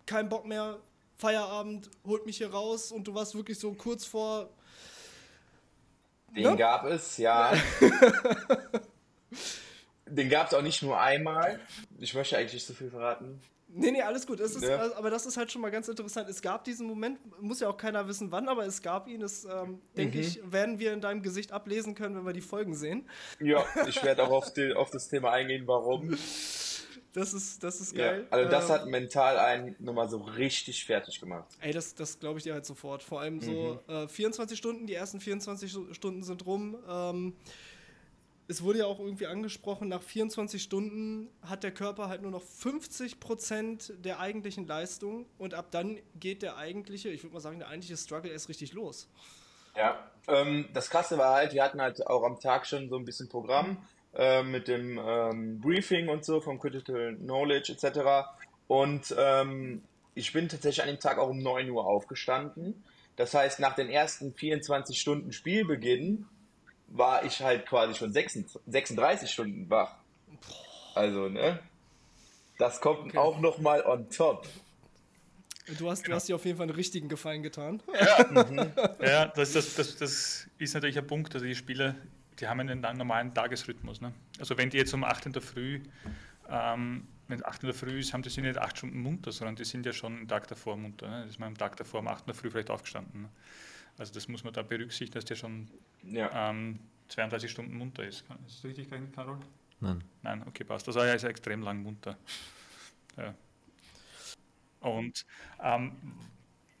keinen 0.05 0.29
Bock 0.29 0.45
mehr, 0.45 0.79
Feierabend, 1.17 1.89
holt 2.05 2.25
mich 2.25 2.37
hier 2.37 2.51
raus 2.51 2.91
und 2.91 3.07
du 3.07 3.13
warst 3.13 3.35
wirklich 3.35 3.59
so 3.59 3.73
kurz 3.73 4.05
vor 4.05 4.49
Den 6.35 6.43
Ja? 6.43 6.55
gab 6.55 6.85
es, 6.85 7.17
ja. 7.17 7.53
Den 10.07 10.29
gab 10.29 10.47
es 10.47 10.53
auch 10.53 10.61
nicht 10.61 10.81
nur 10.81 10.99
einmal. 10.99 11.59
Ich 11.99 12.13
möchte 12.13 12.37
eigentlich 12.37 12.53
nicht 12.53 12.65
so 12.65 12.73
viel 12.73 12.89
verraten. 12.89 13.39
Nee, 13.73 13.91
nee, 13.91 14.01
alles 14.01 14.27
gut. 14.27 14.39
Es 14.39 14.55
ist, 14.55 14.63
Ja. 14.63 14.87
äh, 14.87 14.93
aber 14.95 15.09
das 15.09 15.25
ist 15.25 15.37
halt 15.37 15.51
schon 15.51 15.61
mal 15.61 15.71
ganz 15.71 15.87
interessant. 15.87 16.29
Es 16.29 16.41
gab 16.41 16.63
diesen 16.65 16.87
Moment, 16.87 17.19
muss 17.41 17.59
ja 17.61 17.69
auch 17.69 17.77
keiner 17.77 18.07
wissen, 18.07 18.31
wann, 18.31 18.49
aber 18.49 18.65
es 18.65 18.81
gab 18.81 19.07
ihn. 19.07 19.21
Das, 19.21 19.45
ähm, 19.45 19.79
denke 19.95 20.17
Mhm. 20.17 20.23
ich, 20.23 20.51
werden 20.51 20.79
wir 20.79 20.93
in 20.93 21.01
deinem 21.01 21.21
Gesicht 21.21 21.51
ablesen 21.51 21.95
können, 21.95 22.15
wenn 22.15 22.25
wir 22.25 22.33
die 22.33 22.41
Folgen 22.41 22.75
sehen. 22.75 23.07
Ja, 23.39 23.63
ich 23.87 24.03
werde 24.03 24.23
auch 24.23 24.31
auf, 24.31 24.53
die, 24.53 24.73
auf 24.73 24.89
das 24.89 25.07
Thema 25.07 25.31
eingehen, 25.31 25.67
warum. 25.67 26.17
Das 27.13 27.33
ist, 27.33 27.61
das 27.61 27.81
ist 27.81 27.95
Ja. 27.95 28.11
geil. 28.11 28.27
Also 28.29 28.49
das 28.49 28.65
Ähm, 28.65 28.71
hat 28.71 28.85
mental 28.87 29.37
einen 29.37 29.75
nochmal 29.79 30.09
so 30.09 30.17
richtig 30.17 30.85
fertig 30.85 31.19
gemacht. 31.19 31.47
Ey, 31.59 31.73
das, 31.73 31.93
das 31.93 32.19
glaube 32.19 32.37
ich 32.39 32.43
dir 32.43 32.53
halt 32.53 32.65
sofort. 32.65 33.03
Vor 33.03 33.19
allem 33.19 33.41
so 33.41 33.79
Mhm. 33.87 33.93
äh, 33.93 34.07
24 34.07 34.57
Stunden, 34.57 34.87
die 34.87 34.93
ersten 34.93 35.19
24 35.19 35.69
Stu- 35.69 35.93
Stunden 35.93 36.23
sind 36.23 36.45
rum. 36.45 36.77
Ähm, 36.87 37.33
es 38.51 38.61
wurde 38.63 38.79
ja 38.79 38.85
auch 38.85 38.99
irgendwie 38.99 39.27
angesprochen, 39.27 39.87
nach 39.87 40.03
24 40.03 40.61
Stunden 40.61 41.29
hat 41.41 41.63
der 41.63 41.71
Körper 41.71 42.09
halt 42.09 42.21
nur 42.21 42.31
noch 42.31 42.43
50% 42.43 44.01
der 44.01 44.19
eigentlichen 44.19 44.67
Leistung 44.67 45.25
und 45.37 45.53
ab 45.53 45.67
dann 45.71 45.97
geht 46.19 46.41
der 46.41 46.57
eigentliche, 46.57 47.09
ich 47.09 47.23
würde 47.23 47.33
mal 47.33 47.39
sagen, 47.39 47.59
der 47.59 47.69
eigentliche 47.69 47.95
Struggle 47.95 48.29
erst 48.29 48.49
richtig 48.49 48.73
los. 48.73 49.07
Ja. 49.77 49.97
Ähm, 50.27 50.67
das 50.73 50.89
Krasse 50.89 51.17
war 51.17 51.33
halt, 51.35 51.53
wir 51.53 51.63
hatten 51.63 51.81
halt 51.81 52.05
auch 52.05 52.23
am 52.23 52.41
Tag 52.41 52.67
schon 52.67 52.89
so 52.89 52.97
ein 52.97 53.05
bisschen 53.05 53.29
Programm 53.29 53.77
äh, 54.13 54.43
mit 54.43 54.67
dem 54.67 54.99
ähm, 55.01 55.61
Briefing 55.61 56.09
und 56.09 56.25
so 56.25 56.41
vom 56.41 56.59
Critical 56.59 57.15
Knowledge 57.15 57.71
etc. 57.71 58.27
Und 58.67 59.15
ähm, 59.17 59.81
ich 60.13 60.33
bin 60.33 60.49
tatsächlich 60.49 60.81
an 60.81 60.89
dem 60.89 60.99
Tag 60.99 61.19
auch 61.19 61.29
um 61.29 61.41
9 61.41 61.69
Uhr 61.69 61.85
aufgestanden. 61.85 62.83
Das 63.15 63.33
heißt, 63.33 63.61
nach 63.61 63.75
den 63.75 63.89
ersten 63.89 64.33
24 64.33 64.99
Stunden 64.99 65.31
Spielbeginn 65.31 66.27
war 66.93 67.23
ich 67.25 67.41
halt 67.41 67.65
quasi 67.65 67.95
schon 67.95 68.11
36 68.11 68.61
36 68.67 69.31
Stunden 69.31 69.69
wach. 69.69 69.95
Also, 70.95 71.29
ne? 71.29 71.59
Das 72.57 72.79
kommt 72.81 72.99
Okay. 73.07 73.17
auch 73.17 73.39
nochmal 73.39 73.81
on 73.85 74.09
top. 74.09 74.47
Du 75.77 75.89
hast, 75.89 76.07
du 76.07 76.13
hast 76.13 76.27
dir 76.27 76.35
auf 76.35 76.43
jeden 76.45 76.57
Fall 76.57 76.65
einen 76.67 76.75
richtigen 76.75 77.07
Gefallen 77.07 77.43
getan. 77.43 77.81
ja 78.99 79.25
das, 79.35 79.53
das, 79.53 79.75
das, 79.75 79.95
das 79.95 80.47
ist 80.57 80.73
natürlich 80.73 80.97
ein 80.97 81.07
Punkt. 81.07 81.33
Also 81.33 81.45
die 81.45 81.55
Spieler, 81.55 81.95
die 82.39 82.47
haben 82.47 82.59
einen 82.59 82.81
normalen 82.81 83.33
Tagesrhythmus. 83.33 84.01
Ne? 84.01 84.11
Also 84.39 84.57
wenn 84.57 84.69
die 84.69 84.77
jetzt 84.77 84.93
um 84.93 85.03
8 85.03 85.27
in 85.27 85.33
der 85.33 85.41
Früh, 85.41 85.81
ähm, 86.49 87.07
wenn 87.27 87.39
es 87.39 87.45
8 87.45 87.63
in 87.63 87.67
der 87.67 87.75
Früh 87.75 87.99
ist, 87.99 88.13
haben 88.13 88.21
die 88.23 88.29
sind 88.29 88.43
nicht 88.43 88.57
8 88.57 88.79
Stunden 88.79 88.99
munter, 89.01 89.31
sondern 89.31 89.55
die 89.55 89.63
sind 89.63 89.85
ja 89.85 89.93
schon 89.93 90.17
einen 90.17 90.27
Tag 90.27 90.47
davor 90.47 90.75
munter. 90.75 91.07
Ne? 91.09 91.21
Das 91.21 91.29
ist 91.31 91.39
man 91.39 91.49
am 91.49 91.57
Tag 91.57 91.77
davor 91.77 92.01
um 92.01 92.07
8 92.07 92.21
in 92.21 92.25
der 92.27 92.35
Früh 92.35 92.51
vielleicht 92.51 92.69
aufgestanden. 92.69 93.21
Ne? 93.23 93.29
Also 93.97 94.13
das 94.13 94.27
muss 94.27 94.43
man 94.43 94.53
da 94.53 94.61
berücksichtigen, 94.61 95.13
dass 95.13 95.25
der 95.25 95.35
schon 95.35 95.67
Ja. 96.03 96.49
ähm, 96.49 96.79
32 97.09 97.51
Stunden 97.51 97.77
munter 97.77 98.03
ist. 98.03 98.23
Ist 98.47 98.57
das 98.57 98.65
richtig 98.65 98.89
Carol? 99.13 99.37
Nein. 99.79 100.03
Nein, 100.21 100.43
okay, 100.47 100.63
passt. 100.63 100.87
Also 100.87 100.99
er 100.99 101.15
ist 101.15 101.23
extrem 101.23 101.61
lang 101.61 101.81
munter. 101.83 102.17
Ja. 103.17 103.33
Und 104.79 105.25
ähm, 105.61 105.91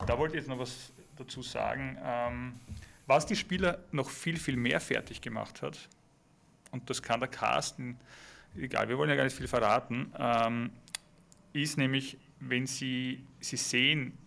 da 0.05 0.17
wollte 0.17 0.35
ich 0.35 0.41
jetzt 0.41 0.49
noch 0.49 0.59
was 0.59 0.91
dazu 1.17 1.41
sagen. 1.41 1.97
Ähm, 2.01 2.59
was 3.07 3.25
die 3.25 3.35
Spieler 3.35 3.79
noch 3.91 4.09
viel, 4.09 4.37
viel 4.37 4.55
mehr 4.55 4.79
fertig 4.79 5.21
gemacht 5.21 5.61
hat, 5.61 5.89
und 6.71 6.89
das 6.89 7.01
kann 7.01 7.19
der 7.19 7.27
Carsten, 7.29 7.99
egal, 8.55 8.87
wir 8.87 8.97
wollen 8.97 9.09
ja 9.09 9.15
gar 9.15 9.25
nicht 9.25 9.35
viel 9.35 9.47
verraten, 9.47 10.13
ähm, 10.17 10.71
ist 11.53 11.77
nämlich, 11.77 12.17
wenn 12.39 12.65
sie, 12.65 13.25
sie 13.41 13.57
sehen, 13.57 14.17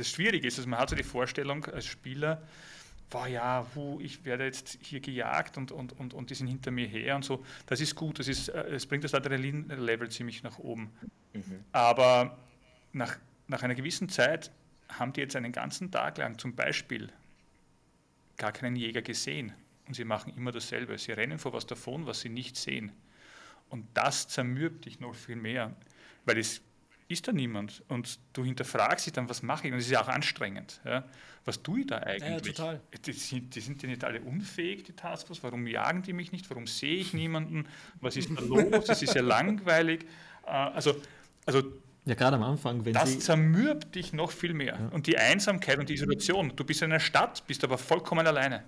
das 0.00 0.08
Schwierige 0.10 0.48
ist, 0.48 0.58
also 0.58 0.68
man 0.68 0.78
hat 0.78 0.90
so 0.90 0.96
die 0.96 1.02
Vorstellung 1.02 1.64
als 1.66 1.86
Spieler, 1.86 2.42
boah 3.10 3.26
ja, 3.26 3.66
hu, 3.74 4.00
ich 4.00 4.24
werde 4.24 4.44
jetzt 4.44 4.78
hier 4.80 5.00
gejagt 5.00 5.56
und, 5.56 5.72
und, 5.72 5.98
und, 5.98 6.14
und 6.14 6.30
die 6.30 6.34
sind 6.34 6.46
hinter 6.46 6.70
mir 6.70 6.86
her 6.86 7.16
und 7.16 7.24
so. 7.24 7.44
Das 7.66 7.80
ist 7.80 7.94
gut, 7.94 8.18
das, 8.18 8.28
ist, 8.28 8.48
äh, 8.48 8.62
es 8.68 8.86
bringt 8.86 9.04
das 9.04 9.14
Adrenalin-Level 9.14 10.10
ziemlich 10.10 10.42
nach 10.42 10.58
oben. 10.58 10.90
Aber 11.72 12.38
nach, 12.92 13.18
nach 13.48 13.62
einer 13.62 13.74
gewissen 13.74 14.08
Zeit 14.08 14.50
haben 14.88 15.12
die 15.12 15.20
jetzt 15.20 15.36
einen 15.36 15.52
ganzen 15.52 15.90
Tag 15.90 16.18
lang 16.18 16.38
zum 16.38 16.54
Beispiel 16.54 17.12
gar 18.36 18.52
keinen 18.52 18.76
Jäger 18.76 19.02
gesehen. 19.02 19.52
Und 19.86 19.94
sie 19.94 20.04
machen 20.04 20.32
immer 20.36 20.52
dasselbe. 20.52 20.96
Sie 20.98 21.12
rennen 21.12 21.38
vor 21.38 21.52
was 21.52 21.66
davon, 21.66 22.06
was 22.06 22.20
sie 22.20 22.28
nicht 22.28 22.56
sehen. 22.56 22.92
Und 23.68 23.86
das 23.94 24.28
zermürbt 24.28 24.84
dich 24.84 25.00
noch 25.00 25.14
viel 25.14 25.36
mehr, 25.36 25.74
weil 26.24 26.38
es 26.38 26.62
ist 27.10 27.26
da 27.28 27.32
niemand. 27.32 27.82
Und 27.88 28.18
du 28.32 28.44
hinterfragst 28.44 29.06
dich 29.06 29.12
dann, 29.12 29.28
was 29.28 29.42
mache 29.42 29.66
ich? 29.66 29.72
Und 29.72 29.78
es 29.78 29.86
ist 29.86 29.90
ja 29.92 30.02
auch 30.02 30.08
anstrengend. 30.08 30.80
Ja? 30.84 31.04
Was 31.44 31.62
tue 31.62 31.80
ich 31.80 31.86
da 31.86 31.98
eigentlich? 31.98 32.54
total. 32.54 32.80
Die 33.04 33.12
sind, 33.12 33.54
die 33.54 33.60
sind 33.60 33.82
ja 33.82 33.88
nicht 33.88 34.04
alle 34.04 34.20
unfähig, 34.20 34.84
die 34.84 34.92
Taskforce. 34.92 35.42
Warum 35.42 35.66
jagen 35.66 36.02
die 36.02 36.12
mich 36.12 36.32
nicht? 36.32 36.48
Warum 36.50 36.66
sehe 36.66 36.96
ich 36.96 37.12
niemanden? 37.14 37.66
Was 38.00 38.16
ist 38.16 38.30
da 38.34 38.40
los? 38.42 38.88
Es 38.88 39.02
ist 39.02 39.14
ja 39.14 39.22
langweilig. 39.22 40.04
Äh, 40.46 40.50
Also, 40.50 40.96
also 41.46 41.62
Ja, 42.04 42.14
gerade 42.14 42.36
am 42.36 42.42
Anfang, 42.42 42.84
wenn 42.84 42.92
das 42.92 43.12
sie. 43.12 43.18
zermürbt 43.18 43.94
dich 43.94 44.12
noch 44.12 44.30
viel 44.30 44.54
mehr. 44.54 44.90
Und 44.92 45.06
die 45.06 45.16
Einsamkeit 45.18 45.78
und 45.78 45.88
die 45.88 45.94
Isolation. 45.94 46.52
Du 46.56 46.64
bist 46.64 46.82
in 46.82 46.90
einer 46.92 47.00
Stadt, 47.00 47.46
bist 47.46 47.64
aber 47.64 47.78
vollkommen 47.78 48.26
alleine. 48.26 48.64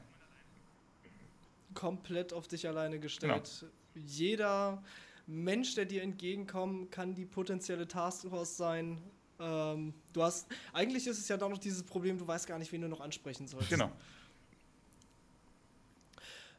Komplett 1.75 2.33
auf 2.33 2.49
dich 2.49 2.69
alleine 2.69 2.99
gestellt. 2.99 3.65
Jeder 3.95 4.83
Mensch, 5.27 5.75
der 5.75 5.85
dir 5.85 6.03
entgegenkommt, 6.03 6.91
kann 6.91 7.15
die 7.15 7.25
potenzielle 7.25 7.87
Taskforce 7.87 8.57
sein. 8.57 9.01
Ähm, 9.39 9.95
du 10.13 10.23
hast, 10.23 10.47
eigentlich 10.73 11.07
ist 11.07 11.19
es 11.19 11.29
ja 11.29 11.37
doch 11.37 11.49
noch 11.49 11.59
dieses 11.59 11.83
Problem, 11.83 12.19
du 12.19 12.27
weißt 12.27 12.47
gar 12.47 12.59
nicht, 12.59 12.73
wen 12.73 12.81
du 12.81 12.89
noch 12.89 13.01
ansprechen 13.01 13.47
sollst. 13.47 13.71
Genau. 13.71 13.91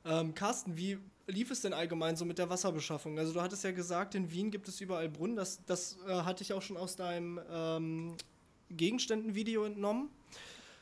Ähm, 0.06 0.34
Carsten, 0.34 0.76
wie 0.76 0.98
lief 1.28 1.50
es 1.52 1.62
denn 1.62 1.74
allgemein 1.74 2.16
so 2.16 2.26
mit 2.26 2.38
der 2.38 2.50
Wasserbeschaffung? 2.50 3.18
Also 3.18 3.34
du 3.34 3.42
hattest 3.42 3.64
ja 3.64 3.72
gesagt, 3.72 4.16
in 4.16 4.32
Wien 4.32 4.52
gibt 4.52 4.68
es 4.68 4.82
überall 4.82 5.10
Brunnen. 5.10 5.36
Das, 5.36 5.64
das 5.66 5.98
äh, 6.08 6.12
hatte 6.12 6.44
ich 6.44 6.54
auch 6.54 6.62
schon 6.62 6.78
aus 6.78 6.96
deinem 6.96 7.40
ähm, 7.50 8.16
Gegenständen-Video 8.70 9.64
entnommen. 9.64 10.10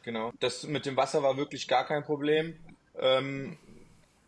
Genau. 0.04 0.34
Das 0.40 0.64
mit 0.64 0.86
dem 0.86 0.98
Wasser 0.98 1.22
war 1.22 1.38
wirklich 1.38 1.68
gar 1.68 1.86
kein 1.86 2.04
Problem. 2.04 2.56
Ähm, 2.98 3.58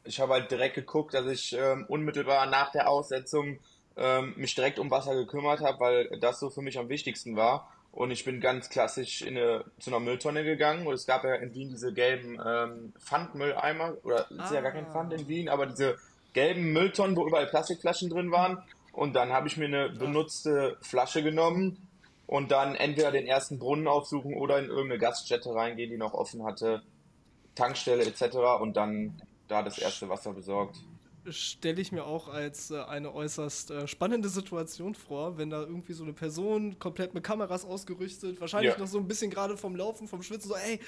ich 0.04 0.20
habe 0.20 0.34
halt 0.34 0.52
direkt 0.52 0.76
geguckt, 0.76 1.14
dass 1.14 1.26
ich 1.28 1.54
ähm, 1.54 1.86
unmittelbar 1.88 2.46
nach 2.46 2.72
der 2.72 2.90
Aussetzung 2.90 3.60
ähm, 3.96 4.34
mich 4.38 4.56
direkt 4.56 4.80
um 4.80 4.92
Wasser 4.92 5.16
gekümmert 5.16 5.62
habe, 5.62 5.80
weil 5.80 6.20
das 6.20 6.40
so 6.40 6.50
für 6.50 6.62
mich 6.62 6.78
am 6.78 6.90
wichtigsten 6.90 7.36
war. 7.36 7.70
Und 7.92 8.10
ich 8.10 8.26
bin 8.26 8.42
ganz 8.42 8.70
klassisch 8.70 9.22
in 9.22 9.38
eine, 9.38 9.66
zu 9.80 9.92
einer 9.92 10.00
Mülltonne 10.00 10.44
gegangen. 10.44 10.88
Und 10.88 10.96
es 10.96 11.06
gab 11.06 11.24
ja 11.24 11.36
in 11.36 11.54
Wien 11.54 11.70
diese 11.70 11.94
gelben 11.94 12.40
ähm, 12.44 12.94
Pfandmülleimer. 13.00 13.98
Oder 14.04 14.32
ist 14.32 14.52
ja 14.52 14.62
gar 14.62 14.72
kein 14.72 14.88
Ah. 14.88 14.92
Pfand 14.92 15.14
in 15.14 15.28
Wien, 15.28 15.48
aber 15.48 15.68
diese 15.68 15.98
gelben 16.34 16.74
Mülltonnen, 16.74 17.16
wo 17.16 17.28
überall 17.28 17.46
Plastikflaschen 17.46 18.10
drin 18.10 18.32
waren. 18.32 18.64
Und 18.94 19.16
dann 19.16 19.32
habe 19.32 19.48
ich 19.48 19.58
mir 19.58 19.66
eine 19.66 19.90
benutzte 19.90 20.78
Flasche 20.82 21.22
genommen 21.24 21.88
und 22.26 22.52
dann 22.52 22.76
entweder 22.76 23.12
den 23.12 23.28
ersten 23.28 23.60
Brunnen 23.60 23.88
aufsuchen 23.88 24.34
oder 24.34 24.58
in 24.58 24.66
irgendeine 24.66 25.00
Gaststätte 25.00 25.54
reingehen, 25.54 25.92
die 25.92 25.98
noch 25.98 26.14
offen 26.14 26.44
hatte, 26.44 26.82
Tankstelle 27.56 28.06
etc. 28.06 28.38
und 28.60 28.76
dann 28.76 29.22
da 29.54 29.64
das 29.64 29.78
erste 29.78 30.10
Wasser 30.10 30.34
besorgt 30.34 30.78
stelle 31.30 31.82
ich 31.82 31.92
mir 31.92 32.06
auch 32.06 32.28
als 32.28 32.72
äh, 32.72 32.82
eine 32.82 33.14
äußerst 33.14 33.72
äh, 33.72 33.88
spannende 33.88 34.30
Situation 34.30 34.96
vor, 34.96 35.38
wenn 35.38 35.50
da 35.50 35.62
irgendwie 35.62 35.94
so 35.94 36.04
eine 36.04 36.14
Person 36.14 36.78
komplett 36.80 37.14
mit 37.14 37.24
Kameras 37.24 37.66
ausgerüstet, 37.66 38.40
wahrscheinlich 38.42 38.74
ja. 38.74 38.80
noch 38.80 38.88
so 38.88 38.98
ein 38.98 39.08
bisschen 39.08 39.32
gerade 39.32 39.58
vom 39.58 39.76
Laufen, 39.76 40.08
vom 40.08 40.22
Schwitzen, 40.22 40.50
so, 40.50 40.56
ey, 40.56 40.80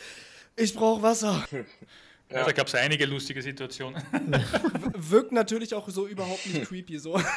ich 0.55 0.74
brauche 0.74 1.01
Wasser. 1.01 1.45
Ja, 2.32 2.43
da 2.43 2.53
gab 2.53 2.66
es 2.66 2.74
einige 2.74 3.05
lustige 3.05 3.39
Situationen. 3.39 4.01
Wirkt 4.95 5.32
natürlich 5.32 5.76
auch 5.76 5.88
so 5.89 6.07
überhaupt 6.07 6.43
nicht 6.47 6.68
creepy 6.68 6.97
so. 6.97 7.22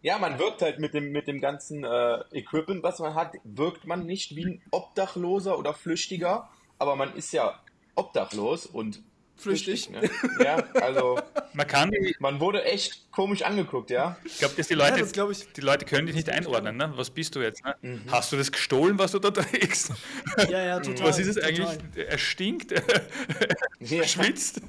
Ja, 0.00 0.16
man 0.16 0.38
wirkt 0.38 0.62
halt 0.62 0.78
mit 0.78 0.94
dem, 0.94 1.12
mit 1.12 1.28
dem 1.28 1.38
ganzen 1.38 1.84
äh, 1.84 2.20
Equipment, 2.32 2.82
was 2.82 2.98
man 3.00 3.14
hat, 3.14 3.34
wirkt 3.44 3.86
man 3.86 4.06
nicht 4.06 4.34
wie 4.34 4.46
ein 4.46 4.62
Obdachloser 4.70 5.58
oder 5.58 5.74
Flüchtiger, 5.74 6.48
aber 6.78 6.96
man 6.96 7.14
ist 7.14 7.30
ja 7.32 7.60
obdachlos 7.98 8.66
und 8.66 9.02
flüchtig. 9.38 9.88
Ne? 9.90 10.10
Ja, 10.40 10.56
also 10.74 11.20
man 11.54 11.66
kann 11.66 11.90
man 12.18 12.40
wurde 12.40 12.64
echt 12.64 13.10
komisch 13.12 13.42
angeguckt, 13.42 13.90
ja. 13.90 14.16
Ich 14.24 14.38
glaube, 14.38 14.54
dass 14.56 14.68
die 14.68 14.74
Leute, 14.74 15.00
ja, 15.00 15.26
das 15.26 15.40
ich, 15.42 15.52
die 15.52 15.60
Leute 15.60 15.84
können 15.84 16.06
dich 16.06 16.16
nicht 16.16 16.28
einordnen. 16.28 16.76
Ne? 16.76 16.92
Was 16.96 17.10
bist 17.10 17.34
du 17.36 17.40
jetzt? 17.40 17.64
Ne? 17.64 17.74
Mhm. 17.82 18.02
Hast 18.10 18.32
du 18.32 18.36
das 18.36 18.50
gestohlen, 18.50 18.98
was 18.98 19.12
du 19.12 19.18
da 19.18 19.30
trägst? 19.32 19.92
Ja, 20.48 20.64
ja, 20.64 20.80
total. 20.80 21.08
Was 21.08 21.18
ist 21.18 21.28
es 21.28 21.38
eigentlich? 21.38 21.68
Er 21.96 22.18
stinkt, 22.18 22.72
er 23.80 24.06
schwitzt. 24.06 24.60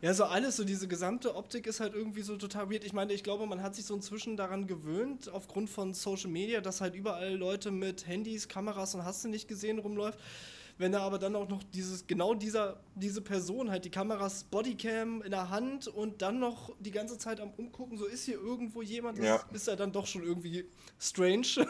Ja, 0.00 0.14
so 0.14 0.24
alles, 0.24 0.56
so 0.56 0.64
diese 0.64 0.88
gesamte 0.88 1.34
Optik 1.34 1.66
ist 1.66 1.80
halt 1.80 1.94
irgendwie 1.94 2.22
so 2.22 2.36
total 2.36 2.70
weird. 2.70 2.84
Ich 2.84 2.92
meine, 2.92 3.12
ich 3.12 3.24
glaube, 3.24 3.46
man 3.46 3.62
hat 3.62 3.74
sich 3.74 3.84
so 3.84 3.94
inzwischen 3.94 4.36
daran 4.36 4.66
gewöhnt, 4.66 5.28
aufgrund 5.32 5.70
von 5.70 5.94
Social 5.94 6.30
Media, 6.30 6.60
dass 6.60 6.80
halt 6.80 6.94
überall 6.94 7.34
Leute 7.34 7.70
mit 7.70 8.06
Handys, 8.06 8.48
Kameras 8.48 8.94
und 8.94 9.04
hast 9.04 9.24
du 9.24 9.28
nicht 9.28 9.48
gesehen 9.48 9.78
rumläuft. 9.78 10.18
Wenn 10.78 10.92
da 10.92 11.00
aber 11.00 11.18
dann 11.18 11.34
auch 11.36 11.48
noch 11.48 11.62
dieses, 11.62 12.06
genau 12.06 12.34
dieser, 12.34 12.80
diese 12.94 13.22
Person 13.22 13.70
halt 13.70 13.84
die 13.86 13.90
Kameras 13.90 14.44
Bodycam 14.44 15.22
in 15.22 15.30
der 15.30 15.48
Hand 15.48 15.88
und 15.88 16.20
dann 16.20 16.38
noch 16.38 16.74
die 16.80 16.90
ganze 16.90 17.16
Zeit 17.16 17.40
am 17.40 17.50
Umgucken, 17.56 17.96
so 17.96 18.04
ist 18.04 18.24
hier 18.24 18.34
irgendwo 18.34 18.82
jemand, 18.82 19.18
ja. 19.18 19.42
ist 19.52 19.66
ja 19.66 19.76
dann 19.76 19.92
doch 19.92 20.06
schon 20.06 20.22
irgendwie 20.22 20.66
strange. 20.98 21.66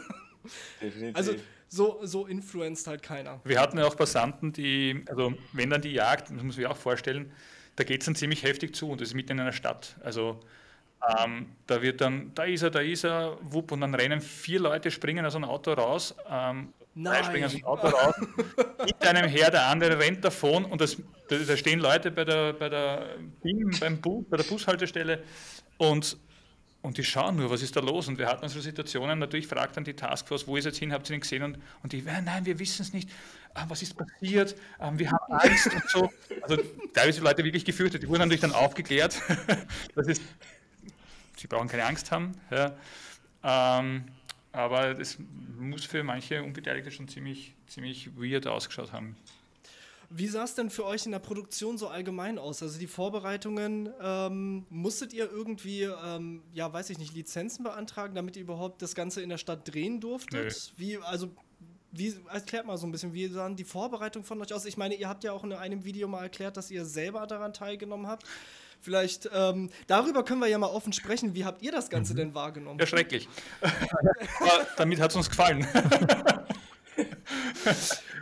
Definitiv. 0.82 1.16
Also 1.16 1.34
so, 1.68 2.00
so 2.02 2.26
influenzt 2.26 2.86
halt 2.86 3.02
keiner. 3.02 3.40
Wir 3.44 3.61
hatten 3.61 3.78
ja 3.78 3.86
auch 3.86 3.96
Passanten, 3.96 4.52
die, 4.52 5.04
also 5.09 5.34
wenn 5.52 5.70
dann 5.70 5.82
die 5.82 5.92
Jagd, 5.92 6.28
das 6.28 6.30
muss 6.30 6.42
man 6.42 6.52
sich 6.52 6.66
auch 6.66 6.76
vorstellen, 6.76 7.32
da 7.76 7.84
geht 7.84 8.00
es 8.00 8.07
dann 8.07 8.14
ziemlich 8.14 8.42
heftig 8.42 8.74
zu 8.74 8.88
und 8.88 9.00
das 9.00 9.09
ist 9.09 9.14
mitten 9.14 9.32
in 9.32 9.40
einer 9.40 9.52
Stadt. 9.52 9.96
Also 10.02 10.40
ähm, 11.09 11.46
da 11.66 11.82
wird 11.82 12.00
dann, 12.00 12.32
da 12.34 12.44
ist 12.44 12.62
er, 12.62 12.70
da 12.70 12.80
ist 12.80 13.04
er, 13.04 13.38
wupp, 13.42 13.72
und 13.72 13.80
dann 13.80 13.94
rennen 13.94 14.20
vier 14.20 14.61
Leute, 14.61 14.90
springen 14.90 15.24
aus 15.24 15.36
einem 15.36 15.44
Auto 15.44 15.72
raus. 15.72 16.14
Ähm, 16.30 16.72
Nein. 16.94 17.24
springen 17.24 17.44
aus 17.44 17.52
dem 17.52 17.64
Auto 17.64 17.88
raus, 17.88 18.14
mit 18.84 19.07
einem 19.07 19.28
her, 19.28 19.50
der 19.50 19.66
andere 19.66 19.98
rennt 19.98 20.24
davon 20.24 20.64
und 20.64 20.80
das, 20.80 20.96
da 21.28 21.57
stehen 21.57 21.78
Leute 21.78 22.11
bei 22.11 22.24
der, 22.24 22.54
bei 22.54 22.70
der, 22.70 23.16
beim 23.80 24.00
Bus, 24.00 24.24
bei 24.30 24.38
der 24.38 24.44
Bushaltestelle 24.44 25.22
und, 25.76 26.16
und 26.80 26.96
die 26.96 27.04
schauen 27.04 27.36
nur, 27.36 27.50
was 27.50 27.61
ist 27.61 27.76
da 27.76 27.80
los? 27.80 28.09
Und 28.09 28.16
wir 28.18 28.26
hatten 28.26 28.48
so 28.48 28.61
Situationen, 28.61 29.18
natürlich 29.18 29.46
fragt 29.46 29.76
dann 29.76 29.84
die 29.84 29.92
Taskforce, 29.94 30.46
wo 30.46 30.57
ist 30.57 30.64
jetzt 30.64 30.78
hin, 30.78 30.92
habt 30.92 31.11
ihr 31.11 31.16
ihn 31.16 31.20
gesehen? 31.20 31.42
Und, 31.42 31.59
und 31.82 31.92
die, 31.92 32.00
nein, 32.00 32.46
wir 32.46 32.59
wissen 32.59 32.80
es 32.80 32.94
nicht. 32.94 33.11
Ah, 33.52 33.64
was 33.68 33.82
ist 33.82 33.94
passiert? 33.96 34.54
Ah, 34.78 34.92
wir 34.94 35.11
haben 35.11 35.32
Angst 35.32 35.66
und 35.74 35.90
so. 35.90 36.11
Also 36.42 36.62
teilweise 36.94 37.22
Leute 37.22 37.42
wirklich 37.42 37.64
gefürchtet. 37.64 38.02
Die 38.02 38.09
wurden 38.09 38.20
natürlich 38.20 38.40
dann 38.40 38.52
aufgeklärt. 38.52 39.20
Das 39.94 40.07
ist, 40.09 40.22
sie 41.37 41.47
brauchen 41.47 41.68
keine 41.68 41.84
Angst 41.84 42.11
haben. 42.11 42.32
Ja. 42.51 42.76
Ähm, 43.43 44.05
aber 44.53 44.99
es 44.99 45.18
muss 45.59 45.84
für 45.84 46.03
manche 46.03 46.43
Unbeteiligte 46.43 46.91
schon 46.91 47.09
ziemlich, 47.09 47.55
ziemlich 47.66 48.16
weird 48.16 48.47
ausgeschaut 48.47 48.93
haben. 48.93 49.16
Wie 50.09 50.28
sah 50.28 50.45
es 50.45 50.55
denn 50.55 50.70
für 50.70 50.84
euch 50.84 51.05
in 51.05 51.12
der 51.12 51.18
Produktion 51.18 51.78
so 51.78 51.89
allgemein 51.89 52.39
aus? 52.39 52.62
Also 52.62 52.78
die 52.78 52.87
Vorbereitungen, 52.87 53.93
ähm, 54.01 54.64
musstet 54.70 55.12
ihr 55.12 55.30
irgendwie, 55.30 55.82
ähm, 55.82 56.43
ja, 56.53 56.72
weiß 56.72 56.91
ich 56.91 56.99
nicht, 56.99 57.14
Lizenzen 57.14 57.64
beantragen, 57.64 58.14
damit 58.14 58.37
ihr 58.37 58.43
überhaupt 58.43 58.82
das 58.82 58.95
Ganze 58.95 59.20
in 59.20 59.28
der 59.28 59.39
Stadt 59.39 59.66
drehen 59.72 60.01
durftet? 60.01 60.72
Nö. 60.76 60.78
Wie, 60.78 60.99
also, 60.99 61.30
wie, 61.91 62.14
erklärt 62.32 62.66
mal 62.66 62.76
so 62.78 62.87
ein 62.87 62.93
bisschen, 62.93 63.14
wie 63.14 63.26
sahen 63.26 63.57
die 63.57 63.64
Vorbereitungen 63.64 64.24
von 64.24 64.41
euch 64.41 64.55
aus? 64.55 64.64
Ich 64.64 64.76
meine, 64.76 64.95
ihr 64.95 65.09
habt 65.09 65.24
ja 65.24 65.32
auch 65.32 65.43
in 65.43 65.53
einem 65.53 65.84
Video 65.84 66.07
mal 66.07 66.22
erklärt, 66.22 66.57
dass 66.57 66.70
ihr 66.70 66.84
selber 66.84 67.26
daran 67.26 67.53
teilgenommen 67.53 68.07
habt. 68.07 68.24
Vielleicht 68.80 69.28
ähm, 69.34 69.70
darüber 69.86 70.24
können 70.24 70.40
wir 70.40 70.48
ja 70.48 70.58
mal 70.58 70.68
offen 70.68 70.92
sprechen. 70.92 71.34
Wie 71.34 71.44
habt 71.44 71.62
ihr 71.62 71.72
das 71.72 71.90
Ganze 71.90 72.12
mhm. 72.12 72.18
denn 72.18 72.34
wahrgenommen? 72.34 72.78
Ja, 72.78 72.86
schrecklich. 72.86 73.28
Aber 73.60 74.66
damit 74.76 75.00
hat 75.00 75.10
es 75.10 75.16
uns 75.16 75.28
gefallen. 75.28 75.66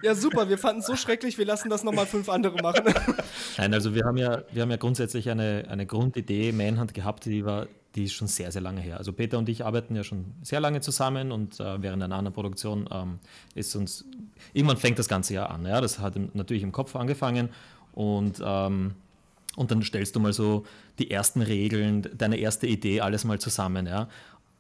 ja, 0.02 0.14
super. 0.14 0.48
Wir 0.48 0.58
fanden 0.58 0.80
es 0.80 0.86
so 0.86 0.96
schrecklich, 0.96 1.38
wir 1.38 1.46
lassen 1.46 1.70
das 1.70 1.84
nochmal 1.84 2.06
fünf 2.06 2.28
andere 2.28 2.60
machen. 2.62 2.84
Nein, 3.58 3.74
also 3.74 3.94
wir 3.94 4.04
haben 4.04 4.16
ja, 4.16 4.42
wir 4.52 4.62
haben 4.62 4.70
ja 4.70 4.76
grundsätzlich 4.76 5.30
eine, 5.30 5.64
eine 5.68 5.86
Grundidee 5.86 6.52
Manhunt 6.52 6.94
gehabt, 6.94 7.26
die 7.26 7.44
war, 7.44 7.66
die 7.94 8.04
ist 8.04 8.14
schon 8.14 8.28
sehr, 8.28 8.50
sehr 8.50 8.62
lange 8.62 8.80
her. 8.80 8.98
Also 8.98 9.12
Peter 9.12 9.38
und 9.38 9.48
ich 9.48 9.64
arbeiten 9.64 9.94
ja 9.94 10.04
schon 10.04 10.34
sehr 10.42 10.60
lange 10.60 10.80
zusammen 10.80 11.32
und 11.32 11.60
äh, 11.60 11.82
während 11.82 12.02
einer 12.02 12.16
anderen 12.16 12.34
Produktion 12.34 12.88
ähm, 12.90 13.18
ist 13.54 13.74
uns, 13.76 14.04
irgendwann 14.52 14.78
fängt 14.78 14.98
das 14.98 15.08
Ganze 15.08 15.34
ja 15.34 15.46
an. 15.46 15.66
Ja? 15.66 15.80
Das 15.80 15.98
hat 15.98 16.16
natürlich 16.34 16.62
im 16.62 16.72
Kopf 16.72 16.96
angefangen 16.96 17.50
und 17.92 18.42
ähm, 18.44 18.94
und 19.56 19.70
dann 19.70 19.82
stellst 19.82 20.16
du 20.16 20.20
mal 20.20 20.32
so 20.32 20.64
die 20.98 21.10
ersten 21.10 21.42
Regeln, 21.42 22.08
deine 22.16 22.36
erste 22.36 22.66
Idee, 22.66 23.00
alles 23.00 23.24
mal 23.24 23.40
zusammen. 23.40 23.86
Ja? 23.86 24.08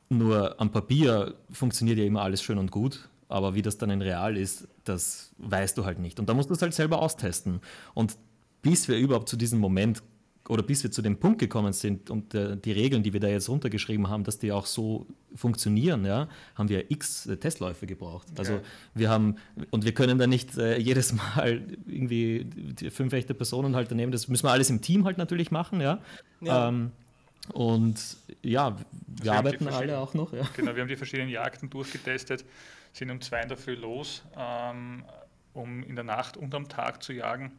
Nur 0.08 0.60
am 0.60 0.70
Papier 0.70 1.34
funktioniert 1.50 1.98
ja 1.98 2.04
immer 2.04 2.22
alles 2.22 2.42
schön 2.42 2.58
und 2.58 2.70
gut, 2.70 3.08
aber 3.28 3.54
wie 3.54 3.62
das 3.62 3.78
dann 3.78 3.90
in 3.90 4.02
real 4.02 4.36
ist, 4.36 4.68
das 4.84 5.32
weißt 5.38 5.76
du 5.78 5.84
halt 5.84 5.98
nicht. 5.98 6.20
Und 6.20 6.28
da 6.28 6.34
musst 6.34 6.50
du 6.50 6.54
es 6.54 6.62
halt 6.62 6.74
selber 6.74 7.00
austesten. 7.00 7.60
Und 7.94 8.16
bis 8.62 8.88
wir 8.88 8.96
überhaupt 8.96 9.28
zu 9.28 9.36
diesem 9.36 9.58
Moment 9.58 10.02
oder 10.48 10.62
bis 10.62 10.82
wir 10.82 10.90
zu 10.90 11.00
dem 11.00 11.16
Punkt 11.18 11.38
gekommen 11.38 11.72
sind 11.72 12.10
und 12.10 12.34
äh, 12.34 12.56
die 12.56 12.72
Regeln, 12.72 13.02
die 13.02 13.12
wir 13.12 13.20
da 13.20 13.28
jetzt 13.28 13.48
runtergeschrieben 13.48 14.08
haben, 14.08 14.24
dass 14.24 14.38
die 14.38 14.52
auch 14.52 14.66
so 14.66 15.06
funktionieren, 15.34 16.04
ja, 16.04 16.28
haben 16.54 16.68
wir 16.68 16.90
x 16.90 17.26
äh, 17.26 17.36
Testläufe 17.38 17.86
gebraucht. 17.86 18.28
Okay. 18.30 18.38
Also 18.38 18.60
wir 18.94 19.08
haben, 19.08 19.36
und 19.70 19.84
wir 19.84 19.92
können 19.92 20.18
da 20.18 20.26
nicht 20.26 20.56
äh, 20.58 20.76
jedes 20.76 21.12
Mal 21.12 21.62
irgendwie 21.86 22.46
fünf 22.90 23.14
echte 23.14 23.32
Personen 23.32 23.74
halt 23.74 23.90
daneben, 23.90 24.12
das 24.12 24.28
müssen 24.28 24.44
wir 24.46 24.50
alles 24.50 24.68
im 24.68 24.82
Team 24.82 25.06
halt 25.06 25.16
natürlich 25.16 25.50
machen, 25.50 25.80
ja. 25.80 25.98
ja. 26.40 26.68
Ähm, 26.68 26.92
und 27.52 28.16
ja, 28.42 28.76
wir 29.06 29.32
also 29.32 29.32
arbeiten 29.32 29.68
alle 29.68 29.98
auch 29.98 30.14
noch. 30.14 30.32
Ja. 30.32 30.42
Genau, 30.56 30.74
wir 30.74 30.82
haben 30.82 30.88
die 30.88 30.96
verschiedenen 30.96 31.30
Jagden 31.30 31.70
durchgetestet, 31.70 32.44
sind 32.92 33.10
um 33.10 33.20
zwei 33.20 33.40
in 33.40 33.48
der 33.48 33.56
Früh 33.56 33.74
los, 33.74 34.22
ähm, 34.36 35.04
um 35.54 35.82
in 35.82 35.94
der 35.94 36.04
Nacht 36.04 36.36
und 36.36 36.54
am 36.54 36.68
Tag 36.68 37.02
zu 37.02 37.14
jagen 37.14 37.52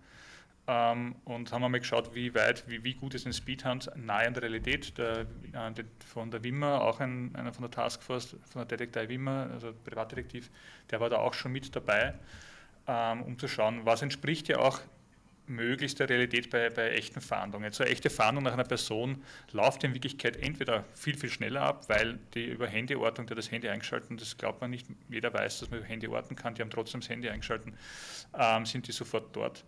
ähm, 0.67 1.15
und 1.25 1.51
haben 1.51 1.63
einmal 1.63 1.79
geschaut, 1.79 2.15
wie 2.15 2.33
weit, 2.33 2.67
wie, 2.67 2.83
wie 2.83 2.95
gut 2.95 3.13
ist 3.13 3.25
ein 3.27 3.33
Speedhunt 3.33 3.91
nahe 3.95 4.27
an 4.27 4.33
der 4.33 4.43
Realität. 4.43 4.97
Der, 4.97 5.21
äh, 5.53 5.83
von 6.11 6.31
der 6.31 6.43
Wimmer, 6.43 6.81
auch 6.81 6.99
ein, 6.99 7.35
einer 7.35 7.53
von 7.53 7.63
der 7.63 7.71
Taskforce, 7.71 8.35
von 8.49 8.67
der 8.67 8.77
Detektei 8.77 9.07
Wimmer, 9.09 9.49
also 9.53 9.73
Privatdetektiv, 9.83 10.49
der 10.89 10.99
war 10.99 11.09
da 11.09 11.17
auch 11.17 11.33
schon 11.33 11.51
mit 11.51 11.75
dabei, 11.75 12.15
ähm, 12.87 13.21
um 13.23 13.37
zu 13.37 13.47
schauen, 13.47 13.85
was 13.85 14.01
entspricht 14.01 14.47
ja 14.47 14.57
auch 14.59 14.79
möglichst 15.47 15.99
der 15.99 16.09
Realität 16.09 16.49
bei, 16.49 16.69
bei 16.69 16.91
echten 16.91 17.21
Fahndungen. 17.21 17.71
So 17.71 17.83
eine 17.83 17.91
echte 17.91 18.09
Fahndung 18.09 18.43
nach 18.43 18.53
einer 18.53 18.63
Person 18.63 19.23
läuft 19.51 19.83
in 19.83 19.93
Wirklichkeit 19.93 20.37
entweder 20.37 20.85
viel, 20.95 21.17
viel 21.17 21.29
schneller 21.29 21.61
ab, 21.61 21.87
weil 21.89 22.19
die 22.33 22.45
über 22.45 22.67
Handyortung, 22.67 23.27
der 23.27 23.35
das 23.35 23.51
Handy 23.51 23.69
eingeschaltet, 23.69 24.19
das 24.19 24.37
glaubt 24.37 24.61
man 24.61 24.71
nicht, 24.71 24.87
jeder 25.09 25.33
weiß, 25.33 25.59
dass 25.59 25.69
man 25.69 25.79
über 25.79 25.87
Handy 25.87 26.07
orten 26.07 26.35
kann, 26.35 26.55
die 26.55 26.61
haben 26.61 26.71
trotzdem 26.71 27.01
das 27.01 27.09
Handy 27.09 27.29
eingeschaltet, 27.29 27.73
ähm, 28.37 28.65
sind 28.65 28.87
die 28.87 28.91
sofort 28.91 29.35
dort. 29.35 29.63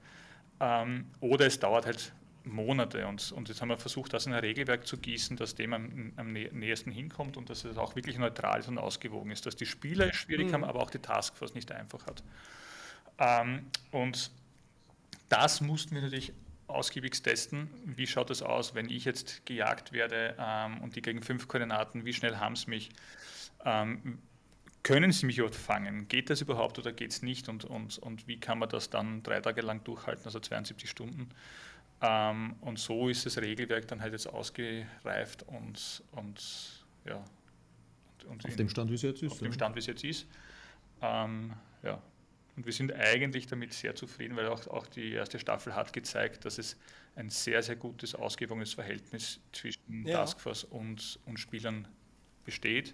Ähm, 0.60 1.06
oder 1.20 1.46
es 1.46 1.60
dauert 1.60 1.86
halt 1.86 2.14
Monate 2.44 3.08
und, 3.08 3.32
und 3.34 3.50
jetzt 3.50 3.62
haben 3.62 3.70
wir 3.70 3.78
versucht, 3.78 4.14
das 4.14 4.26
in 4.26 4.34
ein 4.34 4.40
Regelwerk 4.40 4.88
zu 4.88 4.98
gießen, 4.98 5.38
das 5.38 5.56
dem 5.56 5.74
am, 5.74 6.14
am 6.16 6.32
nähersten 6.32 6.92
hinkommt 6.92 7.38
und 7.38 7.50
dass 7.50 7.66
es 7.66 7.78
auch 7.78 7.96
wirklich 7.96 8.18
neutral 8.18 8.60
ist 8.60 8.68
und 8.68 8.78
ausgewogen 8.78 9.32
ist, 9.32 9.46
dass 9.46 9.56
die 9.56 9.66
Spieler 9.66 10.14
schwierig 10.14 10.48
mhm. 10.48 10.54
haben, 10.54 10.64
aber 10.64 10.82
auch 10.82 10.90
die 10.90 11.00
Taskforce 11.00 11.54
nicht 11.54 11.72
einfach 11.72 12.06
hat. 12.08 12.24
Ähm, 13.20 13.66
und 13.92 14.32
das 15.30 15.62
mussten 15.62 15.96
wir 15.96 16.02
natürlich 16.02 16.34
ausgiebig 16.68 17.22
testen. 17.22 17.70
Wie 17.86 18.08
schaut 18.08 18.30
es 18.30 18.42
aus, 18.42 18.76
wenn 18.76 18.90
ich 18.90 19.06
jetzt 19.06 19.46
gejagt 19.46 19.92
werde 19.92 20.36
ähm, 20.40 20.82
und 20.82 20.96
die 20.96 21.02
gegen 21.02 21.22
fünf 21.22 21.48
Koordinaten, 21.48 22.06
wie 22.06 22.14
schnell 22.14 22.38
haben 22.38 22.54
es 22.54 22.68
mich? 22.68 22.90
Ähm, 23.66 24.20
können 24.88 25.12
Sie 25.12 25.26
mich 25.26 25.38
überhaupt 25.38 25.58
fangen? 25.58 26.08
Geht 26.08 26.30
das 26.30 26.40
überhaupt 26.40 26.80
oder 26.80 26.94
geht 26.94 27.12
es 27.12 27.22
nicht? 27.22 27.50
Und, 27.50 27.66
und, 27.66 27.98
und 27.98 28.26
wie 28.26 28.40
kann 28.40 28.58
man 28.58 28.70
das 28.70 28.90
dann 28.90 29.22
drei 29.22 29.42
Tage 29.42 29.60
lang 29.60 29.84
durchhalten, 29.84 30.24
also 30.24 30.40
72 30.40 30.90
Stunden? 30.90 31.28
Ähm, 32.02 32.56
und 32.62 32.80
so 32.80 33.10
ist 33.10 33.26
das 33.26 33.38
Regelwerk 33.38 33.86
dann 33.90 34.02
halt 34.02 34.14
jetzt 34.14 34.28
ausgereift 34.28 35.44
und, 35.44 36.04
und 36.14 36.86
ja. 37.04 37.18
Und, 37.18 38.24
und 38.30 38.46
auf 38.46 38.52
in, 38.52 38.58
dem 38.58 38.70
Stand, 38.70 38.90
wie 38.90 38.96
es 38.96 39.02
jetzt 39.02 39.22
ist. 39.22 39.34
Auf 39.34 39.40
dem 39.40 39.52
Stand, 39.52 39.76
wie 39.76 39.80
es 39.80 39.88
jetzt 39.88 40.06
ist. 40.06 40.26
Ähm, 41.02 41.52
ja. 41.84 42.02
Und 42.56 42.66
wir 42.66 42.72
sind 42.72 42.94
eigentlich 42.94 43.46
damit 43.46 43.74
sehr 43.74 43.94
zufrieden, 43.94 44.38
weil 44.38 44.48
auch, 44.48 44.66
auch 44.68 44.88
die 44.88 45.12
erste 45.12 45.38
Staffel 45.38 45.76
hat 45.76 45.92
gezeigt, 45.92 46.46
dass 46.46 46.58
es 46.60 46.78
ein 47.18 47.30
sehr, 47.30 47.62
sehr 47.62 47.76
gutes, 47.76 48.16
ausgewogenes 48.16 48.76
Verhältnis 48.76 49.42
zwischen 49.52 50.08
ja. 50.08 50.20
Taskforce 50.20 50.64
und, 50.64 51.20
und 51.26 51.42
Spielern 51.42 51.90
besteht 52.46 52.94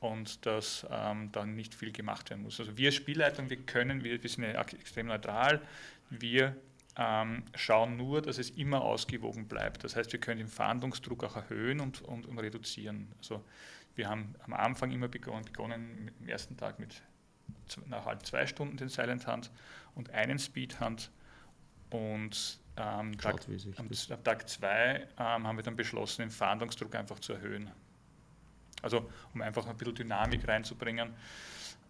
und 0.00 0.44
dass 0.46 0.86
ähm, 0.90 1.30
dann 1.32 1.54
nicht 1.54 1.74
viel 1.74 1.92
gemacht 1.92 2.30
werden 2.30 2.42
muss. 2.42 2.60
Also 2.60 2.76
wir 2.76 2.92
Spielleitung, 2.92 3.50
wir 3.50 3.56
können, 3.58 4.04
wir, 4.04 4.22
wir 4.22 4.30
sind 4.30 4.44
ja 4.44 4.60
extrem 4.60 5.06
neutral, 5.06 5.62
wir 6.10 6.56
ähm, 6.96 7.42
schauen 7.54 7.96
nur, 7.96 8.22
dass 8.22 8.38
es 8.38 8.50
immer 8.50 8.82
ausgewogen 8.82 9.48
bleibt. 9.48 9.84
Das 9.84 9.96
heißt, 9.96 10.12
wir 10.12 10.20
können 10.20 10.38
den 10.38 10.48
Fahndungsdruck 10.48 11.24
auch 11.24 11.36
erhöhen 11.36 11.80
und, 11.80 12.02
und, 12.02 12.26
und 12.26 12.38
reduzieren. 12.38 13.12
Also 13.18 13.44
wir 13.96 14.08
haben 14.08 14.34
am 14.44 14.52
Anfang 14.52 14.90
immer 14.90 15.08
begonnen, 15.08 15.44
begonnen 15.44 16.04
mit 16.04 16.20
dem 16.20 16.28
ersten 16.28 16.56
Tag 16.56 16.78
mit 16.78 17.02
nach 17.86 18.06
halb 18.06 18.24
zwei 18.24 18.46
Stunden 18.46 18.76
den 18.76 18.88
Silent 18.88 19.26
Hand 19.26 19.50
und 19.94 20.10
einen 20.10 20.38
Speed 20.38 20.80
Hand 20.80 21.10
und 21.90 22.58
ähm, 22.76 23.16
Tag, 23.18 23.46
am, 23.76 23.88
am, 23.88 24.24
Tag 24.24 24.48
zwei 24.48 25.06
ähm, 25.18 25.46
haben 25.46 25.56
wir 25.56 25.62
dann 25.62 25.76
beschlossen, 25.76 26.22
den 26.22 26.30
Fahndungsdruck 26.30 26.94
einfach 26.94 27.20
zu 27.20 27.34
erhöhen. 27.34 27.70
Also 28.84 29.10
um 29.34 29.42
einfach 29.42 29.66
ein 29.66 29.76
bisschen 29.76 29.94
Dynamik 29.94 30.46
reinzubringen. 30.46 31.14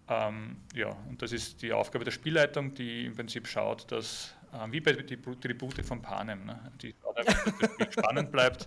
Ähm, 0.09 0.57
ja, 0.74 0.88
und 1.09 1.20
das 1.22 1.32
ist 1.32 1.62
die 1.62 1.72
Aufgabe 1.72 2.05
der 2.05 2.12
Spielleitung, 2.12 2.74
die 2.74 3.07
im 3.07 3.14
Prinzip 3.14 3.49
schaut, 3.49 3.90
dass, 3.90 4.34
äh, 4.53 4.70
wie 4.70 4.80
bei 4.80 4.92
den 4.92 5.40
Tribute 5.40 5.84
von 5.84 6.03
Panem, 6.03 6.45
ne, 6.45 6.72
die 6.80 6.95
einfach, 6.95 7.14
dass 7.14 7.45
das 7.45 7.70
Spiel 7.70 7.92
spannend 7.92 8.30
bleibt 8.30 8.66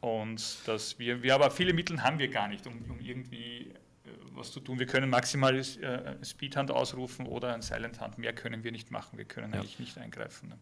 und 0.00 0.68
dass 0.68 0.98
wir, 0.98 1.22
wir 1.22 1.34
aber 1.34 1.50
viele 1.50 1.72
Mittel 1.72 2.02
haben 2.02 2.18
wir 2.18 2.28
gar 2.28 2.48
nicht, 2.48 2.66
um, 2.66 2.74
um 2.90 3.00
irgendwie 3.00 3.70
äh, 3.70 4.08
was 4.34 4.52
zu 4.52 4.60
tun. 4.60 4.78
Wir 4.78 4.86
können 4.86 5.10
maximal 5.10 5.56
äh, 5.56 6.24
Speedhand 6.24 6.70
ausrufen 6.70 7.26
oder 7.26 7.54
ein 7.54 7.62
Silent 7.62 8.00
Hand. 8.00 8.18
Mehr 8.18 8.32
können 8.32 8.62
wir 8.62 8.72
nicht 8.72 8.90
machen. 8.92 9.18
Wir 9.18 9.24
können 9.24 9.52
ja. 9.52 9.60
eigentlich 9.60 9.80
nicht 9.80 9.98
eingreifen. 9.98 10.50
Ne? 10.50 10.58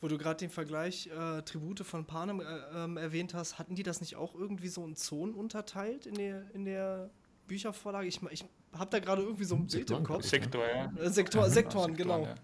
Wo 0.00 0.08
du 0.08 0.16
gerade 0.16 0.38
den 0.38 0.50
Vergleich 0.50 1.08
äh, 1.08 1.42
Tribute 1.42 1.80
von 1.80 2.06
Panem 2.06 2.40
äh, 2.40 2.44
ähm, 2.74 2.96
erwähnt 2.96 3.34
hast, 3.34 3.58
hatten 3.58 3.74
die 3.74 3.82
das 3.82 4.00
nicht 4.00 4.16
auch 4.16 4.34
irgendwie 4.34 4.68
so 4.68 4.84
in 4.84 4.96
Zonen 4.96 5.34
unterteilt 5.34 6.06
in 6.06 6.14
der, 6.14 6.50
in 6.54 6.64
der 6.64 7.10
Büchervorlage? 7.46 8.08
Ich, 8.08 8.20
ich 8.30 8.44
habe 8.72 8.90
da 8.90 8.98
gerade 8.98 9.22
irgendwie 9.22 9.44
so 9.44 9.56
ein 9.56 9.66
Bild 9.66 9.90
im 9.90 10.04
Kopf. 10.04 10.24
Sektor, 10.24 10.66
ja. 10.66 10.92
Äh, 10.96 11.10
Sektor, 11.10 11.50
Sektoren, 11.50 11.94
genau. 11.94 12.24
Ja. 12.24 12.34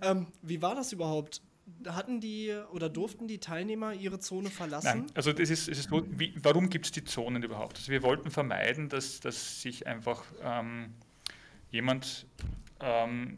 Ähm, 0.00 0.28
wie 0.42 0.62
war 0.62 0.74
das 0.74 0.92
überhaupt? 0.92 1.42
Hatten 1.86 2.18
die 2.20 2.56
oder 2.72 2.88
durften 2.88 3.28
die 3.28 3.40
Teilnehmer 3.40 3.92
ihre 3.92 4.18
Zone 4.18 4.48
verlassen? 4.48 5.00
Nein, 5.00 5.06
also 5.14 5.34
das 5.34 5.50
ist, 5.50 5.68
ist 5.68 5.90
so, 5.90 6.02
wie, 6.08 6.32
warum 6.42 6.70
gibt 6.70 6.86
es 6.86 6.92
die 6.92 7.04
Zonen 7.04 7.42
überhaupt? 7.42 7.76
Also 7.76 7.92
wir 7.92 8.02
wollten 8.02 8.30
vermeiden, 8.30 8.88
dass, 8.88 9.20
dass 9.20 9.60
sich 9.60 9.86
einfach 9.86 10.24
ähm, 10.42 10.94
jemand 11.70 12.26
ähm, 12.80 13.36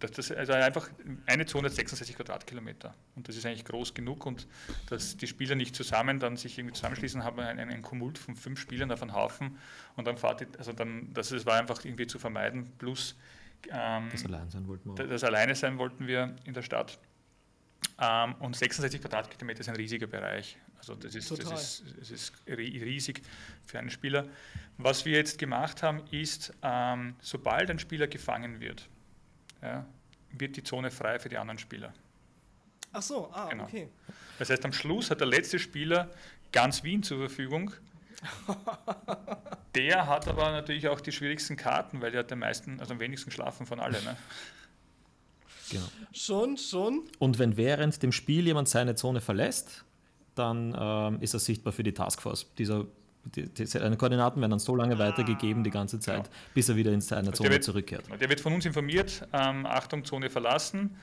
das, 0.00 0.10
das, 0.12 0.30
also 0.32 0.52
einfach 0.52 0.88
eine 1.26 1.46
Zone 1.46 1.68
hat 1.68 1.74
66 1.74 2.16
Quadratkilometer 2.16 2.94
und 3.16 3.28
das 3.28 3.36
ist 3.36 3.46
eigentlich 3.46 3.64
groß 3.64 3.94
genug 3.94 4.26
und 4.26 4.46
dass 4.88 5.16
die 5.16 5.26
Spieler 5.26 5.54
nicht 5.54 5.74
zusammen 5.74 6.18
dann 6.20 6.36
sich 6.36 6.58
irgendwie 6.58 6.74
zusammenschließen, 6.74 7.24
haben 7.24 7.40
einen, 7.40 7.70
einen 7.70 7.82
Kumult 7.82 8.18
von 8.18 8.36
fünf 8.36 8.60
Spielern 8.60 8.90
auf 8.90 9.02
einen 9.02 9.14
Haufen 9.14 9.58
und 9.96 10.06
dann 10.06 10.16
fahrt 10.16 10.40
die, 10.40 10.46
also 10.58 10.72
dann, 10.72 11.12
das 11.14 11.32
ist, 11.32 11.46
war 11.46 11.58
einfach 11.58 11.84
irgendwie 11.84 12.06
zu 12.06 12.18
vermeiden, 12.18 12.72
plus 12.78 13.16
ähm, 13.70 14.08
das 14.10 14.24
allein 14.24 14.50
sein 14.50 14.66
wollten 14.66 14.96
wir. 14.96 15.06
Das 15.06 15.24
alleine 15.24 15.54
sein 15.54 15.78
wollten 15.78 16.06
wir 16.06 16.36
in 16.44 16.54
der 16.54 16.62
Stadt. 16.62 16.98
Ähm, 18.00 18.34
und 18.40 18.56
66 18.56 19.00
Quadratkilometer 19.00 19.60
ist 19.60 19.68
ein 19.68 19.76
riesiger 19.76 20.06
Bereich. 20.06 20.58
Also 20.78 20.94
das 20.94 21.14
ist, 21.14 21.30
das 21.30 21.38
ist, 21.38 21.84
das 21.98 22.10
ist 22.10 22.32
riesig 22.46 23.22
für 23.64 23.78
einen 23.78 23.90
Spieler. 23.90 24.26
Was 24.76 25.04
wir 25.04 25.16
jetzt 25.16 25.38
gemacht 25.38 25.82
haben, 25.82 26.02
ist, 26.10 26.52
ähm, 26.62 27.14
sobald 27.20 27.70
ein 27.70 27.78
Spieler 27.78 28.06
gefangen 28.06 28.60
wird, 28.60 28.88
ja, 29.64 29.86
wird 30.30 30.56
die 30.56 30.62
Zone 30.62 30.90
frei 30.90 31.18
für 31.18 31.28
die 31.28 31.38
anderen 31.38 31.58
Spieler. 31.58 31.92
Ach 32.92 33.02
so, 33.02 33.30
ah, 33.32 33.48
genau. 33.48 33.64
okay. 33.64 33.88
Das 34.38 34.50
heißt, 34.50 34.64
am 34.64 34.72
Schluss 34.72 35.10
hat 35.10 35.20
der 35.20 35.26
letzte 35.26 35.58
Spieler 35.58 36.10
ganz 36.52 36.84
Wien 36.84 37.02
zur 37.02 37.18
Verfügung. 37.18 37.72
der 39.74 40.06
hat 40.06 40.28
aber 40.28 40.52
natürlich 40.52 40.88
auch 40.88 41.00
die 41.00 41.12
schwierigsten 41.12 41.56
Karten, 41.56 42.00
weil 42.00 42.12
der 42.12 42.20
hat 42.20 42.32
am 42.32 42.38
meisten, 42.38 42.78
also 42.80 42.94
am 42.94 43.00
wenigsten 43.00 43.30
schlafen 43.30 43.66
von 43.66 43.80
allen. 43.80 44.02
Ne? 44.04 44.16
Genau. 45.70 45.86
Schon, 46.12 46.56
schon. 46.56 47.02
Und 47.18 47.38
wenn 47.38 47.56
während 47.56 48.02
dem 48.02 48.12
Spiel 48.12 48.46
jemand 48.46 48.68
seine 48.68 48.94
Zone 48.94 49.20
verlässt, 49.20 49.84
dann 50.34 50.76
ähm, 50.78 51.20
ist 51.20 51.34
er 51.34 51.40
sichtbar 51.40 51.72
für 51.72 51.82
die 51.82 51.94
Taskforce. 51.94 52.46
Dieser 52.58 52.86
die, 53.24 53.48
die, 53.48 53.66
seine 53.66 53.96
Koordinaten 53.96 54.40
werden 54.40 54.50
dann 54.50 54.58
so 54.58 54.76
lange 54.76 54.94
ah, 54.96 54.98
weitergegeben 54.98 55.64
die 55.64 55.70
ganze 55.70 55.98
Zeit, 56.00 56.24
genau. 56.24 56.36
bis 56.54 56.68
er 56.68 56.76
wieder 56.76 56.92
in 56.92 57.00
seine 57.00 57.32
Zone 57.32 57.50
wird, 57.50 57.64
zurückkehrt. 57.64 58.04
Der 58.20 58.28
wird 58.28 58.40
von 58.40 58.52
uns 58.52 58.66
informiert, 58.66 59.26
ähm, 59.32 59.66
Achtung, 59.66 60.04
Zone 60.04 60.30
verlassen. 60.30 60.96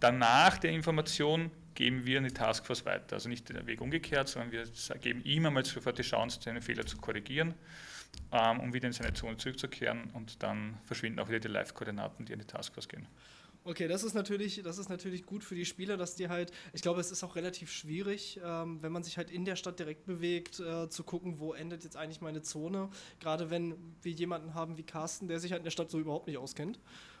Danach 0.00 0.58
der 0.58 0.72
Information 0.72 1.50
geben 1.74 2.04
wir 2.04 2.18
in 2.18 2.24
die 2.24 2.30
Taskforce 2.30 2.84
weiter. 2.84 3.14
Also 3.14 3.28
nicht 3.28 3.48
den 3.48 3.66
Weg 3.66 3.80
umgekehrt, 3.80 4.28
sondern 4.28 4.52
wir 4.52 4.64
geben 5.00 5.22
ihm 5.24 5.46
einmal 5.46 5.64
sofort 5.64 5.98
die 5.98 6.02
Chance, 6.02 6.40
seine 6.42 6.60
Fehler 6.60 6.86
zu 6.86 6.96
korrigieren, 6.98 7.54
ähm, 8.32 8.60
um 8.60 8.72
wieder 8.72 8.86
in 8.86 8.92
seine 8.92 9.12
Zone 9.12 9.36
zurückzukehren 9.36 10.10
und 10.14 10.42
dann 10.42 10.78
verschwinden 10.84 11.20
auch 11.20 11.28
wieder 11.28 11.40
die 11.40 11.48
Live-Koordinaten, 11.48 12.24
die 12.24 12.32
in 12.32 12.40
die 12.40 12.46
Taskforce 12.46 12.88
gehen. 12.88 13.06
Okay, 13.66 13.88
das 13.88 14.04
ist 14.04 14.14
natürlich, 14.14 14.62
das 14.62 14.78
ist 14.78 14.88
natürlich 14.88 15.26
gut 15.26 15.42
für 15.42 15.56
die 15.56 15.64
Spieler, 15.64 15.96
dass 15.96 16.14
die 16.14 16.28
halt, 16.28 16.52
ich 16.72 16.82
glaube, 16.82 17.00
es 17.00 17.10
ist 17.10 17.24
auch 17.24 17.34
relativ 17.34 17.72
schwierig, 17.72 18.40
ähm, 18.44 18.80
wenn 18.80 18.92
man 18.92 19.02
sich 19.02 19.16
halt 19.16 19.28
in 19.28 19.44
der 19.44 19.56
Stadt 19.56 19.80
direkt 19.80 20.06
bewegt, 20.06 20.60
äh, 20.60 20.88
zu 20.88 21.02
gucken, 21.02 21.40
wo 21.40 21.52
endet 21.52 21.82
jetzt 21.82 21.96
eigentlich 21.96 22.20
meine 22.20 22.42
Zone. 22.42 22.88
Gerade 23.18 23.50
wenn 23.50 23.74
wir 24.02 24.12
jemanden 24.12 24.54
haben 24.54 24.76
wie 24.78 24.84
Carsten, 24.84 25.26
der 25.26 25.40
sich 25.40 25.50
halt 25.50 25.60
in 25.60 25.64
der 25.64 25.72
Stadt 25.72 25.90
so 25.90 25.98
überhaupt 25.98 26.28
nicht 26.28 26.38
auskennt. 26.38 26.78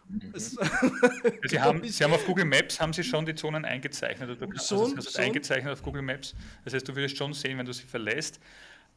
Mhm. 0.08 0.32
sie, 1.48 1.60
haben, 1.60 1.82
sie 1.82 2.04
haben 2.04 2.12
auf 2.12 2.24
Google 2.24 2.44
Maps 2.44 2.80
haben 2.80 2.92
sie 2.92 3.02
schon 3.02 3.26
die 3.26 3.34
Zonen 3.34 3.64
eingezeichnet 3.64 4.30
oder 4.30 4.46
schon, 4.56 4.78
also, 4.78 4.94
also 4.94 5.18
eingezeichnet 5.18 5.72
auf 5.72 5.82
Google 5.82 6.02
Maps. 6.02 6.36
Das 6.64 6.74
heißt, 6.74 6.86
du 6.86 6.94
würdest 6.94 7.16
schon 7.16 7.32
sehen, 7.32 7.58
wenn 7.58 7.66
du 7.66 7.72
sie 7.72 7.86
verlässt. 7.86 8.38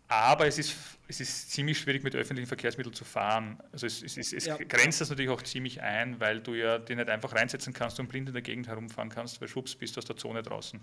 Aber 0.09 0.47
es 0.47 0.57
ist, 0.57 0.75
es 1.07 1.19
ist 1.21 1.51
ziemlich 1.51 1.77
schwierig, 1.77 2.03
mit 2.03 2.15
öffentlichen 2.15 2.47
Verkehrsmitteln 2.47 2.95
zu 2.95 3.05
fahren. 3.05 3.61
Also 3.71 3.85
es, 3.85 4.01
es, 4.01 4.17
es, 4.17 4.33
es 4.33 4.45
ja. 4.45 4.57
grenzt 4.57 4.99
das 4.99 5.09
natürlich 5.11 5.29
auch 5.29 5.43
ziemlich 5.43 5.81
ein, 5.83 6.19
weil 6.19 6.41
du 6.41 6.55
ja 6.55 6.79
die 6.79 6.95
nicht 6.95 7.09
einfach 7.09 7.33
reinsetzen 7.33 7.73
kannst 7.73 7.99
und 7.99 8.09
blind 8.09 8.27
in 8.27 8.33
der 8.33 8.41
Gegend 8.41 8.67
herumfahren 8.67 9.09
kannst, 9.09 9.39
weil 9.39 9.47
schwupps 9.47 9.75
bist 9.75 9.95
du 9.95 9.99
aus 9.99 10.05
der 10.05 10.17
Zone 10.17 10.41
draußen. 10.41 10.81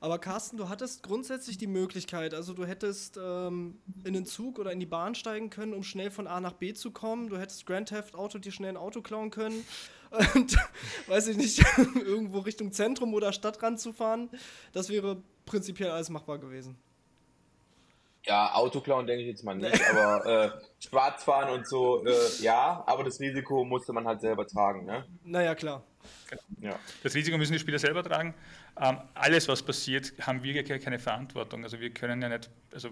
Aber 0.00 0.18
Carsten, 0.18 0.56
du 0.56 0.70
hattest 0.70 1.02
grundsätzlich 1.02 1.58
die 1.58 1.66
Möglichkeit, 1.66 2.32
also 2.32 2.54
du 2.54 2.64
hättest 2.64 3.18
ähm, 3.22 3.78
in 4.04 4.14
den 4.14 4.24
Zug 4.24 4.58
oder 4.58 4.72
in 4.72 4.80
die 4.80 4.86
Bahn 4.86 5.14
steigen 5.14 5.50
können, 5.50 5.74
um 5.74 5.82
schnell 5.82 6.10
von 6.10 6.26
A 6.26 6.40
nach 6.40 6.54
B 6.54 6.72
zu 6.72 6.92
kommen. 6.92 7.28
Du 7.28 7.36
hättest 7.36 7.66
Grand 7.66 7.90
Theft 7.90 8.14
Auto 8.14 8.38
dir 8.38 8.52
schnell 8.52 8.70
ein 8.70 8.76
Auto 8.78 9.02
klauen 9.02 9.30
können 9.30 9.66
und, 10.34 10.56
weiß 11.08 11.28
ich 11.28 11.36
nicht, 11.36 11.62
irgendwo 11.94 12.38
Richtung 12.38 12.72
Zentrum 12.72 13.12
oder 13.12 13.34
Stadtrand 13.34 13.80
zu 13.80 13.92
fahren. 13.92 14.30
Das 14.72 14.88
wäre 14.88 15.20
prinzipiell 15.44 15.90
alles 15.90 16.08
machbar 16.08 16.38
gewesen. 16.38 16.78
Ja, 18.24 18.54
Autoklauen 18.54 19.06
denke 19.06 19.22
ich 19.22 19.28
jetzt 19.28 19.44
mal 19.44 19.54
nicht, 19.54 19.80
aber 19.90 20.26
äh, 20.26 20.50
Schwarzfahren 20.84 21.50
und 21.50 21.66
so, 21.66 22.04
äh, 22.04 22.12
ja, 22.40 22.82
aber 22.86 23.04
das 23.04 23.20
Risiko 23.20 23.64
musste 23.64 23.92
man 23.92 24.06
halt 24.06 24.20
selber 24.20 24.46
tragen, 24.46 24.84
ne? 24.84 25.06
Naja, 25.24 25.54
klar. 25.54 25.82
Ja. 26.60 26.78
Das 27.02 27.14
Risiko 27.14 27.38
müssen 27.38 27.52
die 27.52 27.58
Spieler 27.58 27.78
selber 27.78 28.02
tragen. 28.02 28.34
Ähm, 28.80 28.98
alles, 29.14 29.48
was 29.48 29.62
passiert, 29.62 30.12
haben 30.20 30.42
wir 30.42 30.62
ja 30.62 30.78
keine 30.78 30.98
Verantwortung. 30.98 31.64
Also 31.64 31.80
wir 31.80 31.90
können 31.90 32.20
ja 32.22 32.28
nicht, 32.28 32.50
also 32.72 32.90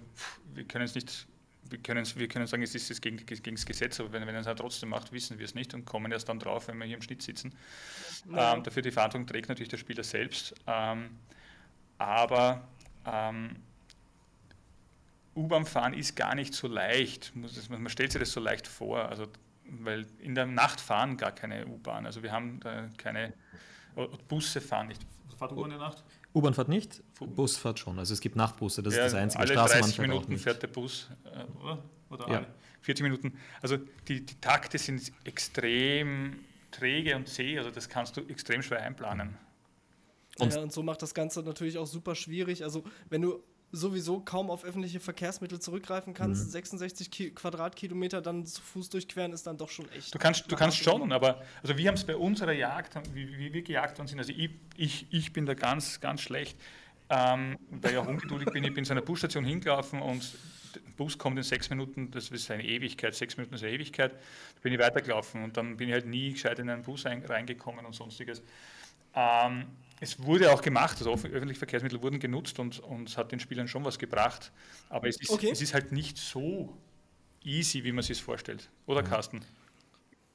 wir 0.55 0.65
können 0.65 0.85
es 0.85 0.95
nicht, 0.95 1.27
wir 1.69 1.79
können, 1.79 2.07
wir 2.17 2.29
können 2.29 2.47
sagen, 2.47 2.63
es 2.63 2.75
ist 2.75 2.91
es 2.91 3.01
gegen, 3.01 3.25
gegen 3.25 3.57
das 3.57 3.67
Gesetz, 3.67 4.01
aber 4.01 4.13
wenn, 4.13 4.27
wenn 4.27 4.35
er 4.35 4.41
es 4.41 4.47
halt 4.47 4.59
trotzdem 4.59 4.89
macht, 4.91 5.13
wissen 5.13 5.39
wir 5.39 5.45
es 5.45 5.55
nicht 5.55 5.75
und 5.75 5.85
kommen 5.85 6.11
erst 6.13 6.29
dann 6.29 6.39
drauf, 6.39 6.69
wenn 6.69 6.79
wir 6.79 6.87
hier 6.87 6.97
im 6.97 7.03
Schnitt 7.03 7.23
sitzen. 7.23 7.55
Ja. 8.31 8.55
Ähm, 8.55 8.63
dafür 8.63 8.83
die 8.83 8.91
Verantwortung 8.91 9.27
trägt 9.27 9.49
natürlich 9.49 9.69
der 9.69 9.79
Spieler 9.79 10.03
selbst. 10.03 10.55
Ähm, 10.67 11.19
aber 11.99 12.67
ähm, 13.07 13.57
U-Bahn 15.37 15.67
fahren 15.67 15.95
ist 15.95 16.17
gar 16.17 16.35
nicht 16.35 16.55
so 16.55 16.67
leicht. 16.67 17.33
Man 17.35 17.89
stellt 17.89 18.13
sich 18.13 18.21
das 18.21 18.33
so 18.33 18.41
leicht 18.41 18.67
vor. 18.67 19.09
Also, 19.09 19.27
weil 19.69 20.07
in 20.19 20.35
der 20.35 20.47
Nacht 20.47 20.81
fahren 20.81 21.17
gar 21.17 21.33
keine 21.33 21.67
U-Bahn. 21.67 22.07
Also 22.07 22.23
wir 22.23 22.33
haben 22.33 22.61
da 22.61 22.89
keine 22.97 23.35
Busse 24.29 24.61
fahren 24.61 24.89
nicht. 24.89 25.03
Fahrt 25.37 25.53
U-Bahn 25.53 25.65
in 25.65 25.79
der 25.79 25.79
Nacht? 25.79 26.03
U-Bahn 26.35 26.55
fährt 26.55 26.69
nicht, 26.69 27.03
Bus 27.19 27.57
fährt 27.57 27.79
schon. 27.79 27.99
Also 27.99 28.13
es 28.13 28.21
gibt 28.21 28.37
Nachtbusse, 28.37 28.83
das 28.83 28.95
ja, 28.95 29.07
ist 29.07 29.13
das 29.13 29.21
einzige. 29.21 29.41
Alle 29.41 29.55
30 29.55 29.99
Minuten 29.99 30.37
fährt 30.37 30.63
der 30.63 30.69
Bus, 30.69 31.09
äh, 31.25 31.45
oder? 31.63 31.83
oder 32.11 32.31
ja. 32.31 32.47
40 32.83 33.03
Minuten. 33.03 33.39
Also 33.63 33.79
die, 34.07 34.25
die 34.25 34.41
Takte 34.41 34.79
sind 34.79 35.13
extrem 35.25 36.41
träge 36.71 37.17
und 37.17 37.27
zäh, 37.29 37.59
also 37.59 37.71
das 37.71 37.89
kannst 37.89 38.17
du 38.17 38.21
extrem 38.29 38.63
schwer 38.63 38.83
einplanen. 38.83 39.37
Und, 40.39 40.53
ja, 40.53 40.61
und 40.61 40.73
so 40.73 40.83
macht 40.83 41.01
das 41.01 41.15
Ganze 41.15 41.43
natürlich 41.43 41.79
auch 41.79 41.87
super 41.87 42.15
schwierig. 42.15 42.63
Also 42.63 42.85
wenn 43.09 43.23
du 43.23 43.43
sowieso 43.73 44.21
kaum 44.21 44.51
auf 44.51 44.65
öffentliche 44.65 45.01
Verkehrsmittel 45.01 45.61
zurückgreifen 45.61 46.15
kannst, 46.15 46.47
mhm. 46.47 46.51
66 46.51 47.11
Ki 47.11 47.31
Quadratkilometer 47.31 48.23
dann 48.23 48.47
zu 48.47 48.63
Fuß 48.63 48.89
durchqueren, 48.91 49.33
ist 49.33 49.47
dann 49.47 49.59
doch 49.59 49.69
schon 49.69 49.91
echt. 49.93 50.15
Du 50.15 50.19
kannst, 50.19 50.51
du 50.51 50.57
kannst 50.57 50.79
schon, 50.79 51.13
aber 51.13 51.43
also 51.63 51.77
wir 51.77 51.89
haben 51.89 51.97
es 51.97 52.05
bei 52.05 52.17
unserer 52.17 52.53
Jagd, 52.53 52.99
wie, 53.13 53.39
wie, 53.39 53.53
wir 53.53 53.63
gejagt 53.63 53.99
worden 53.99 54.09
sind, 54.09 54.19
also 54.19 54.33
ich, 54.33 54.51
ich, 54.77 55.07
ich 55.11 55.33
bin 55.33 55.47
da 55.47 55.55
ganz, 55.55 56.01
ganz 56.01 56.21
schlecht, 56.21 56.59
ähm, 57.11 57.59
weil 57.71 57.93
ich 57.93 57.99
auch 57.99 58.07
ungeduldig 58.07 58.51
bin, 58.51 58.65
ich 58.65 58.75
bin 58.75 58.85
zu 58.85 58.93
einer 58.93 59.03
Busstation 59.03 59.45
hingelaufen 59.45 60.01
und 60.01 60.37
Bus 60.97 61.19
kommt 61.19 61.37
in 61.37 61.43
sechs 61.43 61.71
Minuten, 61.71 62.11
das 62.11 62.29
ist 62.29 62.51
eine 62.51 62.65
Ewigkeit, 62.65 63.15
sechs 63.15 63.37
Minuten 63.37 63.55
ist 63.55 63.63
eine 63.63 63.73
Ewigkeit, 63.73 64.13
da 64.13 64.61
bin 64.63 64.73
ich 64.73 64.79
weitergelaufen 64.79 65.43
und 65.43 65.57
dann 65.57 65.77
bin 65.77 65.89
ich 65.89 65.95
halt 65.95 66.07
nie 66.07 66.33
gescheit 66.33 66.59
in 66.59 66.71
einen 66.71 66.83
Bus 66.83 67.05
reingekommen 67.05 67.85
und 67.85 67.95
sonstiges. 67.95 68.43
Ähm, 69.17 69.67
es 70.01 70.23
wurde 70.23 70.53
auch 70.53 70.61
gemacht, 70.61 70.99
also 70.99 71.13
öffentliche 71.13 71.59
Verkehrsmittel 71.59 72.03
wurden 72.03 72.21
genutzt 72.21 72.59
und, 72.59 72.81
und 72.81 73.09
es 73.09 73.17
hat 73.17 73.33
den 73.33 73.41
Spielern 73.41 73.67
schon 73.67 73.85
was 73.85 73.99
gebracht, 73.99 74.53
aber 74.91 75.09
es 75.09 75.19
ist, 75.19 75.31
okay. 75.31 75.51
es 75.51 75.63
ist 75.63 75.73
halt 75.73 75.91
nicht 75.91 76.19
so 76.19 76.77
easy, 77.43 77.83
wie 77.83 77.93
man 77.93 78.03
sich 78.03 78.19
es 78.19 78.21
vorstellt. 78.21 78.69
Oder 78.87 79.03
mhm. 79.03 79.07
Carsten? 79.07 79.41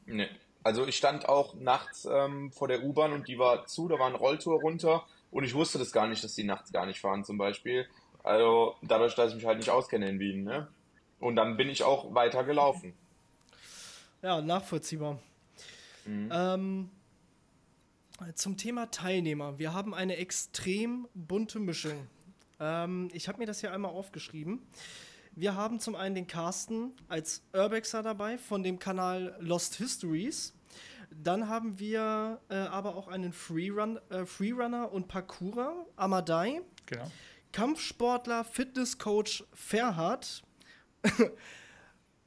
Nee. 0.07 0.29
Also 0.63 0.85
ich 0.85 0.95
stand 0.97 1.27
auch 1.29 1.55
nachts 1.55 2.07
ähm, 2.11 2.51
vor 2.51 2.67
der 2.67 2.83
U-Bahn 2.83 3.13
und 3.13 3.27
die 3.27 3.37
war 3.37 3.65
zu, 3.67 3.87
da 3.87 3.97
war 3.97 4.07
ein 4.07 4.15
Rolltor 4.15 4.61
runter 4.61 5.05
und 5.31 5.43
ich 5.43 5.53
wusste 5.53 5.79
das 5.79 5.91
gar 5.91 6.07
nicht, 6.07 6.23
dass 6.23 6.35
die 6.35 6.43
nachts 6.43 6.71
gar 6.71 6.85
nicht 6.85 6.99
fahren 6.99 7.23
zum 7.23 7.37
Beispiel. 7.37 7.87
Also 8.23 8.75
dadurch, 8.81 9.15
dass 9.15 9.29
ich 9.29 9.35
mich 9.35 9.45
halt 9.45 9.57
nicht 9.57 9.69
auskenne 9.69 10.07
in 10.07 10.19
Wien. 10.19 10.43
Ne? 10.43 10.67
Und 11.19 11.35
dann 11.35 11.57
bin 11.57 11.69
ich 11.69 11.83
auch 11.83 12.13
weiter 12.13 12.43
gelaufen. 12.43 12.93
Ja, 14.21 14.41
nachvollziehbar. 14.41 15.19
Mhm. 16.05 16.29
Ähm, 16.31 16.89
zum 18.35 18.57
Thema 18.57 18.91
Teilnehmer. 18.91 19.57
Wir 19.57 19.73
haben 19.73 19.93
eine 19.93 20.17
extrem 20.17 21.07
bunte 21.13 21.59
Mischung. 21.59 22.07
Ähm, 22.59 23.09
ich 23.13 23.27
habe 23.27 23.39
mir 23.39 23.45
das 23.45 23.61
hier 23.61 23.73
einmal 23.73 23.91
aufgeschrieben. 23.91 24.61
Wir 25.33 25.55
haben 25.55 25.79
zum 25.79 25.95
einen 25.95 26.15
den 26.15 26.27
Carsten 26.27 26.93
als 27.07 27.41
Urbexer 27.53 28.03
dabei 28.03 28.37
von 28.37 28.63
dem 28.63 28.79
Kanal 28.79 29.35
Lost 29.39 29.75
Histories. 29.75 30.53
Dann 31.09 31.47
haben 31.47 31.79
wir 31.79 32.39
äh, 32.49 32.55
aber 32.55 32.95
auch 32.95 33.07
einen 33.07 33.33
Freerun 33.33 33.99
äh, 34.09 34.25
Freerunner 34.25 34.91
und 34.91 35.07
Parkourer, 35.07 35.85
Amadei. 35.95 36.61
Genau. 36.85 37.09
Kampfsportler, 37.51 38.43
Fitnesscoach 38.43 39.43
Ferhat. 39.53 40.43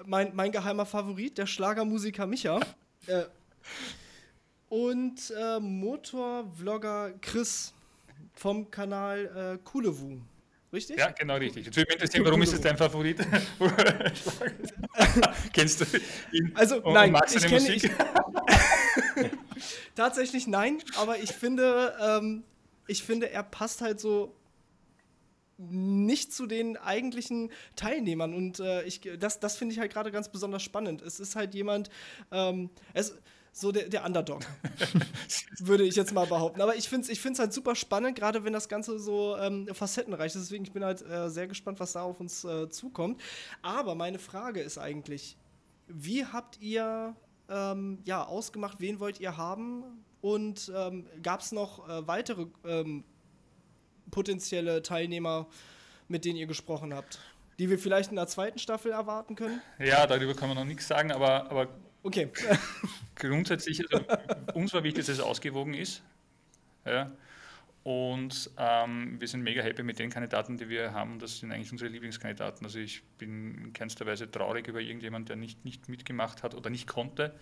mein, 0.05 0.34
mein 0.34 0.53
geheimer 0.53 0.86
Favorit, 0.86 1.38
der 1.38 1.47
Schlagermusiker 1.47 2.26
Micha. 2.26 2.61
Äh, 3.07 3.24
und 4.75 5.33
äh, 5.39 5.61
Motorvlogger 5.61 7.12
Chris 7.20 7.72
vom 8.33 8.68
Kanal 8.72 9.55
äh, 9.55 9.59
Kulewu. 9.62 10.18
Richtig? 10.72 10.99
Ja, 10.99 11.12
genau 11.12 11.37
richtig. 11.37 11.66
Jetzt 11.66 11.77
würde 11.77 11.87
mich 11.87 11.95
interessieren, 11.95 12.25
warum 12.25 12.43
ist 12.43 12.55
es 12.55 12.61
dein 12.61 12.77
Favorit? 12.77 13.20
Kennst 15.53 15.81
du 15.81 15.85
ihn? 16.33 16.51
Also, 16.57 16.81
nein, 16.93 17.16
ich 17.33 17.47
kenne 17.47 17.72
ihn. 17.72 17.91
Tatsächlich 19.95 20.49
nein, 20.49 20.83
aber 20.97 21.20
ich 21.20 21.31
finde, 21.31 21.95
ähm, 22.01 22.43
ich 22.89 23.05
finde, 23.05 23.31
er 23.31 23.45
passt 23.45 23.81
halt 23.81 24.01
so 24.01 24.35
nicht 25.57 26.33
zu 26.33 26.47
den 26.47 26.77
eigentlichen 26.77 27.53
Teilnehmern. 27.77 28.35
Und 28.35 28.59
äh, 28.59 28.83
ich, 28.83 29.03
das, 29.20 29.39
das 29.39 29.57
finde 29.57 29.75
ich 29.75 29.79
halt 29.79 29.93
gerade 29.93 30.11
ganz 30.11 30.29
besonders 30.31 30.64
spannend. 30.64 31.01
Es 31.01 31.20
ist 31.20 31.37
halt 31.37 31.55
jemand, 31.55 31.91
ähm, 32.33 32.70
es, 32.93 33.14
so 33.55 33.70
der, 33.70 33.88
der 33.88 34.05
Underdog, 34.05 34.42
würde 35.61 35.84
ich 35.84 35.94
jetzt 35.94 36.12
mal 36.12 36.26
behaupten. 36.26 36.61
Aber 36.61 36.74
ich 36.74 36.88
finde 36.88 37.05
es 37.05 37.09
ich 37.09 37.20
find's 37.20 37.38
halt 37.38 37.52
super 37.52 37.76
spannend, 37.76 38.18
gerade 38.18 38.42
wenn 38.42 38.52
das 38.52 38.68
Ganze 38.68 38.98
so 38.98 39.36
ähm, 39.36 39.68
facettenreich 39.72 40.34
ist. 40.34 40.42
Deswegen 40.42 40.64
ich 40.64 40.72
bin 40.72 40.84
halt 40.84 41.02
äh, 41.02 41.30
sehr 41.30 41.46
gespannt, 41.46 41.78
was 41.78 41.92
da 41.92 42.02
auf 42.02 42.18
uns 42.18 42.44
äh, 42.44 42.68
zukommt. 42.68 43.22
Aber 43.62 43.94
meine 43.94 44.18
Frage 44.18 44.61
ist 44.61 44.76
eigentlich, 44.76 45.38
wie 45.86 46.26
habt 46.26 46.61
ihr 46.61 47.14
ähm, 47.48 48.00
ja, 48.05 48.24
ausgemacht, 48.24 48.80
wen 48.80 48.98
wollt 48.98 49.20
ihr 49.20 49.36
haben? 49.36 49.84
Und 50.20 50.72
ähm, 50.74 51.07
gab 51.22 51.40
es 51.40 51.52
noch 51.52 51.88
äh, 51.88 52.09
weitere 52.09 52.46
ähm, 52.64 53.05
potenzielle 54.11 54.82
Teilnehmer, 54.82 55.46
mit 56.09 56.24
denen 56.24 56.38
ihr 56.38 56.46
gesprochen 56.46 56.92
habt? 56.92 57.20
Die 57.61 57.70
wir 57.70 57.78
vielleicht 57.78 58.11
in 58.11 58.16
der 58.16 58.26
zweiten 58.26 58.59
Staffel 58.59 58.90
erwarten 58.90 59.36
können? 59.36 59.62
Ja, 59.78 60.09
darüber 60.09 60.34
kann 60.34 60.48
man 60.48 60.59
noch 60.59 60.64
nichts 60.64 60.88
sagen, 60.88 61.12
aber, 61.12 61.48
aber 61.50 61.68
Okay. 62.05 62.30
Grundsätzlich, 63.16 63.82
also, 63.90 64.05
uns 64.52 64.74
war 64.74 64.84
wichtig, 64.84 65.07
dass 65.07 65.16
es 65.16 65.20
ausgewogen 65.20 65.72
ist. 65.72 66.02
Ja. 66.84 67.11
Und 67.82 68.50
ähm, 68.59 69.18
wir 69.18 69.26
sind 69.26 69.42
mega 69.42 69.62
happy 69.62 69.82
mit 69.82 69.98
den 69.98 70.11
Kandidaten, 70.11 70.59
die 70.59 70.68
wir 70.68 70.92
haben. 70.92 71.18
Das 71.18 71.38
sind 71.38 71.50
eigentlich 71.50 71.72
unsere 71.72 71.90
Lieblingskandidaten. 71.90 72.64
Also 72.64 72.78
ich 72.78 73.02
bin 73.18 73.55
in 73.57 73.72
keinster 73.72 74.07
Weise 74.07 74.30
traurig 74.30 74.68
über 74.68 74.80
irgendjemanden, 74.80 75.26
der 75.26 75.36
nicht, 75.36 75.64
nicht 75.64 75.88
mitgemacht 75.88 76.42
hat 76.42 76.55
oder 76.55 76.68
nicht 76.68 76.86
konnte. 76.86 77.34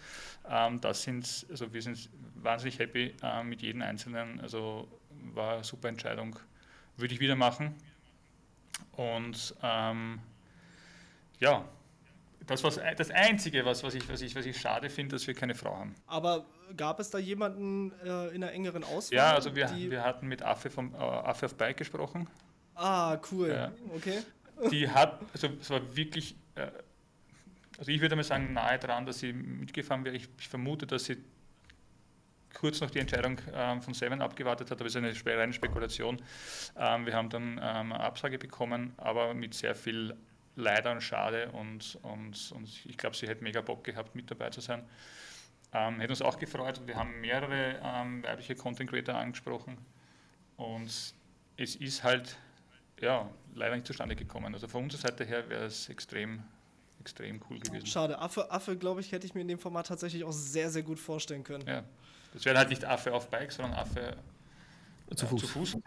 Ähm, 0.48 0.80
das 0.80 1.02
sind, 1.02 1.46
also 1.50 1.72
wir 1.72 1.82
sind 1.82 2.08
wahnsinnig 2.36 2.78
happy 2.78 3.14
äh, 3.22 3.42
mit 3.42 3.62
jedem 3.62 3.82
Einzelnen. 3.82 4.40
Also 4.40 4.88
war 5.34 5.54
eine 5.54 5.64
super 5.64 5.88
Entscheidung. 5.88 6.36
Würde 6.96 7.14
ich 7.14 7.20
wieder 7.20 7.36
machen. 7.36 7.74
Und 8.92 9.54
ähm, 9.62 10.20
ja, 11.40 11.64
das 12.52 12.64
war 12.64 12.94
das 12.94 13.10
Einzige, 13.10 13.64
was, 13.64 13.82
was, 13.82 13.94
ich, 13.94 14.08
was, 14.08 14.20
ich, 14.20 14.34
was 14.34 14.46
ich 14.46 14.60
schade 14.60 14.88
finde, 14.90 15.16
dass 15.16 15.26
wir 15.26 15.34
keine 15.34 15.54
Frau 15.54 15.76
haben. 15.76 15.94
Aber 16.06 16.46
gab 16.76 17.00
es 17.00 17.10
da 17.10 17.18
jemanden 17.18 17.92
äh, 18.04 18.28
in 18.28 18.42
einer 18.42 18.52
engeren 18.52 18.84
Auswahl? 18.84 19.16
Ja, 19.16 19.34
also 19.34 19.54
wir, 19.54 19.70
wir 19.74 20.04
hatten 20.04 20.28
mit 20.28 20.42
Affe, 20.42 20.70
vom, 20.70 20.94
äh, 20.94 20.98
Affe 20.98 21.46
auf 21.46 21.54
Bike 21.54 21.76
gesprochen. 21.76 22.28
Ah, 22.74 23.18
cool. 23.30 23.48
Ja. 23.48 23.72
Okay. 23.94 24.22
Die 24.70 24.88
hat, 24.88 25.20
also 25.32 25.48
es 25.60 25.70
war 25.70 25.96
wirklich, 25.96 26.36
äh, 26.54 26.68
also 27.78 27.90
ich 27.90 28.00
würde 28.00 28.16
mal 28.16 28.22
sagen, 28.22 28.52
nahe 28.52 28.78
dran, 28.78 29.06
dass 29.06 29.18
sie 29.18 29.32
mitgefahren 29.32 30.04
wäre. 30.04 30.16
Ich, 30.16 30.28
ich 30.38 30.48
vermute, 30.48 30.86
dass 30.86 31.04
sie 31.04 31.18
kurz 32.54 32.80
noch 32.80 32.90
die 32.90 32.98
Entscheidung 32.98 33.38
ähm, 33.54 33.82
von 33.82 33.94
Seven 33.94 34.20
abgewartet 34.20 34.70
hat, 34.70 34.78
aber 34.78 34.86
es 34.86 34.94
ist 34.94 35.26
eine 35.26 35.38
reine 35.38 35.52
Spekulation. 35.52 36.20
Ähm, 36.76 37.06
wir 37.06 37.14
haben 37.14 37.30
dann 37.30 37.52
ähm, 37.52 37.92
eine 37.92 38.00
Absage 38.00 38.38
bekommen, 38.38 38.92
aber 38.98 39.34
mit 39.34 39.54
sehr 39.54 39.74
viel 39.74 40.16
leider 40.56 40.92
und 40.92 41.00
schade 41.00 41.50
und, 41.52 41.98
und, 42.02 42.52
und 42.52 42.86
ich 42.86 42.96
glaube, 42.96 43.16
sie 43.16 43.26
hätte 43.26 43.42
mega 43.42 43.60
Bock 43.60 43.84
gehabt, 43.84 44.14
mit 44.14 44.30
dabei 44.30 44.50
zu 44.50 44.60
sein. 44.60 44.82
Ähm, 45.72 46.00
hätte 46.00 46.12
uns 46.12 46.22
auch 46.22 46.38
gefreut. 46.38 46.80
Wir 46.86 46.96
haben 46.96 47.20
mehrere 47.20 47.80
ähm, 47.82 48.22
weibliche 48.22 48.54
Content 48.54 48.90
Creator 48.90 49.14
angesprochen 49.14 49.78
und 50.56 51.14
es 51.56 51.76
ist 51.76 52.04
halt 52.04 52.36
ja, 53.00 53.28
leider 53.54 53.74
nicht 53.74 53.86
zustande 53.86 54.14
gekommen. 54.14 54.54
Also 54.54 54.68
von 54.68 54.84
unserer 54.84 55.00
Seite 55.00 55.24
her 55.24 55.48
wäre 55.48 55.64
es 55.64 55.88
extrem, 55.88 56.42
extrem 57.00 57.40
cool 57.50 57.58
gewesen. 57.58 57.86
Schade. 57.86 58.18
Affe, 58.18 58.50
Affe 58.50 58.76
glaube 58.76 59.00
ich, 59.00 59.12
hätte 59.12 59.26
ich 59.26 59.34
mir 59.34 59.40
in 59.40 59.48
dem 59.48 59.58
Format 59.58 59.88
tatsächlich 59.88 60.24
auch 60.24 60.32
sehr, 60.32 60.70
sehr 60.70 60.82
gut 60.82 60.98
vorstellen 60.98 61.42
können. 61.42 61.66
Ja. 61.66 61.82
Das 62.32 62.44
wäre 62.44 62.56
halt 62.56 62.70
nicht 62.70 62.84
Affe 62.84 63.12
auf 63.12 63.28
Bike, 63.28 63.52
sondern 63.52 63.74
Affe 63.74 64.16
zu 65.16 65.26
Fuß. 65.26 65.40
Zu 65.40 65.46
Fuß. 65.48 65.76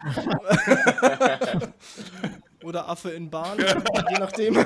Oder 2.66 2.88
Affe 2.88 3.10
in 3.10 3.30
Bahn, 3.30 3.58
je 4.10 4.18
nachdem. 4.18 4.54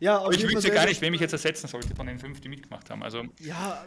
ja, 0.00 0.18
aber 0.18 0.32
ich 0.32 0.46
wüsste 0.46 0.70
gar 0.70 0.86
nicht, 0.86 1.00
wem 1.00 1.14
ich 1.14 1.20
jetzt 1.20 1.32
ersetzen 1.32 1.66
sollte 1.66 1.96
von 1.96 2.06
den 2.06 2.20
fünf, 2.20 2.40
die 2.40 2.48
mitgemacht 2.48 2.88
haben. 2.90 3.02
Also, 3.02 3.24
ja, 3.40 3.84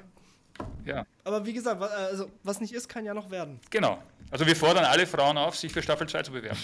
ja. 0.83 1.05
Aber 1.23 1.45
wie 1.45 1.53
gesagt, 1.53 1.81
also, 1.81 2.29
was 2.43 2.59
nicht 2.59 2.73
ist, 2.73 2.89
kann 2.89 3.05
ja 3.05 3.13
noch 3.13 3.31
werden. 3.31 3.61
Genau. 3.69 4.03
Also 4.31 4.45
wir 4.45 4.55
fordern 4.55 4.83
alle 4.85 5.07
Frauen 5.07 5.37
auf, 5.37 5.55
sich 5.55 5.71
für 5.71 5.81
Staffel 5.81 6.09
2 6.09 6.23
zu 6.23 6.31
bewerben. 6.31 6.59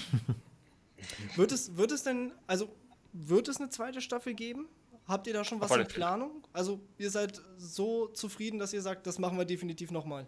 wird, 1.35 1.51
es, 1.51 1.77
wird 1.77 1.91
es 1.91 2.03
denn, 2.03 2.33
also 2.47 2.69
wird 3.13 3.47
es 3.47 3.61
eine 3.61 3.69
zweite 3.69 4.01
Staffel 4.01 4.33
geben? 4.33 4.67
Habt 5.09 5.25
ihr 5.25 5.33
da 5.33 5.43
schon 5.43 5.59
was 5.59 5.75
in 5.75 5.87
Planung? 5.87 6.43
Also 6.53 6.79
ihr 6.99 7.09
seid 7.09 7.41
so 7.57 8.09
zufrieden, 8.09 8.59
dass 8.59 8.73
ihr 8.73 8.81
sagt, 8.83 9.07
das 9.07 9.17
machen 9.17 9.39
wir 9.39 9.45
definitiv 9.45 9.89
nochmal. 9.89 10.27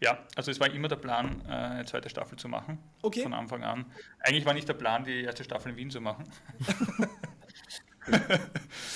Ja, 0.00 0.18
also 0.36 0.50
es 0.50 0.60
war 0.60 0.70
immer 0.70 0.88
der 0.88 0.96
Plan, 0.96 1.40
äh, 1.46 1.52
eine 1.52 1.86
zweite 1.86 2.10
Staffel 2.10 2.38
zu 2.38 2.46
machen. 2.46 2.78
Okay. 3.00 3.22
Von 3.22 3.32
Anfang 3.32 3.64
an. 3.64 3.86
Eigentlich 4.20 4.44
war 4.44 4.52
nicht 4.52 4.68
der 4.68 4.74
Plan, 4.74 5.02
die 5.02 5.22
erste 5.22 5.44
Staffel 5.44 5.70
in 5.72 5.76
Wien 5.78 5.90
zu 5.90 6.02
machen. 6.02 6.24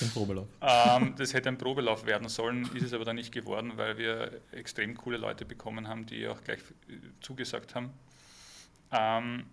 Den 0.01 0.11
Probelauf. 0.13 0.47
Ähm, 0.61 1.15
das 1.17 1.33
hätte 1.33 1.49
ein 1.49 1.57
Probelauf 1.57 2.05
werden 2.05 2.29
sollen, 2.29 2.69
ist 2.75 2.83
es 2.83 2.93
aber 2.93 3.05
dann 3.05 3.15
nicht 3.15 3.31
geworden, 3.31 3.73
weil 3.75 3.97
wir 3.97 4.39
extrem 4.51 4.95
coole 4.95 5.17
Leute 5.17 5.45
bekommen 5.45 5.87
haben, 5.87 6.05
die 6.05 6.27
auch 6.27 6.41
gleich 6.43 6.59
zugesagt 7.21 7.73
haben. 7.73 7.91
Ähm, 8.91 9.47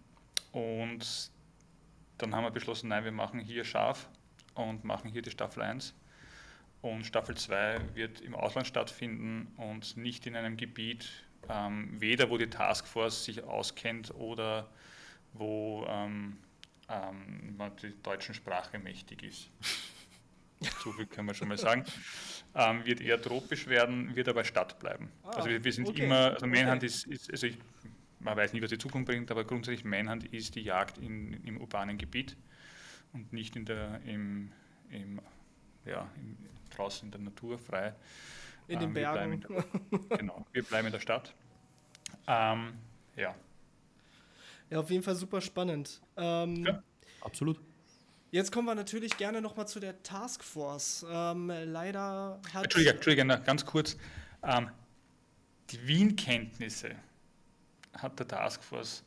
und 0.53 1.31
dann 2.19 2.35
haben 2.35 2.45
wir 2.45 2.51
beschlossen, 2.51 2.89
nein, 2.89 3.05
wir 3.05 3.13
machen 3.13 3.41
hier 3.41 3.65
scharf 3.65 4.09
und 4.69 4.85
machen 4.85 5.11
hier 5.11 5.23
die 5.23 5.31
Staffel 5.31 5.63
1. 5.63 5.95
Und 6.83 7.05
Staffel 7.05 7.37
2 7.37 7.95
wird 7.95 8.21
im 8.21 8.35
Ausland 8.35 8.67
stattfinden 8.67 9.53
und 9.57 9.97
nicht 9.97 10.27
in 10.27 10.35
einem 10.35 10.57
Gebiet, 10.57 11.11
ähm, 11.49 12.01
weder 12.01 12.31
wo 12.31 12.39
die 12.39 12.49
Taskforce 12.49 13.25
sich 13.25 13.45
auskennt 13.45 14.15
oder 14.15 14.69
wo 15.35 15.87
ähm, 15.89 16.39
ähm, 16.89 17.57
man 17.57 17.77
die 17.77 17.95
deutschen 18.03 18.35
Sprache 18.35 18.79
mächtig 18.79 19.23
ist. 19.23 19.51
so 20.83 20.93
viel 20.93 21.07
können 21.07 21.29
wir 21.29 21.35
schon 21.35 21.49
mal 21.49 21.59
sagen. 21.59 21.85
Ähm, 22.55 22.85
wird 22.85 23.01
eher 23.01 23.21
tropisch 23.21 23.67
werden, 23.67 24.17
wird 24.17 24.29
aber 24.29 24.45
Stadt 24.45 24.79
bleiben. 24.79 25.11
Ah, 25.23 25.31
also 25.31 25.49
wir, 25.51 25.63
wir 25.63 25.73
sind 25.73 25.89
okay. 25.89 26.05
immer, 26.05 26.33
also 26.33 26.47
Manhunt 26.47 26.79
okay. 26.79 26.87
ist, 26.87 27.07
ist, 27.07 27.31
also 27.31 27.47
ich, 27.47 27.59
man 28.21 28.37
weiß 28.37 28.53
nicht, 28.55 28.63
was 28.63 28.71
die 28.71 28.79
Zukunft 28.79 29.07
bringt, 29.07 29.31
aber 29.31 29.45
grundsätzlich 29.45 29.85
Manhunt 29.85 30.25
ist 30.33 30.55
die 30.55 30.63
Jagd 30.63 30.99
in, 30.99 31.45
im 31.45 31.61
urbanen 31.61 31.99
Gebiet 31.99 32.37
und 33.13 33.33
nicht 33.33 33.57
in 33.57 33.65
der, 33.65 34.01
im, 34.03 34.53
im, 34.91 35.21
ja, 35.85 36.11
im, 36.17 36.37
draußen 36.75 37.07
in 37.07 37.11
der 37.11 37.21
Natur 37.21 37.59
frei. 37.59 37.95
In 38.69 38.79
den 38.79 38.89
ähm, 38.89 38.95
Bergen. 38.95 39.33
In 39.33 39.41
der, 39.41 40.19
genau, 40.19 40.47
wir 40.53 40.63
bleiben 40.63 40.87
in 40.87 40.93
der 40.93 41.01
Stadt. 41.01 41.35
Ähm, 42.27 42.75
ja. 43.17 43.35
Ja, 44.71 44.79
auf 44.79 44.91
jeden 44.91 45.03
Fall 45.03 45.17
super 45.17 45.41
spannend. 45.41 46.01
Ähm, 46.17 46.65
ja, 46.65 46.83
absolut. 47.23 47.61
Jetzt 48.31 48.53
kommen 48.53 48.69
wir 48.69 48.77
natürlich 48.77 49.17
gerne 49.17 49.41
nochmal 49.41 49.67
zu 49.67 49.81
der 49.81 50.01
Taskforce. 50.05 51.05
Ähm, 51.11 51.49
leider 51.49 52.41
hat. 52.55 52.65
Entschuldige, 52.65 52.95
Entschuldige, 52.95 53.41
ganz 53.45 53.67
kurz. 53.67 53.97
Ähm, 54.45 54.71
die 55.71 55.87
Wien-Kenntnisse 55.87 56.95
hat 57.99 58.19
der 58.21 58.29
Taskforce 58.29 59.03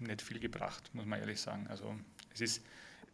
nicht 0.00 0.22
viel 0.22 0.40
gebracht, 0.40 0.90
muss 0.92 1.06
man 1.06 1.20
ehrlich 1.20 1.40
sagen. 1.40 1.66
Also 1.68 1.94
es 2.34 2.40
ist 2.40 2.64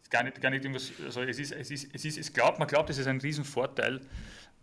gar 0.09 0.23
nicht, 0.23 0.41
gar 0.41 0.51
nicht 0.51 0.63
irgendwas, 0.63 0.91
also 1.03 1.21
es 1.21 1.39
ist, 1.39 1.53
es 1.53 1.71
ist, 1.71 1.93
es 1.93 2.05
ist, 2.05 2.17
es 2.17 2.33
glaubt, 2.33 2.59
man 2.59 2.67
glaubt, 2.67 2.89
es 2.89 2.97
ist 2.97 3.07
ein 3.07 3.19
Riesenvorteil. 3.19 4.01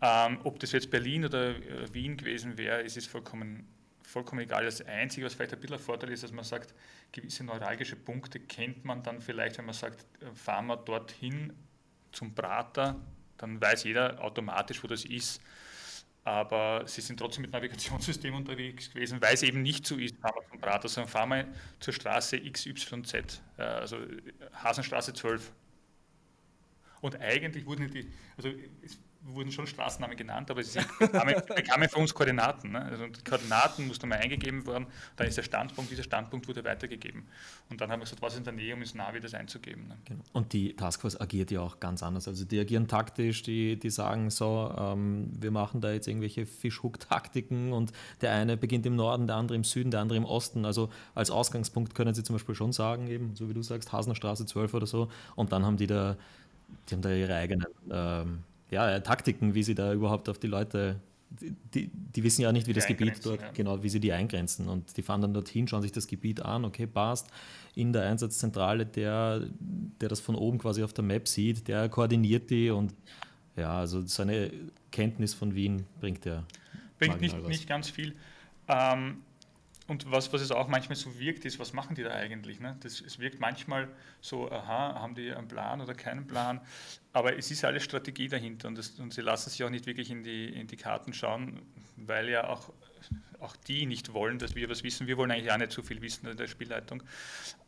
Ähm, 0.00 0.38
ob 0.44 0.60
das 0.60 0.72
jetzt 0.72 0.90
Berlin 0.90 1.24
oder 1.24 1.56
äh, 1.56 1.92
Wien 1.92 2.16
gewesen 2.16 2.56
wäre, 2.56 2.82
ist 2.82 2.96
es 2.96 3.06
vollkommen, 3.06 3.66
vollkommen 4.02 4.42
egal. 4.42 4.64
Das 4.64 4.80
Einzige, 4.82 5.26
was 5.26 5.34
vielleicht 5.34 5.54
ein 5.54 5.60
bisschen 5.60 5.76
ein 5.76 5.82
Vorteil 5.82 6.10
ist, 6.10 6.22
dass 6.22 6.30
man 6.30 6.44
sagt, 6.44 6.72
gewisse 7.10 7.42
neuralgische 7.42 7.96
Punkte 7.96 8.38
kennt 8.38 8.84
man 8.84 9.02
dann 9.02 9.20
vielleicht, 9.20 9.58
wenn 9.58 9.64
man 9.64 9.74
sagt, 9.74 10.04
äh, 10.22 10.32
fahren 10.34 10.66
wir 10.66 10.76
dorthin 10.76 11.52
zum 12.12 12.34
Prater, 12.34 12.96
dann 13.38 13.60
weiß 13.60 13.84
jeder 13.84 14.22
automatisch, 14.22 14.82
wo 14.82 14.86
das 14.86 15.04
ist 15.04 15.40
aber 16.28 16.86
sie 16.86 17.00
sind 17.00 17.18
trotzdem 17.18 17.42
mit 17.42 17.52
Navigationssystem 17.52 18.34
unterwegs 18.34 18.90
gewesen, 18.92 19.20
weil 19.22 19.32
es 19.32 19.42
eben 19.42 19.62
nicht 19.62 19.86
so 19.86 19.96
ist, 19.96 20.16
fahren 20.18 20.34
wir 20.50 20.60
Prater, 20.60 20.86
sondern 20.86 21.10
fahren 21.10 21.30
wir 21.30 21.48
zur 21.80 21.94
Straße 21.94 22.38
XYZ, 22.38 23.40
äh, 23.56 23.62
also 23.62 23.96
Hasenstraße 24.52 25.14
12. 25.14 25.50
Und 27.00 27.18
eigentlich 27.20 27.64
wurden 27.64 27.90
die, 27.90 28.12
also 28.36 28.50
es 28.82 28.98
wurden 29.34 29.52
schon 29.52 29.66
Straßennamen 29.66 30.16
genannt, 30.16 30.50
aber 30.50 30.62
sie 30.62 30.80
bekamen, 30.98 31.34
bekamen 31.54 31.88
für 31.88 31.98
uns 31.98 32.14
Koordinaten. 32.14 32.72
Ne? 32.72 32.82
Also 32.82 33.06
die 33.06 33.22
Koordinaten 33.22 33.86
mussten 33.86 34.08
mal 34.08 34.18
eingegeben 34.18 34.66
werden, 34.66 34.86
dann 35.16 35.26
ist 35.26 35.36
der 35.36 35.42
Standpunkt, 35.42 35.90
dieser 35.90 36.02
Standpunkt 36.02 36.48
wurde 36.48 36.64
weitergegeben. 36.64 37.26
Und 37.70 37.80
dann 37.80 37.90
haben 37.90 38.00
wir 38.00 38.04
gesagt, 38.04 38.22
was 38.22 38.34
ist 38.34 38.38
in 38.38 38.44
der 38.44 38.52
Nähe, 38.54 38.74
um 38.74 38.80
ins 38.80 38.94
Navi 38.94 39.20
das 39.20 39.34
einzugeben. 39.34 39.88
Ne? 39.88 39.96
Genau. 40.04 40.22
Und 40.32 40.52
die 40.52 40.74
Taskforce 40.74 41.20
agiert 41.20 41.50
ja 41.50 41.60
auch 41.60 41.80
ganz 41.80 42.02
anders. 42.02 42.28
Also 42.28 42.44
die 42.44 42.58
agieren 42.58 42.88
taktisch, 42.88 43.42
die, 43.42 43.78
die 43.78 43.90
sagen 43.90 44.30
so, 44.30 44.74
ähm, 44.76 45.30
wir 45.38 45.50
machen 45.50 45.80
da 45.80 45.92
jetzt 45.92 46.08
irgendwelche 46.08 46.46
Fischhook-Taktiken 46.46 47.72
und 47.72 47.92
der 48.20 48.32
eine 48.32 48.56
beginnt 48.56 48.86
im 48.86 48.96
Norden, 48.96 49.26
der 49.26 49.36
andere 49.36 49.56
im 49.56 49.64
Süden, 49.64 49.90
der 49.90 50.00
andere 50.00 50.16
im 50.16 50.24
Osten. 50.24 50.64
Also 50.64 50.90
als 51.14 51.30
Ausgangspunkt 51.30 51.94
können 51.94 52.14
sie 52.14 52.22
zum 52.22 52.34
Beispiel 52.34 52.54
schon 52.54 52.72
sagen, 52.72 53.08
eben, 53.08 53.34
so 53.36 53.48
wie 53.48 53.54
du 53.54 53.62
sagst, 53.62 53.92
Hasenerstraße 53.92 54.46
12 54.46 54.74
oder 54.74 54.86
so. 54.86 55.08
Und 55.36 55.52
dann 55.52 55.64
haben 55.64 55.76
die 55.76 55.86
da, 55.86 56.16
die 56.88 56.94
haben 56.94 57.02
da 57.02 57.10
ihre 57.10 57.34
eigenen 57.34 57.66
ähm, 57.90 58.38
ja, 58.70 59.00
Taktiken, 59.00 59.54
wie 59.54 59.62
sie 59.62 59.74
da 59.74 59.92
überhaupt 59.92 60.28
auf 60.28 60.38
die 60.38 60.46
Leute, 60.46 61.00
die, 61.30 61.90
die 61.92 62.22
wissen 62.22 62.42
ja 62.42 62.52
nicht, 62.52 62.66
wie 62.66 62.72
das 62.72 62.86
Gebiet 62.86 63.24
dort, 63.24 63.40
ja. 63.40 63.50
genau, 63.52 63.82
wie 63.82 63.88
sie 63.88 64.00
die 64.00 64.12
eingrenzen. 64.12 64.68
Und 64.68 64.96
die 64.96 65.02
fahren 65.02 65.20
dann 65.20 65.34
dorthin, 65.34 65.68
schauen 65.68 65.82
sich 65.82 65.92
das 65.92 66.06
Gebiet 66.06 66.40
an, 66.42 66.64
okay, 66.64 66.86
passt. 66.86 67.28
In 67.74 67.92
der 67.92 68.04
Einsatzzentrale, 68.04 68.86
der, 68.86 69.42
der 70.00 70.08
das 70.08 70.20
von 70.20 70.34
oben 70.34 70.58
quasi 70.58 70.82
auf 70.82 70.92
der 70.92 71.04
Map 71.04 71.28
sieht, 71.28 71.68
der 71.68 71.88
koordiniert 71.88 72.50
die 72.50 72.70
und 72.70 72.94
ja, 73.56 73.78
also 73.78 74.02
seine 74.06 74.50
Kenntnis 74.90 75.34
von 75.34 75.54
Wien 75.54 75.84
bringt 76.00 76.24
er. 76.26 76.44
Bringt 76.98 77.20
nicht, 77.20 77.48
nicht 77.48 77.68
ganz 77.68 77.90
viel. 77.90 78.14
Ähm, 78.68 79.18
und 79.88 80.10
was, 80.10 80.30
was 80.34 80.42
es 80.42 80.50
auch 80.50 80.68
manchmal 80.68 80.96
so 80.96 81.18
wirkt, 81.18 81.46
ist, 81.46 81.58
was 81.58 81.72
machen 81.72 81.96
die 81.96 82.02
da 82.02 82.10
eigentlich? 82.10 82.60
Ne? 82.60 82.76
Das, 82.80 83.00
es 83.00 83.18
wirkt 83.18 83.40
manchmal 83.40 83.88
so, 84.20 84.50
aha, 84.50 84.94
haben 85.00 85.14
die 85.14 85.32
einen 85.32 85.48
Plan 85.48 85.80
oder 85.80 85.94
keinen 85.94 86.26
Plan, 86.26 86.60
aber 87.14 87.36
es 87.38 87.50
ist 87.50 87.64
alles 87.64 87.84
Strategie 87.84 88.28
dahinter 88.28 88.68
und, 88.68 88.76
das, 88.76 88.90
und 89.00 89.14
sie 89.14 89.22
lassen 89.22 89.48
sich 89.48 89.64
auch 89.64 89.70
nicht 89.70 89.86
wirklich 89.86 90.10
in 90.10 90.22
die, 90.22 90.44
in 90.44 90.66
die 90.66 90.76
Karten 90.76 91.14
schauen, 91.14 91.62
weil 91.96 92.28
ja 92.28 92.48
auch, 92.48 92.70
auch 93.40 93.56
die 93.56 93.86
nicht 93.86 94.12
wollen, 94.12 94.38
dass 94.38 94.54
wir 94.54 94.68
was 94.68 94.84
wissen. 94.84 95.06
Wir 95.06 95.16
wollen 95.16 95.30
eigentlich 95.30 95.50
auch 95.50 95.56
nicht 95.56 95.72
so 95.72 95.82
viel 95.82 96.02
wissen 96.02 96.28
in 96.28 96.36
der 96.36 96.48
Spielleitung. 96.48 97.02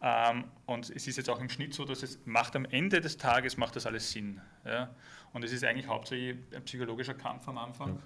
Ähm, 0.03 0.45
und 0.67 0.91
es 0.91 1.07
ist 1.07 1.17
jetzt 1.17 1.31
auch 1.31 1.41
im 1.41 1.49
Schnitt 1.49 1.73
so, 1.73 1.87
dass 1.87 2.03
es 2.03 2.19
macht 2.27 2.55
am 2.55 2.67
Ende 2.67 3.01
des 3.01 3.17
Tages 3.17 3.57
macht 3.57 3.77
das 3.77 3.87
alles 3.87 4.11
Sinn. 4.11 4.43
Ja? 4.67 4.95
Und 5.33 5.43
es 5.43 5.53
ist 5.53 5.65
eigentlich 5.65 5.87
hauptsächlich 5.87 6.37
ein 6.55 6.65
psychologischer 6.65 7.15
Kampf 7.15 7.49
am 7.49 7.57
Anfang. 7.57 7.99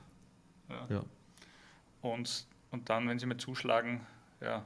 Ja. 0.68 0.86
ja. 0.88 1.04
Und 2.00 2.46
und 2.74 2.90
dann, 2.90 3.08
wenn 3.08 3.18
sie 3.18 3.26
mal 3.26 3.38
zuschlagen, 3.38 4.06
ja, 4.40 4.64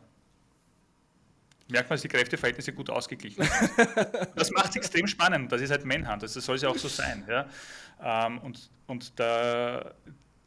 merkt 1.69 1.89
man, 1.89 1.95
dass 1.95 2.03
die 2.03 2.09
Kräfteverhältnisse 2.09 2.73
gut 2.73 2.91
ausgeglichen 2.91 3.45
sind. 3.45 3.71
das 4.35 4.51
macht 4.51 4.71
es 4.71 4.77
extrem 4.77 5.07
spannend. 5.07 5.53
Das 5.53 5.61
ist 5.61 5.71
halt 5.71 5.85
Manhunt. 5.85 6.23
Das 6.23 6.33
soll 6.33 6.57
es 6.57 6.63
ja 6.63 6.69
auch 6.69 6.79
so 6.79 6.89
sein. 6.89 7.25
Ja. 7.29 7.47
Ähm, 8.03 8.39
und 8.39 8.71
und 8.87 9.21
da, 9.21 9.95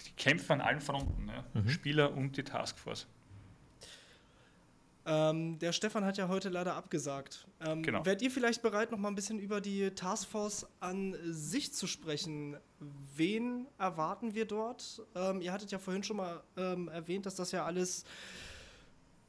die 0.04 0.12
kämpfen 0.14 0.54
an 0.54 0.62
allen 0.62 0.82
Fronten. 0.82 1.30
Ja. 1.30 1.62
Mhm. 1.62 1.70
Spieler 1.70 2.12
und 2.12 2.36
die 2.36 2.44
Taskforce. 2.44 3.08
Ähm, 5.06 5.58
der 5.58 5.72
Stefan 5.72 6.06
hat 6.06 6.18
ja 6.18 6.28
heute 6.28 6.50
leider 6.50 6.76
abgesagt. 6.76 7.48
Ähm, 7.60 7.82
genau. 7.82 8.06
Wärt 8.06 8.22
ihr 8.22 8.30
vielleicht 8.30 8.62
bereit, 8.62 8.92
noch 8.92 9.00
mal 9.00 9.08
ein 9.08 9.16
bisschen 9.16 9.40
über 9.40 9.60
die 9.60 9.90
Taskforce 9.92 10.68
an 10.80 11.16
sich 11.24 11.74
zu 11.74 11.88
sprechen? 11.88 12.58
Wen 13.16 13.68
erwarten 13.80 14.36
wir 14.36 14.46
dort? 14.46 15.02
Ähm, 15.16 15.42
ihr 15.42 15.52
hattet 15.52 15.72
ja 15.72 15.80
vorhin 15.80 16.04
schon 16.04 16.18
mal 16.18 16.44
ähm, 16.56 16.88
erwähnt, 16.88 17.26
dass 17.26 17.36
das 17.36 17.52
ja 17.52 17.66
alles 17.66 18.06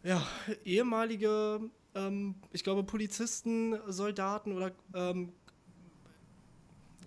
ja, 0.03 0.21
ehemalige, 0.65 1.61
ähm, 1.95 2.35
ich 2.53 2.65
glaube, 2.65 2.83
Polizisten, 2.83 3.79
Soldaten 3.87 4.53
oder 4.53 4.73
ähm, 4.95 5.33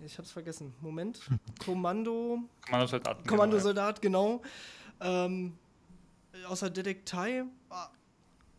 ich 0.04 0.18
habe 0.18 0.26
es 0.26 0.32
vergessen. 0.32 0.74
Moment. 0.80 1.20
Kommando. 1.64 2.40
Kommandosoldat. 2.64 3.26
Kommandosoldat, 3.26 4.02
genau. 4.02 4.42
Ähm, 5.00 5.56
aus 6.48 6.60
der 6.60 6.70
Detektei. 6.70 7.44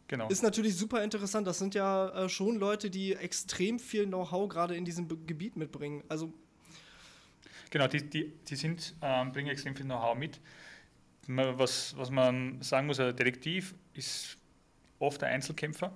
Genau. 0.08 0.30
Ist 0.30 0.41
natürlich 0.41 0.76
super 0.78 1.03
interessant. 1.03 1.47
Das 1.47 1.60
sind 1.60 1.76
ja 1.76 2.10
äh, 2.10 2.30
schon 2.30 2.55
Leute, 2.58 2.89
die 2.89 3.14
extrem 3.14 3.78
viel 3.78 4.05
Know-how 4.05 4.47
gerade 4.47 4.76
in 4.76 4.86
diesem 4.86 5.08
Be 5.08 5.18
Gebiet 5.18 5.58
mitbringen. 5.58 6.03
Also 6.08 6.34
genau, 7.70 7.88
die, 7.88 8.10
die, 8.10 8.32
die 8.47 8.55
sind, 8.55 8.95
ähm, 9.01 9.34
bringen 9.34 9.49
extrem 9.49 9.76
viel 9.76 9.86
Know-how 9.86 10.18
mit. 10.18 10.39
Was, 11.28 11.93
was 11.97 12.10
man 12.10 12.62
sagen 12.62 12.88
muss, 12.88 13.01
ein 13.01 13.14
Detektiv 13.14 13.76
ist 13.93 14.38
oft 14.99 15.22
ein 15.24 15.34
Einzelkämpfer. 15.34 15.93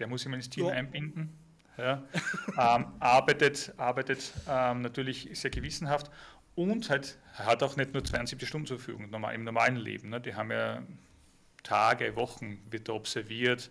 Der 0.00 0.08
muss 0.08 0.26
immer 0.26 0.34
ins 0.34 0.50
Team 0.50 0.66
ja. 0.66 0.72
einbinden. 0.72 1.30
Ja. 1.78 2.02
ähm, 2.58 2.86
arbeitet 2.98 3.72
arbeitet 3.76 4.32
ähm, 4.48 4.82
natürlich 4.82 5.28
sehr 5.34 5.50
gewissenhaft 5.50 6.10
und 6.56 6.90
halt, 6.90 7.16
hat 7.34 7.62
auch 7.62 7.76
nicht 7.76 7.94
nur 7.94 8.04
72 8.04 8.46
Stunden 8.46 8.66
zur 8.66 8.78
Verfügung 8.78 9.04
im 9.04 9.44
normalen 9.44 9.76
Leben. 9.76 10.10
Ne? 10.10 10.20
Die 10.20 10.34
haben 10.34 10.50
ja 10.50 10.82
Tage, 11.62 12.16
Wochen 12.16 12.60
wird 12.70 12.88
da 12.88 12.92
observiert. 12.92 13.70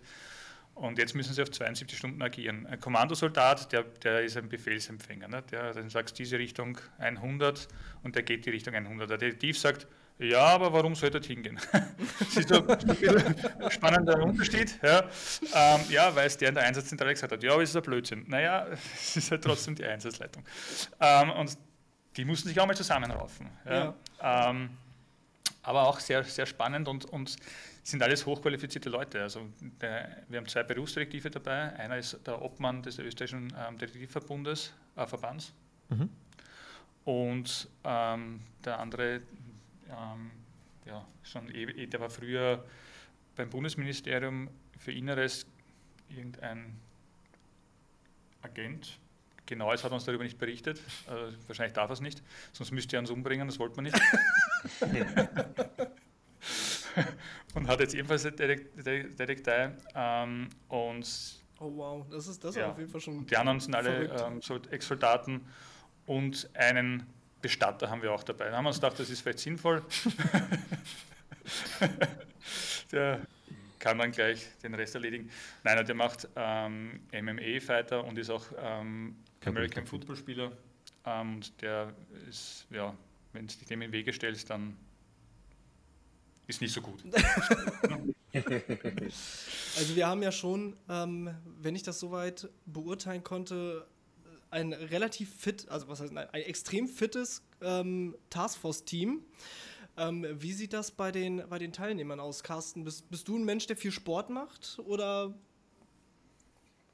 Und 0.74 0.98
jetzt 0.98 1.14
müssen 1.14 1.34
sie 1.34 1.42
auf 1.42 1.50
72 1.50 1.98
Stunden 1.98 2.22
agieren. 2.22 2.66
Ein 2.66 2.80
Kommandosoldat, 2.80 3.70
der, 3.72 3.82
der 3.82 4.22
ist 4.22 4.36
ein 4.36 4.48
Befehlsempfänger. 4.48 5.28
Ne? 5.28 5.42
Der, 5.50 5.74
dann 5.74 5.90
sagst 5.90 6.18
diese 6.18 6.38
Richtung 6.38 6.78
100 6.98 7.68
und 8.02 8.14
der 8.14 8.22
geht 8.22 8.46
die 8.46 8.50
Richtung 8.50 8.74
100. 8.74 9.10
Der 9.10 9.18
Detektiv 9.18 9.58
sagt, 9.58 9.86
ja, 10.18 10.42
aber 10.42 10.72
warum 10.72 10.94
soll 10.94 11.10
er 11.14 11.22
hingehen? 11.22 11.58
das 12.18 12.36
ist 12.36 12.50
doch 12.50 12.66
ein 12.68 13.70
spannender 13.70 14.22
Unterschied. 14.22 14.78
Ja, 14.82 15.04
ähm, 15.54 15.80
ja 15.88 16.14
weil 16.14 16.26
es 16.26 16.36
der 16.36 16.50
in 16.50 16.54
der 16.54 16.64
Einsatzzentrale 16.64 17.12
gesagt 17.12 17.32
hat, 17.32 17.42
ja, 17.42 17.52
aber 17.52 17.62
es 17.62 17.70
ist 17.70 17.76
ein 17.76 17.82
Blödsinn. 17.82 18.24
Naja, 18.28 18.66
es 18.94 19.16
ist 19.16 19.30
halt 19.30 19.42
trotzdem 19.42 19.74
die 19.74 19.84
Einsatzleitung. 19.84 20.44
Ähm, 21.00 21.30
und 21.30 21.56
die 22.16 22.24
mussten 22.24 22.48
sich 22.48 22.60
auch 22.60 22.66
mal 22.66 22.76
zusammenraufen. 22.76 23.48
Ja. 23.64 23.94
ja. 24.20 24.50
Ähm, 24.50 24.70
aber 25.62 25.86
auch 25.86 26.00
sehr, 26.00 26.22
sehr 26.24 26.46
spannend 26.46 26.88
und, 26.88 27.06
und 27.06 27.36
sind 27.90 28.02
alles 28.02 28.24
hochqualifizierte 28.24 28.88
Leute. 28.88 29.22
Also 29.22 29.48
der, 29.80 30.24
wir 30.28 30.38
haben 30.38 30.46
zwei 30.46 30.62
Berufsdetektive 30.62 31.30
dabei. 31.30 31.74
Einer 31.76 31.98
ist 31.98 32.18
der 32.26 32.40
Obmann 32.40 32.82
des 32.82 32.98
österreichischen 32.98 33.52
ähm, 33.58 33.78
Detektivverbundes, 33.78 34.72
äh, 34.96 35.06
Verbands. 35.06 35.52
Mhm. 35.88 36.08
Und 37.04 37.68
ähm, 37.84 38.40
der 38.64 38.78
andere, 38.78 39.16
ähm, 39.88 40.30
ja, 40.86 41.04
schon, 41.22 41.52
eh, 41.54 41.86
der 41.86 42.00
war 42.00 42.10
früher 42.10 42.64
beim 43.36 43.50
Bundesministerium 43.50 44.48
für 44.78 44.92
Inneres 44.92 45.46
irgendein 46.08 46.76
Agent. 48.42 48.98
Genaues 49.46 49.82
hat 49.82 49.90
er 49.90 49.94
uns 49.94 50.04
darüber 50.04 50.22
nicht 50.22 50.38
berichtet. 50.38 50.78
Äh, 51.08 51.32
wahrscheinlich 51.46 51.72
darf 51.72 51.90
er 51.90 51.94
es 51.94 52.00
nicht, 52.00 52.22
sonst 52.52 52.70
müsste 52.70 52.96
er 52.96 53.00
uns 53.00 53.10
umbringen, 53.10 53.48
das 53.48 53.58
wollte 53.58 53.76
man 53.76 53.84
nicht. 53.84 54.00
und 57.54 57.68
hat 57.68 57.80
jetzt 57.80 57.94
ebenfalls 57.94 58.24
eine 58.24 58.34
Detektei. 58.36 59.72
Ähm, 59.94 60.48
und 60.68 61.06
oh 61.58 61.72
wow, 61.76 62.06
das 62.10 62.26
ist 62.26 62.42
das 62.44 62.56
ja, 62.56 62.70
auf 62.70 62.78
jeden 62.78 62.90
Fall 62.90 63.00
schon. 63.00 63.26
Die 63.26 63.36
anderen 63.36 63.60
sind 63.60 63.74
alle 63.74 64.04
ähm, 64.06 64.40
so 64.40 64.56
Ex-Soldaten 64.70 65.46
und 66.06 66.48
einen 66.54 67.06
Bestatter 67.40 67.88
haben 67.88 68.02
wir 68.02 68.12
auch 68.12 68.22
dabei. 68.22 68.50
Da 68.50 68.56
haben 68.56 68.64
wir 68.64 68.68
uns 68.68 68.76
gedacht, 68.76 68.98
das 68.98 69.10
ist 69.10 69.20
vielleicht 69.20 69.38
sinnvoll. 69.40 69.82
der 72.92 73.20
kann 73.78 73.98
dann 73.98 74.12
gleich 74.12 74.46
den 74.62 74.74
Rest 74.74 74.94
erledigen. 74.94 75.30
Nein, 75.64 75.84
der 75.84 75.94
macht 75.94 76.28
ähm, 76.36 77.00
MMA-Fighter 77.12 78.04
und 78.04 78.18
ist 78.18 78.30
auch 78.30 78.44
ähm, 78.58 79.16
American 79.44 79.86
Football-Spieler. 79.86 80.52
Ähm, 81.06 81.36
und 81.36 81.62
der 81.62 81.92
ist, 82.28 82.66
ja, 82.70 82.94
wenn 83.32 83.46
du 83.46 83.54
dich 83.54 83.66
dem 83.66 83.80
in 83.82 83.88
den 83.88 83.92
Wege 83.92 84.12
stellst, 84.12 84.50
dann 84.50 84.76
ist 86.50 86.60
nicht 86.60 86.74
so 86.74 86.82
gut. 86.82 87.02
also 88.34 89.96
wir 89.96 90.06
haben 90.06 90.22
ja 90.22 90.30
schon, 90.32 90.76
ähm, 90.88 91.34
wenn 91.60 91.74
ich 91.74 91.82
das 91.82 91.98
soweit 91.98 92.48
beurteilen 92.66 93.24
konnte, 93.24 93.86
ein 94.50 94.72
relativ 94.72 95.34
fit, 95.34 95.68
also 95.68 95.88
was 95.88 96.00
heißt, 96.00 96.10
ein, 96.10 96.18
ein 96.18 96.42
extrem 96.42 96.88
fittes 96.88 97.42
ähm, 97.62 98.16
Taskforce-Team. 98.30 99.22
Ähm, 99.96 100.26
wie 100.38 100.52
sieht 100.52 100.72
das 100.72 100.90
bei 100.90 101.12
den, 101.12 101.42
bei 101.48 101.58
den 101.58 101.72
Teilnehmern 101.72 102.20
aus, 102.20 102.42
Carsten? 102.42 102.84
Bist, 102.84 103.08
bist 103.10 103.28
du 103.28 103.38
ein 103.38 103.44
Mensch, 103.44 103.66
der 103.66 103.76
viel 103.76 103.92
Sport 103.92 104.30
macht 104.30 104.78
oder 104.84 105.34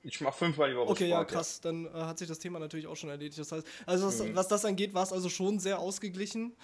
ich 0.07 0.21
mache 0.21 0.39
fünfmal 0.39 0.71
die 0.71 0.77
Woche 0.77 0.91
Okay, 0.91 1.09
Sport, 1.09 1.31
ja, 1.31 1.37
krass. 1.37 1.61
Ja. 1.63 1.71
Dann 1.71 1.87
äh, 1.87 1.91
hat 1.91 2.19
sich 2.19 2.29
das 2.29 2.39
Thema 2.39 2.59
natürlich 2.59 2.87
auch 2.87 2.97
schon 2.97 3.11
erledigt. 3.11 3.39
Das 3.39 3.51
heißt, 3.51 3.67
also 3.87 4.07
was, 4.07 4.23
mhm. 4.23 4.37
was 4.37 4.47
das 4.49 4.65
angeht, 4.65 4.95
war 4.95 5.03
es 5.03 5.13
also 5.13 5.29
schon 5.29 5.59
sehr 5.59 5.81
ausgeglichen. 5.81 6.55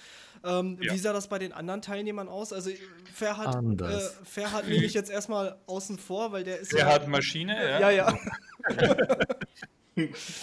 Ähm, 0.45 0.79
ja. 0.81 0.93
Wie 0.93 0.99
sah 0.99 1.13
das 1.13 1.29
bei 1.29 1.39
den 1.39 1.53
anderen 1.53 1.83
Teilnehmern 1.83 2.29
aus? 2.29 2.53
Also 2.53 2.71
Ferhat, 3.13 3.57
äh, 3.81 4.01
Ferhat 4.25 4.69
nehme 4.69 4.85
ich 4.85 4.95
jetzt 4.95 5.11
erstmal 5.11 5.57
außen 5.67 5.99
vor, 5.99 6.33
weil 6.33 6.45
der 6.45 6.61
ist 6.61 6.71
Ferhat 6.71 7.03
ja... 7.03 7.09
Maschine, 7.09 7.55
ja. 7.55 7.81
Ja, 7.81 7.91
ja. 7.91 8.19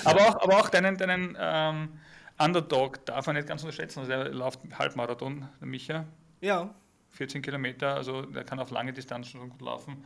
aber, 0.04 0.22
auch, 0.28 0.44
aber 0.44 0.58
auch 0.58 0.70
deinen, 0.70 0.98
deinen 0.98 1.38
ähm, 1.40 2.00
Underdog 2.38 3.06
darf 3.06 3.28
man 3.28 3.38
nicht 3.38 3.48
ganz 3.48 3.64
unterschätzen. 3.64 4.00
Also 4.00 4.12
der 4.12 4.30
läuft 4.30 4.60
Halbmarathon, 4.78 5.48
der 5.60 5.68
Micha. 5.68 6.06
Ja. 6.42 6.74
14 7.12 7.42
Kilometer, 7.42 7.96
also 7.96 8.24
der 8.24 8.44
kann 8.44 8.60
auf 8.60 8.72
lange 8.72 8.94
Distanz 8.94 9.28
schon 9.28 9.50
gut 9.50 9.62
laufen. 9.62 10.06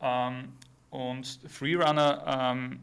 Ähm, 0.00 0.52
und 0.90 1.40
Freerunner, 1.48 2.52
ähm, 2.52 2.80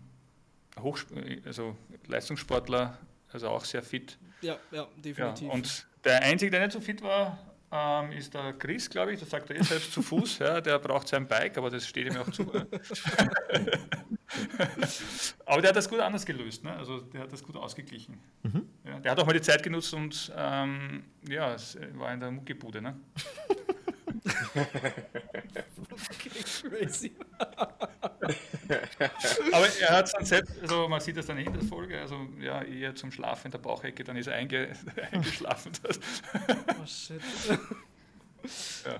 also 1.45 1.75
Leistungssportler, 2.07 2.97
also 3.31 3.49
auch 3.49 3.65
sehr 3.65 3.83
fit. 3.83 4.17
Ja, 4.41 4.57
ja, 4.71 4.87
definitiv. 4.97 5.47
Ja, 5.47 5.53
und 5.53 5.87
der 6.03 6.21
Einzige, 6.21 6.51
der 6.51 6.61
nicht 6.61 6.71
so 6.73 6.79
fit 6.79 7.01
war, 7.01 7.37
ähm, 7.69 8.13
ist 8.13 8.33
der 8.33 8.53
Chris, 8.53 8.89
glaube 8.89 9.13
ich, 9.13 9.19
das 9.19 9.29
sagt 9.29 9.49
er 9.49 9.57
eh 9.57 9.63
selbst 9.63 9.91
zu 9.91 10.01
Fuß. 10.01 10.39
Ja, 10.47 10.61
der 10.61 10.79
braucht 10.79 11.09
sein 11.09 11.27
Bike, 11.27 11.57
aber 11.57 11.69
das 11.69 11.85
steht 11.85 12.07
ihm 12.07 12.17
auch 12.17 12.31
zu. 12.31 12.49
aber 15.45 15.61
der 15.61 15.69
hat 15.69 15.75
das 15.75 15.89
gut 15.89 15.99
anders 15.99 16.25
gelöst, 16.25 16.63
ne? 16.63 16.73
also 16.75 17.01
der 17.01 17.21
hat 17.21 17.33
das 17.33 17.43
gut 17.43 17.57
ausgeglichen. 17.57 18.19
Mhm. 18.43 18.69
Ja, 18.85 18.99
der 18.99 19.11
hat 19.11 19.19
auch 19.19 19.25
mal 19.25 19.33
die 19.33 19.41
Zeit 19.41 19.63
genutzt 19.63 19.93
und 19.93 20.31
ähm, 20.35 21.03
ja, 21.27 21.53
es 21.53 21.77
war 21.95 22.13
in 22.13 22.21
der 22.21 22.31
Muckibude. 22.31 22.81
Ne? 22.81 22.97
crazy. 26.61 27.11
Aber 29.51 29.67
er 29.79 29.89
hat 29.89 30.13
dann 30.13 30.25
selbst, 30.25 30.61
also 30.61 30.87
man 30.87 30.99
sieht 30.99 31.17
das 31.17 31.25
dann 31.25 31.37
in 31.37 31.53
der 31.53 31.63
Folge, 31.63 31.99
also 31.99 32.27
ja, 32.39 32.61
eher 32.63 32.95
zum 32.95 33.11
Schlafen 33.11 33.47
in 33.47 33.51
der 33.51 33.59
Bauchecke, 33.59 34.03
dann 34.03 34.17
ist 34.17 34.27
er 34.27 34.35
einge, 34.35 34.69
eingeschlafen. 35.11 35.71
oh 36.81 36.85
shit. 36.85 37.21
ja. 38.85 38.99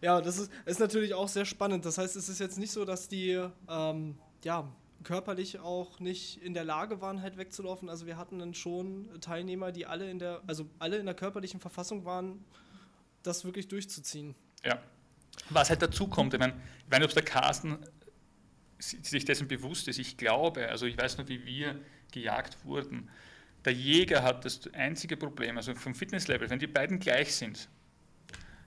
Ja, 0.00 0.20
das 0.20 0.38
ist, 0.38 0.52
ist 0.64 0.78
natürlich 0.78 1.14
auch 1.14 1.28
sehr 1.28 1.44
spannend. 1.44 1.84
Das 1.84 1.98
heißt, 1.98 2.14
es 2.14 2.28
ist 2.28 2.38
jetzt 2.38 2.56
nicht 2.56 2.70
so, 2.70 2.84
dass 2.84 3.08
die 3.08 3.44
ähm, 3.68 4.16
ja, 4.44 4.68
körperlich 5.02 5.58
auch 5.58 5.98
nicht 6.00 6.42
in 6.42 6.54
der 6.54 6.64
Lage 6.64 7.00
waren, 7.00 7.22
halt 7.22 7.36
wegzulaufen. 7.36 7.88
Also 7.88 8.06
wir 8.06 8.16
hatten 8.16 8.38
dann 8.38 8.54
schon 8.54 9.08
Teilnehmer, 9.20 9.72
die 9.72 9.86
alle 9.86 10.10
in 10.10 10.18
der, 10.18 10.42
also 10.46 10.66
alle 10.78 10.98
in 10.98 11.06
der 11.06 11.14
körperlichen 11.14 11.60
Verfassung 11.60 12.04
waren, 12.04 12.44
das 13.22 13.44
wirklich 13.44 13.68
durchzuziehen. 13.68 14.34
Ja. 14.64 14.80
Was 15.50 15.70
halt 15.70 15.82
dazu 15.82 16.08
kommt, 16.08 16.34
ich 16.34 16.40
meine, 16.40 16.54
ich 16.84 16.90
weiß 16.90 17.00
nicht, 17.00 17.08
ob 17.08 17.14
der 17.14 17.24
Carsten 17.24 17.78
sich 18.78 19.24
dessen 19.24 19.48
bewusst 19.48 19.88
ist. 19.88 19.98
Ich 19.98 20.16
glaube, 20.16 20.68
also 20.68 20.86
ich 20.86 20.96
weiß 20.96 21.18
noch, 21.18 21.28
wie 21.28 21.44
wir 21.44 21.80
gejagt 22.12 22.64
wurden. 22.64 23.10
Der 23.64 23.72
Jäger 23.72 24.22
hat 24.22 24.44
das 24.44 24.72
einzige 24.72 25.16
Problem, 25.16 25.56
also 25.56 25.74
vom 25.74 25.94
Fitnesslevel, 25.94 26.48
wenn 26.48 26.58
die 26.58 26.68
beiden 26.68 27.00
gleich 27.00 27.34
sind, 27.34 27.68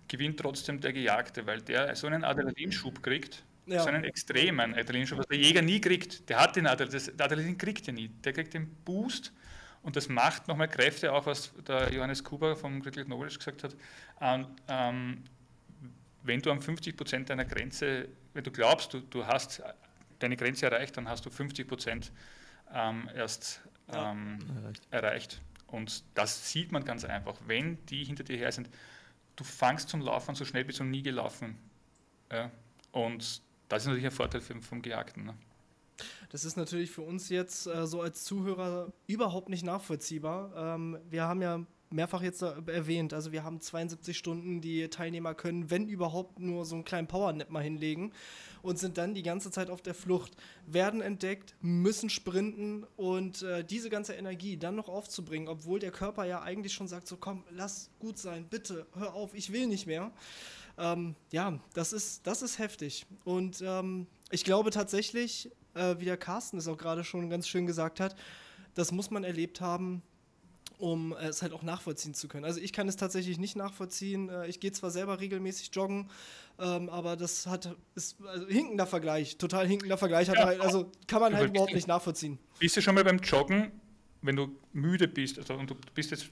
gewinnt 0.08 0.40
trotzdem 0.40 0.82
der 0.82 0.92
Gejagte, 0.92 1.46
weil 1.48 1.62
der 1.62 1.96
so 1.96 2.08
einen 2.08 2.24
Adrenalinschub 2.26 3.02
kriegt, 3.02 3.46
ja. 3.66 3.82
so 3.82 3.88
einen 3.88 4.04
extremen 4.04 4.74
Adrenalinschub, 4.74 5.20
was 5.20 5.28
der 5.28 5.38
Jäger 5.38 5.62
nie 5.62 5.80
kriegt. 5.80 6.28
Der 6.30 6.40
hat 6.40 6.58
den 6.58 6.68
Adrenalin, 6.68 7.18
der 7.18 7.26
Adrenalin 7.26 7.58
kriegt 7.58 7.88
er 7.88 7.94
nie. 7.94 8.10
Der 8.24 8.34
kriegt 8.34 8.54
den 8.54 8.70
Boost 8.84 9.32
und 9.84 9.96
das 9.96 10.10
macht 10.10 10.48
nochmal 10.48 10.68
Kräfte, 10.68 11.12
auch 11.12 11.26
was 11.26 11.52
der 11.68 11.92
Johannes 11.92 12.24
Kuber 12.24 12.56
vom 12.56 12.82
Critical 12.82 13.06
Knowledge 13.06 13.38
gesagt 13.38 13.64
hat. 13.64 13.76
Ähm, 14.20 14.48
ähm, 14.68 15.24
wenn 16.24 16.42
du 16.42 16.52
am 16.52 16.62
50 16.62 16.96
Prozent 16.96 17.30
deiner 17.30 17.46
Grenze, 17.46 18.08
wenn 18.34 18.44
du 18.44 18.52
glaubst, 18.52 18.94
du, 18.94 19.00
du 19.00 19.26
hast 19.26 19.64
deine 20.20 20.38
Grenze 20.38 20.68
erreicht, 20.68 20.96
dann 20.98 21.10
hast 21.10 21.26
du 21.26 21.30
50 21.30 21.68
Prozent 21.68 22.12
ähm, 22.74 23.10
erst 23.16 23.62
ähm, 23.92 24.40
ja. 24.92 24.98
erreicht. 25.00 25.42
Und 25.68 26.04
das 26.14 26.52
sieht 26.52 26.72
man 26.72 26.84
ganz 26.84 27.06
einfach. 27.06 27.36
Wenn 27.48 27.84
die 27.88 28.04
hinter 28.04 28.24
dir 28.24 28.38
her 28.38 28.52
sind, 28.52 28.70
du 29.36 29.44
fangst 29.44 29.90
zum 29.90 30.02
Laufen 30.02 30.36
so 30.36 30.46
schnell 30.46 30.66
bist 30.66 30.80
du 30.80 30.84
nie 30.84 31.02
gelaufen. 31.02 31.58
Ja? 32.32 32.52
Und 32.92 33.42
das 33.70 33.84
ist 33.84 33.88
natürlich 33.88 34.06
ein 34.06 34.12
Vorteil 34.12 34.42
vom, 34.42 34.62
vom 34.62 34.82
Gejagten. 34.82 35.26
Ne? 35.26 35.34
Das 36.30 36.46
ist 36.46 36.58
natürlich 36.58 36.92
für 36.92 37.02
uns 37.02 37.30
jetzt 37.30 37.68
äh, 37.68 37.86
so 37.88 38.02
als 38.02 38.24
Zuhörer 38.24 38.92
überhaupt 39.08 39.50
nicht 39.50 39.64
nachvollziehbar. 39.64 40.76
Ähm, 40.76 40.98
wir 41.10 41.24
haben 41.24 41.42
ja 41.42 41.66
mehrfach 41.92 42.22
jetzt 42.22 42.42
erwähnt. 42.42 43.14
Also 43.14 43.32
wir 43.32 43.44
haben 43.44 43.60
72 43.60 44.18
Stunden, 44.18 44.62
die 44.62 44.88
Teilnehmer 44.90 45.34
können, 45.34 45.70
wenn 45.70 45.88
überhaupt, 45.88 46.40
nur 46.40 46.66
so 46.66 46.76
einen 46.76 46.86
kleinen 46.86 47.08
Powernap 47.08 47.50
mal 47.50 47.64
hinlegen 47.64 48.14
und 48.62 48.80
sind 48.80 48.98
dann 48.98 49.14
die 49.14 49.24
ganze 49.24 49.52
Zeit 49.52 49.70
auf 49.70 49.82
der 49.82 49.94
Flucht, 49.94 50.36
werden 50.66 51.02
entdeckt, 51.02 51.56
müssen 51.62 52.10
sprinten 52.10 52.86
und 52.96 53.42
äh, 53.44 53.64
diese 53.64 53.90
ganze 53.90 54.14
Energie 54.14 54.58
dann 54.58 54.76
noch 54.76 54.88
aufzubringen, 54.88 55.48
obwohl 55.48 55.80
der 55.80 55.92
Körper 55.92 56.26
ja 56.26 56.42
eigentlich 56.42 56.74
schon 56.74 56.88
sagt, 56.88 57.08
so 57.08 57.18
komm, 57.18 57.44
lass 57.52 57.90
gut 58.00 58.18
sein, 58.18 58.48
bitte, 58.50 58.86
hör 58.96 59.14
auf, 59.14 59.34
ich 59.34 59.52
will 59.52 59.68
nicht 59.68 59.88
mehr. 59.88 60.12
Ähm, 60.78 61.16
ja, 61.32 61.60
das 61.74 61.94
ist, 61.94 62.26
das 62.26 62.42
ist 62.42 62.60
heftig. 62.60 63.06
Und 63.26 63.62
ähm, 63.66 64.08
ich 64.32 64.44
glaube 64.44 64.72
tatsächlich, 64.72 65.52
äh, 65.74 65.96
wie 66.00 66.06
der 66.06 66.18
Carsten 66.18 66.58
es 66.58 66.68
auch 66.68 66.78
gerade 66.78 67.04
schon 67.04 67.30
ganz 67.30 67.48
schön 67.48 67.66
gesagt 67.66 68.00
hat, 68.00 68.16
das 68.76 68.92
muss 68.92 69.12
man 69.12 69.24
erlebt 69.24 69.62
haben, 69.62 70.02
um 70.78 71.14
äh, 71.14 71.28
es 71.28 71.42
halt 71.42 71.54
auch 71.54 71.64
nachvollziehen 71.64 72.14
zu 72.14 72.28
können. 72.28 72.46
Also 72.46 72.60
ich 72.60 72.74
kann 72.74 72.88
es 72.88 72.96
tatsächlich 72.96 73.38
nicht 73.38 73.56
nachvollziehen. 73.56 74.30
Äh, 74.30 74.48
ich 74.48 74.60
gehe 74.60 74.72
zwar 74.72 74.90
selber 74.90 75.20
regelmäßig 75.20 75.70
joggen, 75.74 76.10
ähm, 76.60 76.90
aber 76.90 77.16
das 77.16 77.48
hat 77.48 77.76
ist 77.96 78.18
also 78.26 78.48
hinkender 78.48 78.88
Vergleich, 78.88 79.38
total 79.38 79.68
hinkender 79.68 79.98
Vergleich. 79.98 80.28
Ja, 80.28 80.44
halt, 80.44 80.60
also 80.60 80.92
kann 81.08 81.22
man 81.22 81.36
halt 81.36 81.50
überhaupt 81.50 81.74
nicht 81.74 81.88
nachvollziehen. 81.88 82.40
Bist 82.60 82.76
du 82.78 82.82
schon 82.82 82.96
mal 82.96 83.04
beim 83.04 83.20
Joggen, 83.20 83.72
wenn 84.22 84.36
du 84.36 84.56
müde 84.74 85.08
bist, 85.08 85.38
also 85.38 85.54
und 85.54 85.70
du 85.70 85.76
bist 85.94 86.12
jetzt 86.12 86.30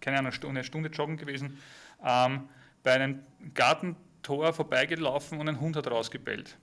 keine 0.00 0.18
Ahnung 0.18 0.32
eine 0.44 0.64
Stunde 0.64 0.90
joggen 0.90 1.16
gewesen, 1.16 1.58
ähm, 2.04 2.48
bei 2.82 2.92
einem 2.92 3.20
Gartentor 3.54 4.52
vorbeigelaufen 4.52 5.40
und 5.40 5.48
ein 5.48 5.60
Hund 5.60 5.76
hat 5.76 5.90
rausgebellt. 5.90 6.56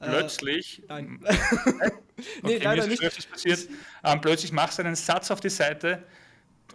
Äh, 0.00 0.08
plötzlich, 0.08 0.82
äh, 0.82 0.86
nein. 0.88 1.20
okay, 1.26 1.92
nee, 2.42 2.58
leider 2.58 2.86
nicht. 2.86 3.30
Passiert, 3.30 3.68
ähm, 4.04 4.20
plötzlich 4.20 4.52
machst 4.52 4.78
du 4.78 4.82
einen 4.82 4.96
Satz 4.96 5.30
auf 5.30 5.40
die 5.40 5.50
Seite, 5.50 6.04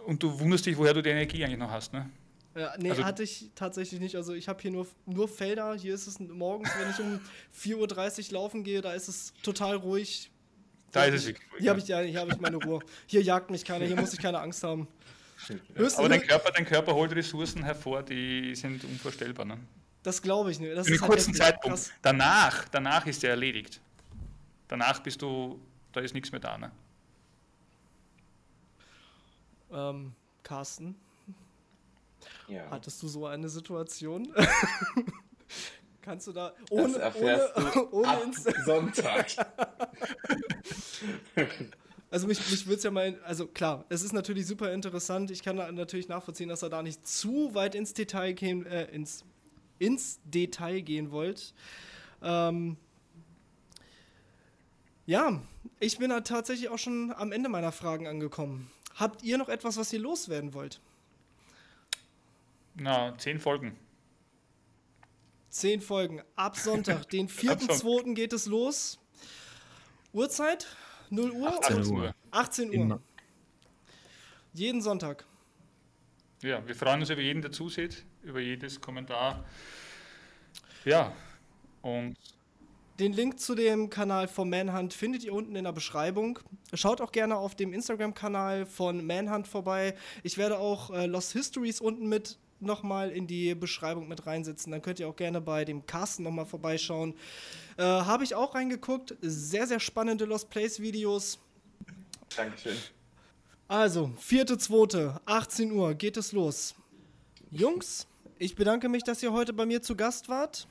und 0.08 0.22
du 0.22 0.40
wunderst 0.40 0.64
dich, 0.64 0.76
woher 0.78 0.94
du 0.94 1.02
die 1.02 1.10
Energie 1.10 1.44
eigentlich 1.44 1.58
noch 1.58 1.70
hast, 1.70 1.92
ne? 1.92 2.08
Ja, 2.54 2.72
nee, 2.78 2.90
also, 2.90 3.04
hatte 3.04 3.22
ich 3.22 3.50
tatsächlich 3.54 4.00
nicht. 4.00 4.16
Also 4.16 4.32
ich 4.32 4.48
habe 4.48 4.60
hier 4.60 4.70
nur, 4.70 4.86
nur 5.04 5.28
Felder. 5.28 5.74
Hier 5.74 5.94
ist 5.94 6.06
es 6.06 6.18
morgens, 6.18 6.70
wenn 6.78 6.90
ich 6.90 6.98
um 6.98 7.20
4.30 7.86 8.28
Uhr 8.28 8.32
laufen 8.32 8.64
gehe, 8.64 8.80
da 8.80 8.94
ist 8.94 9.08
es 9.08 9.34
total 9.42 9.76
ruhig. 9.76 10.30
Da 10.92 11.04
ist 11.04 11.14
es 11.14 11.26
wirklich 11.26 11.46
Hier 11.58 11.70
habe 11.70 11.80
ich, 11.80 11.88
ja, 11.88 11.98
hab 11.98 12.32
ich 12.32 12.40
meine 12.40 12.56
Ruhe. 12.56 12.80
Hier 13.06 13.22
jagt 13.22 13.50
mich 13.50 13.64
keiner, 13.64 13.84
hier 13.84 13.96
muss 13.96 14.14
ich 14.14 14.18
keine 14.18 14.40
Angst 14.40 14.62
haben. 14.64 14.88
Höchstens 15.46 15.98
Aber 15.98 16.08
dein 16.08 16.26
Körper, 16.26 16.50
dein 16.52 16.64
Körper 16.64 16.94
holt 16.94 17.14
Ressourcen 17.14 17.62
hervor, 17.62 18.02
die 18.02 18.54
sind 18.54 18.82
unvorstellbar. 18.84 19.44
Ne? 19.44 19.58
Das 20.02 20.22
glaube 20.22 20.50
ich 20.50 20.60
nicht. 20.60 20.76
Das 20.76 20.86
In 20.86 20.94
einem 20.94 21.02
halt 21.02 21.10
kurzen 21.10 21.34
Zeitpunkt. 21.34 21.92
Danach, 22.02 22.68
danach 22.68 23.06
ist 23.06 23.24
er 23.24 23.30
erledigt. 23.30 23.80
Danach 24.68 25.00
bist 25.00 25.20
du, 25.22 25.60
da 25.92 26.00
ist 26.00 26.14
nichts 26.14 26.30
mehr 26.30 26.40
da. 26.40 26.58
Ne? 26.58 26.70
Ähm, 29.70 30.12
Carsten, 30.42 30.94
ja. 32.46 32.70
hattest 32.70 33.02
du 33.02 33.08
so 33.08 33.26
eine 33.26 33.48
Situation? 33.48 34.32
Kannst 36.02 36.26
du 36.26 36.32
da 36.32 36.54
ohne, 36.70 36.94
das 36.94 37.02
erfährst 37.02 37.56
ohne, 37.56 37.70
du 37.72 37.88
ohne 37.92 38.08
ab 38.08 38.22
Sonntag. 38.64 39.26
Also 42.10 42.26
mich, 42.26 42.38
mich 42.50 42.66
würde 42.66 42.78
es 42.78 42.84
ja 42.84 42.90
mal, 42.90 43.20
also 43.22 43.46
klar, 43.46 43.84
es 43.90 44.02
ist 44.02 44.14
natürlich 44.14 44.46
super 44.46 44.72
interessant. 44.72 45.30
Ich 45.30 45.42
kann 45.42 45.56
natürlich 45.74 46.08
nachvollziehen, 46.08 46.48
dass 46.48 46.62
er 46.62 46.70
da 46.70 46.82
nicht 46.82 47.06
zu 47.06 47.54
weit 47.54 47.74
ins 47.74 47.92
Detail 47.92 48.32
gehen, 48.32 48.64
äh, 48.64 48.86
ins, 48.86 49.26
ins 49.78 50.20
Detail 50.24 50.80
gehen 50.80 51.10
wollt. 51.10 51.54
Ähm, 52.22 52.76
ja, 55.06 55.40
ich 55.80 55.98
bin 55.98 56.10
da 56.10 56.20
tatsächlich 56.20 56.68
auch 56.68 56.78
schon 56.78 57.12
am 57.16 57.32
Ende 57.32 57.48
meiner 57.48 57.72
Fragen 57.72 58.06
angekommen. 58.06 58.70
Habt 58.94 59.22
ihr 59.22 59.38
noch 59.38 59.48
etwas, 59.48 59.76
was 59.76 59.92
ihr 59.92 60.00
loswerden 60.00 60.54
wollt? 60.54 60.80
Na, 62.74 63.16
zehn 63.18 63.38
Folgen. 63.40 63.76
Zehn 65.50 65.80
Folgen. 65.80 66.22
Ab 66.36 66.56
Sonntag, 66.56 67.08
den 67.10 67.28
4.2. 67.28 68.14
geht 68.14 68.32
es 68.32 68.46
los. 68.46 68.98
Uhrzeit? 70.12 70.66
0 71.10 71.30
Uhr? 71.30 71.48
18 71.48 71.86
Uhr. 71.96 72.14
18 72.30 72.68
Uhr. 72.68 72.74
Immer. 72.74 73.00
Jeden 74.52 74.82
Sonntag. 74.82 75.24
ja, 76.42 76.66
wir 76.66 76.74
freuen 76.74 77.00
uns 77.00 77.10
über 77.10 77.20
jeden, 77.22 77.40
der 77.42 77.52
zusieht, 77.52 78.04
über 78.28 78.40
jedes 78.40 78.80
Kommentar. 78.80 79.44
Ja, 80.84 81.12
und 81.82 82.16
Den 82.98 83.12
Link 83.12 83.38
zu 83.38 83.54
dem 83.54 83.90
Kanal 83.90 84.26
von 84.26 84.50
Manhunt 84.50 84.92
findet 84.92 85.22
ihr 85.22 85.32
unten 85.32 85.54
in 85.54 85.64
der 85.64 85.72
Beschreibung. 85.72 86.40
Schaut 86.74 87.00
auch 87.00 87.12
gerne 87.12 87.36
auf 87.36 87.54
dem 87.54 87.72
Instagram-Kanal 87.72 88.66
von 88.66 89.06
Manhunt 89.06 89.46
vorbei. 89.46 89.94
Ich 90.24 90.36
werde 90.36 90.58
auch 90.58 90.90
äh, 90.90 91.06
Lost 91.06 91.32
Histories 91.32 91.80
unten 91.80 92.08
mit 92.08 92.38
nochmal 92.58 93.10
in 93.10 93.28
die 93.28 93.54
Beschreibung 93.54 94.08
mit 94.08 94.26
reinsetzen. 94.26 94.72
Dann 94.72 94.82
könnt 94.82 94.98
ihr 94.98 95.08
auch 95.08 95.14
gerne 95.14 95.40
bei 95.40 95.64
dem 95.64 95.86
Carsten 95.86 96.24
nochmal 96.24 96.46
vorbeischauen. 96.46 97.14
Äh, 97.76 97.84
Habe 97.84 98.24
ich 98.24 98.34
auch 98.34 98.56
reingeguckt. 98.56 99.14
Sehr, 99.20 99.68
sehr 99.68 99.78
spannende 99.78 100.24
Lost 100.24 100.50
Place 100.50 100.80
Videos. 100.80 101.38
Dankeschön. 102.34 102.76
Also, 103.68 104.10
4.2., 104.20 105.20
18 105.24 105.70
Uhr 105.70 105.94
geht 105.94 106.16
es 106.16 106.32
los. 106.32 106.74
Jungs, 107.50 108.07
ich 108.38 108.54
bedanke 108.54 108.88
mich, 108.88 109.04
dass 109.04 109.22
ihr 109.22 109.32
heute 109.32 109.52
bei 109.52 109.66
mir 109.66 109.82
zu 109.82 109.96
Gast 109.96 110.28
wart. 110.28 110.66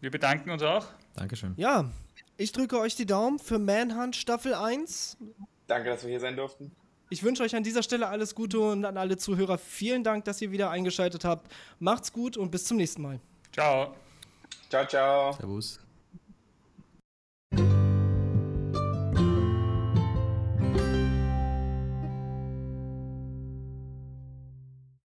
wir 0.00 0.10
bedanken 0.10 0.50
uns 0.50 0.62
auch. 0.62 0.86
Dankeschön. 1.14 1.54
Ja, 1.56 1.90
ich 2.36 2.52
drücke 2.52 2.78
euch 2.78 2.96
die 2.96 3.06
Daumen 3.06 3.38
für 3.38 3.58
Manhunt 3.58 4.16
Staffel 4.16 4.54
1. 4.54 5.16
Danke, 5.66 5.90
dass 5.90 6.02
wir 6.02 6.10
hier 6.10 6.20
sein 6.20 6.36
durften. 6.36 6.72
Ich 7.10 7.22
wünsche 7.22 7.42
euch 7.42 7.54
an 7.54 7.62
dieser 7.62 7.82
Stelle 7.82 8.08
alles 8.08 8.34
Gute 8.34 8.58
und 8.58 8.84
an 8.86 8.96
alle 8.96 9.18
Zuhörer 9.18 9.58
vielen 9.58 10.02
Dank, 10.02 10.24
dass 10.24 10.40
ihr 10.40 10.50
wieder 10.50 10.70
eingeschaltet 10.70 11.24
habt. 11.24 11.52
Macht's 11.78 12.12
gut 12.12 12.38
und 12.38 12.50
bis 12.50 12.64
zum 12.64 12.78
nächsten 12.78 13.02
Mal. 13.02 13.20
Ciao. 13.52 13.94
Ciao, 14.70 14.86
ciao. 14.86 15.32
Servus. 15.32 15.81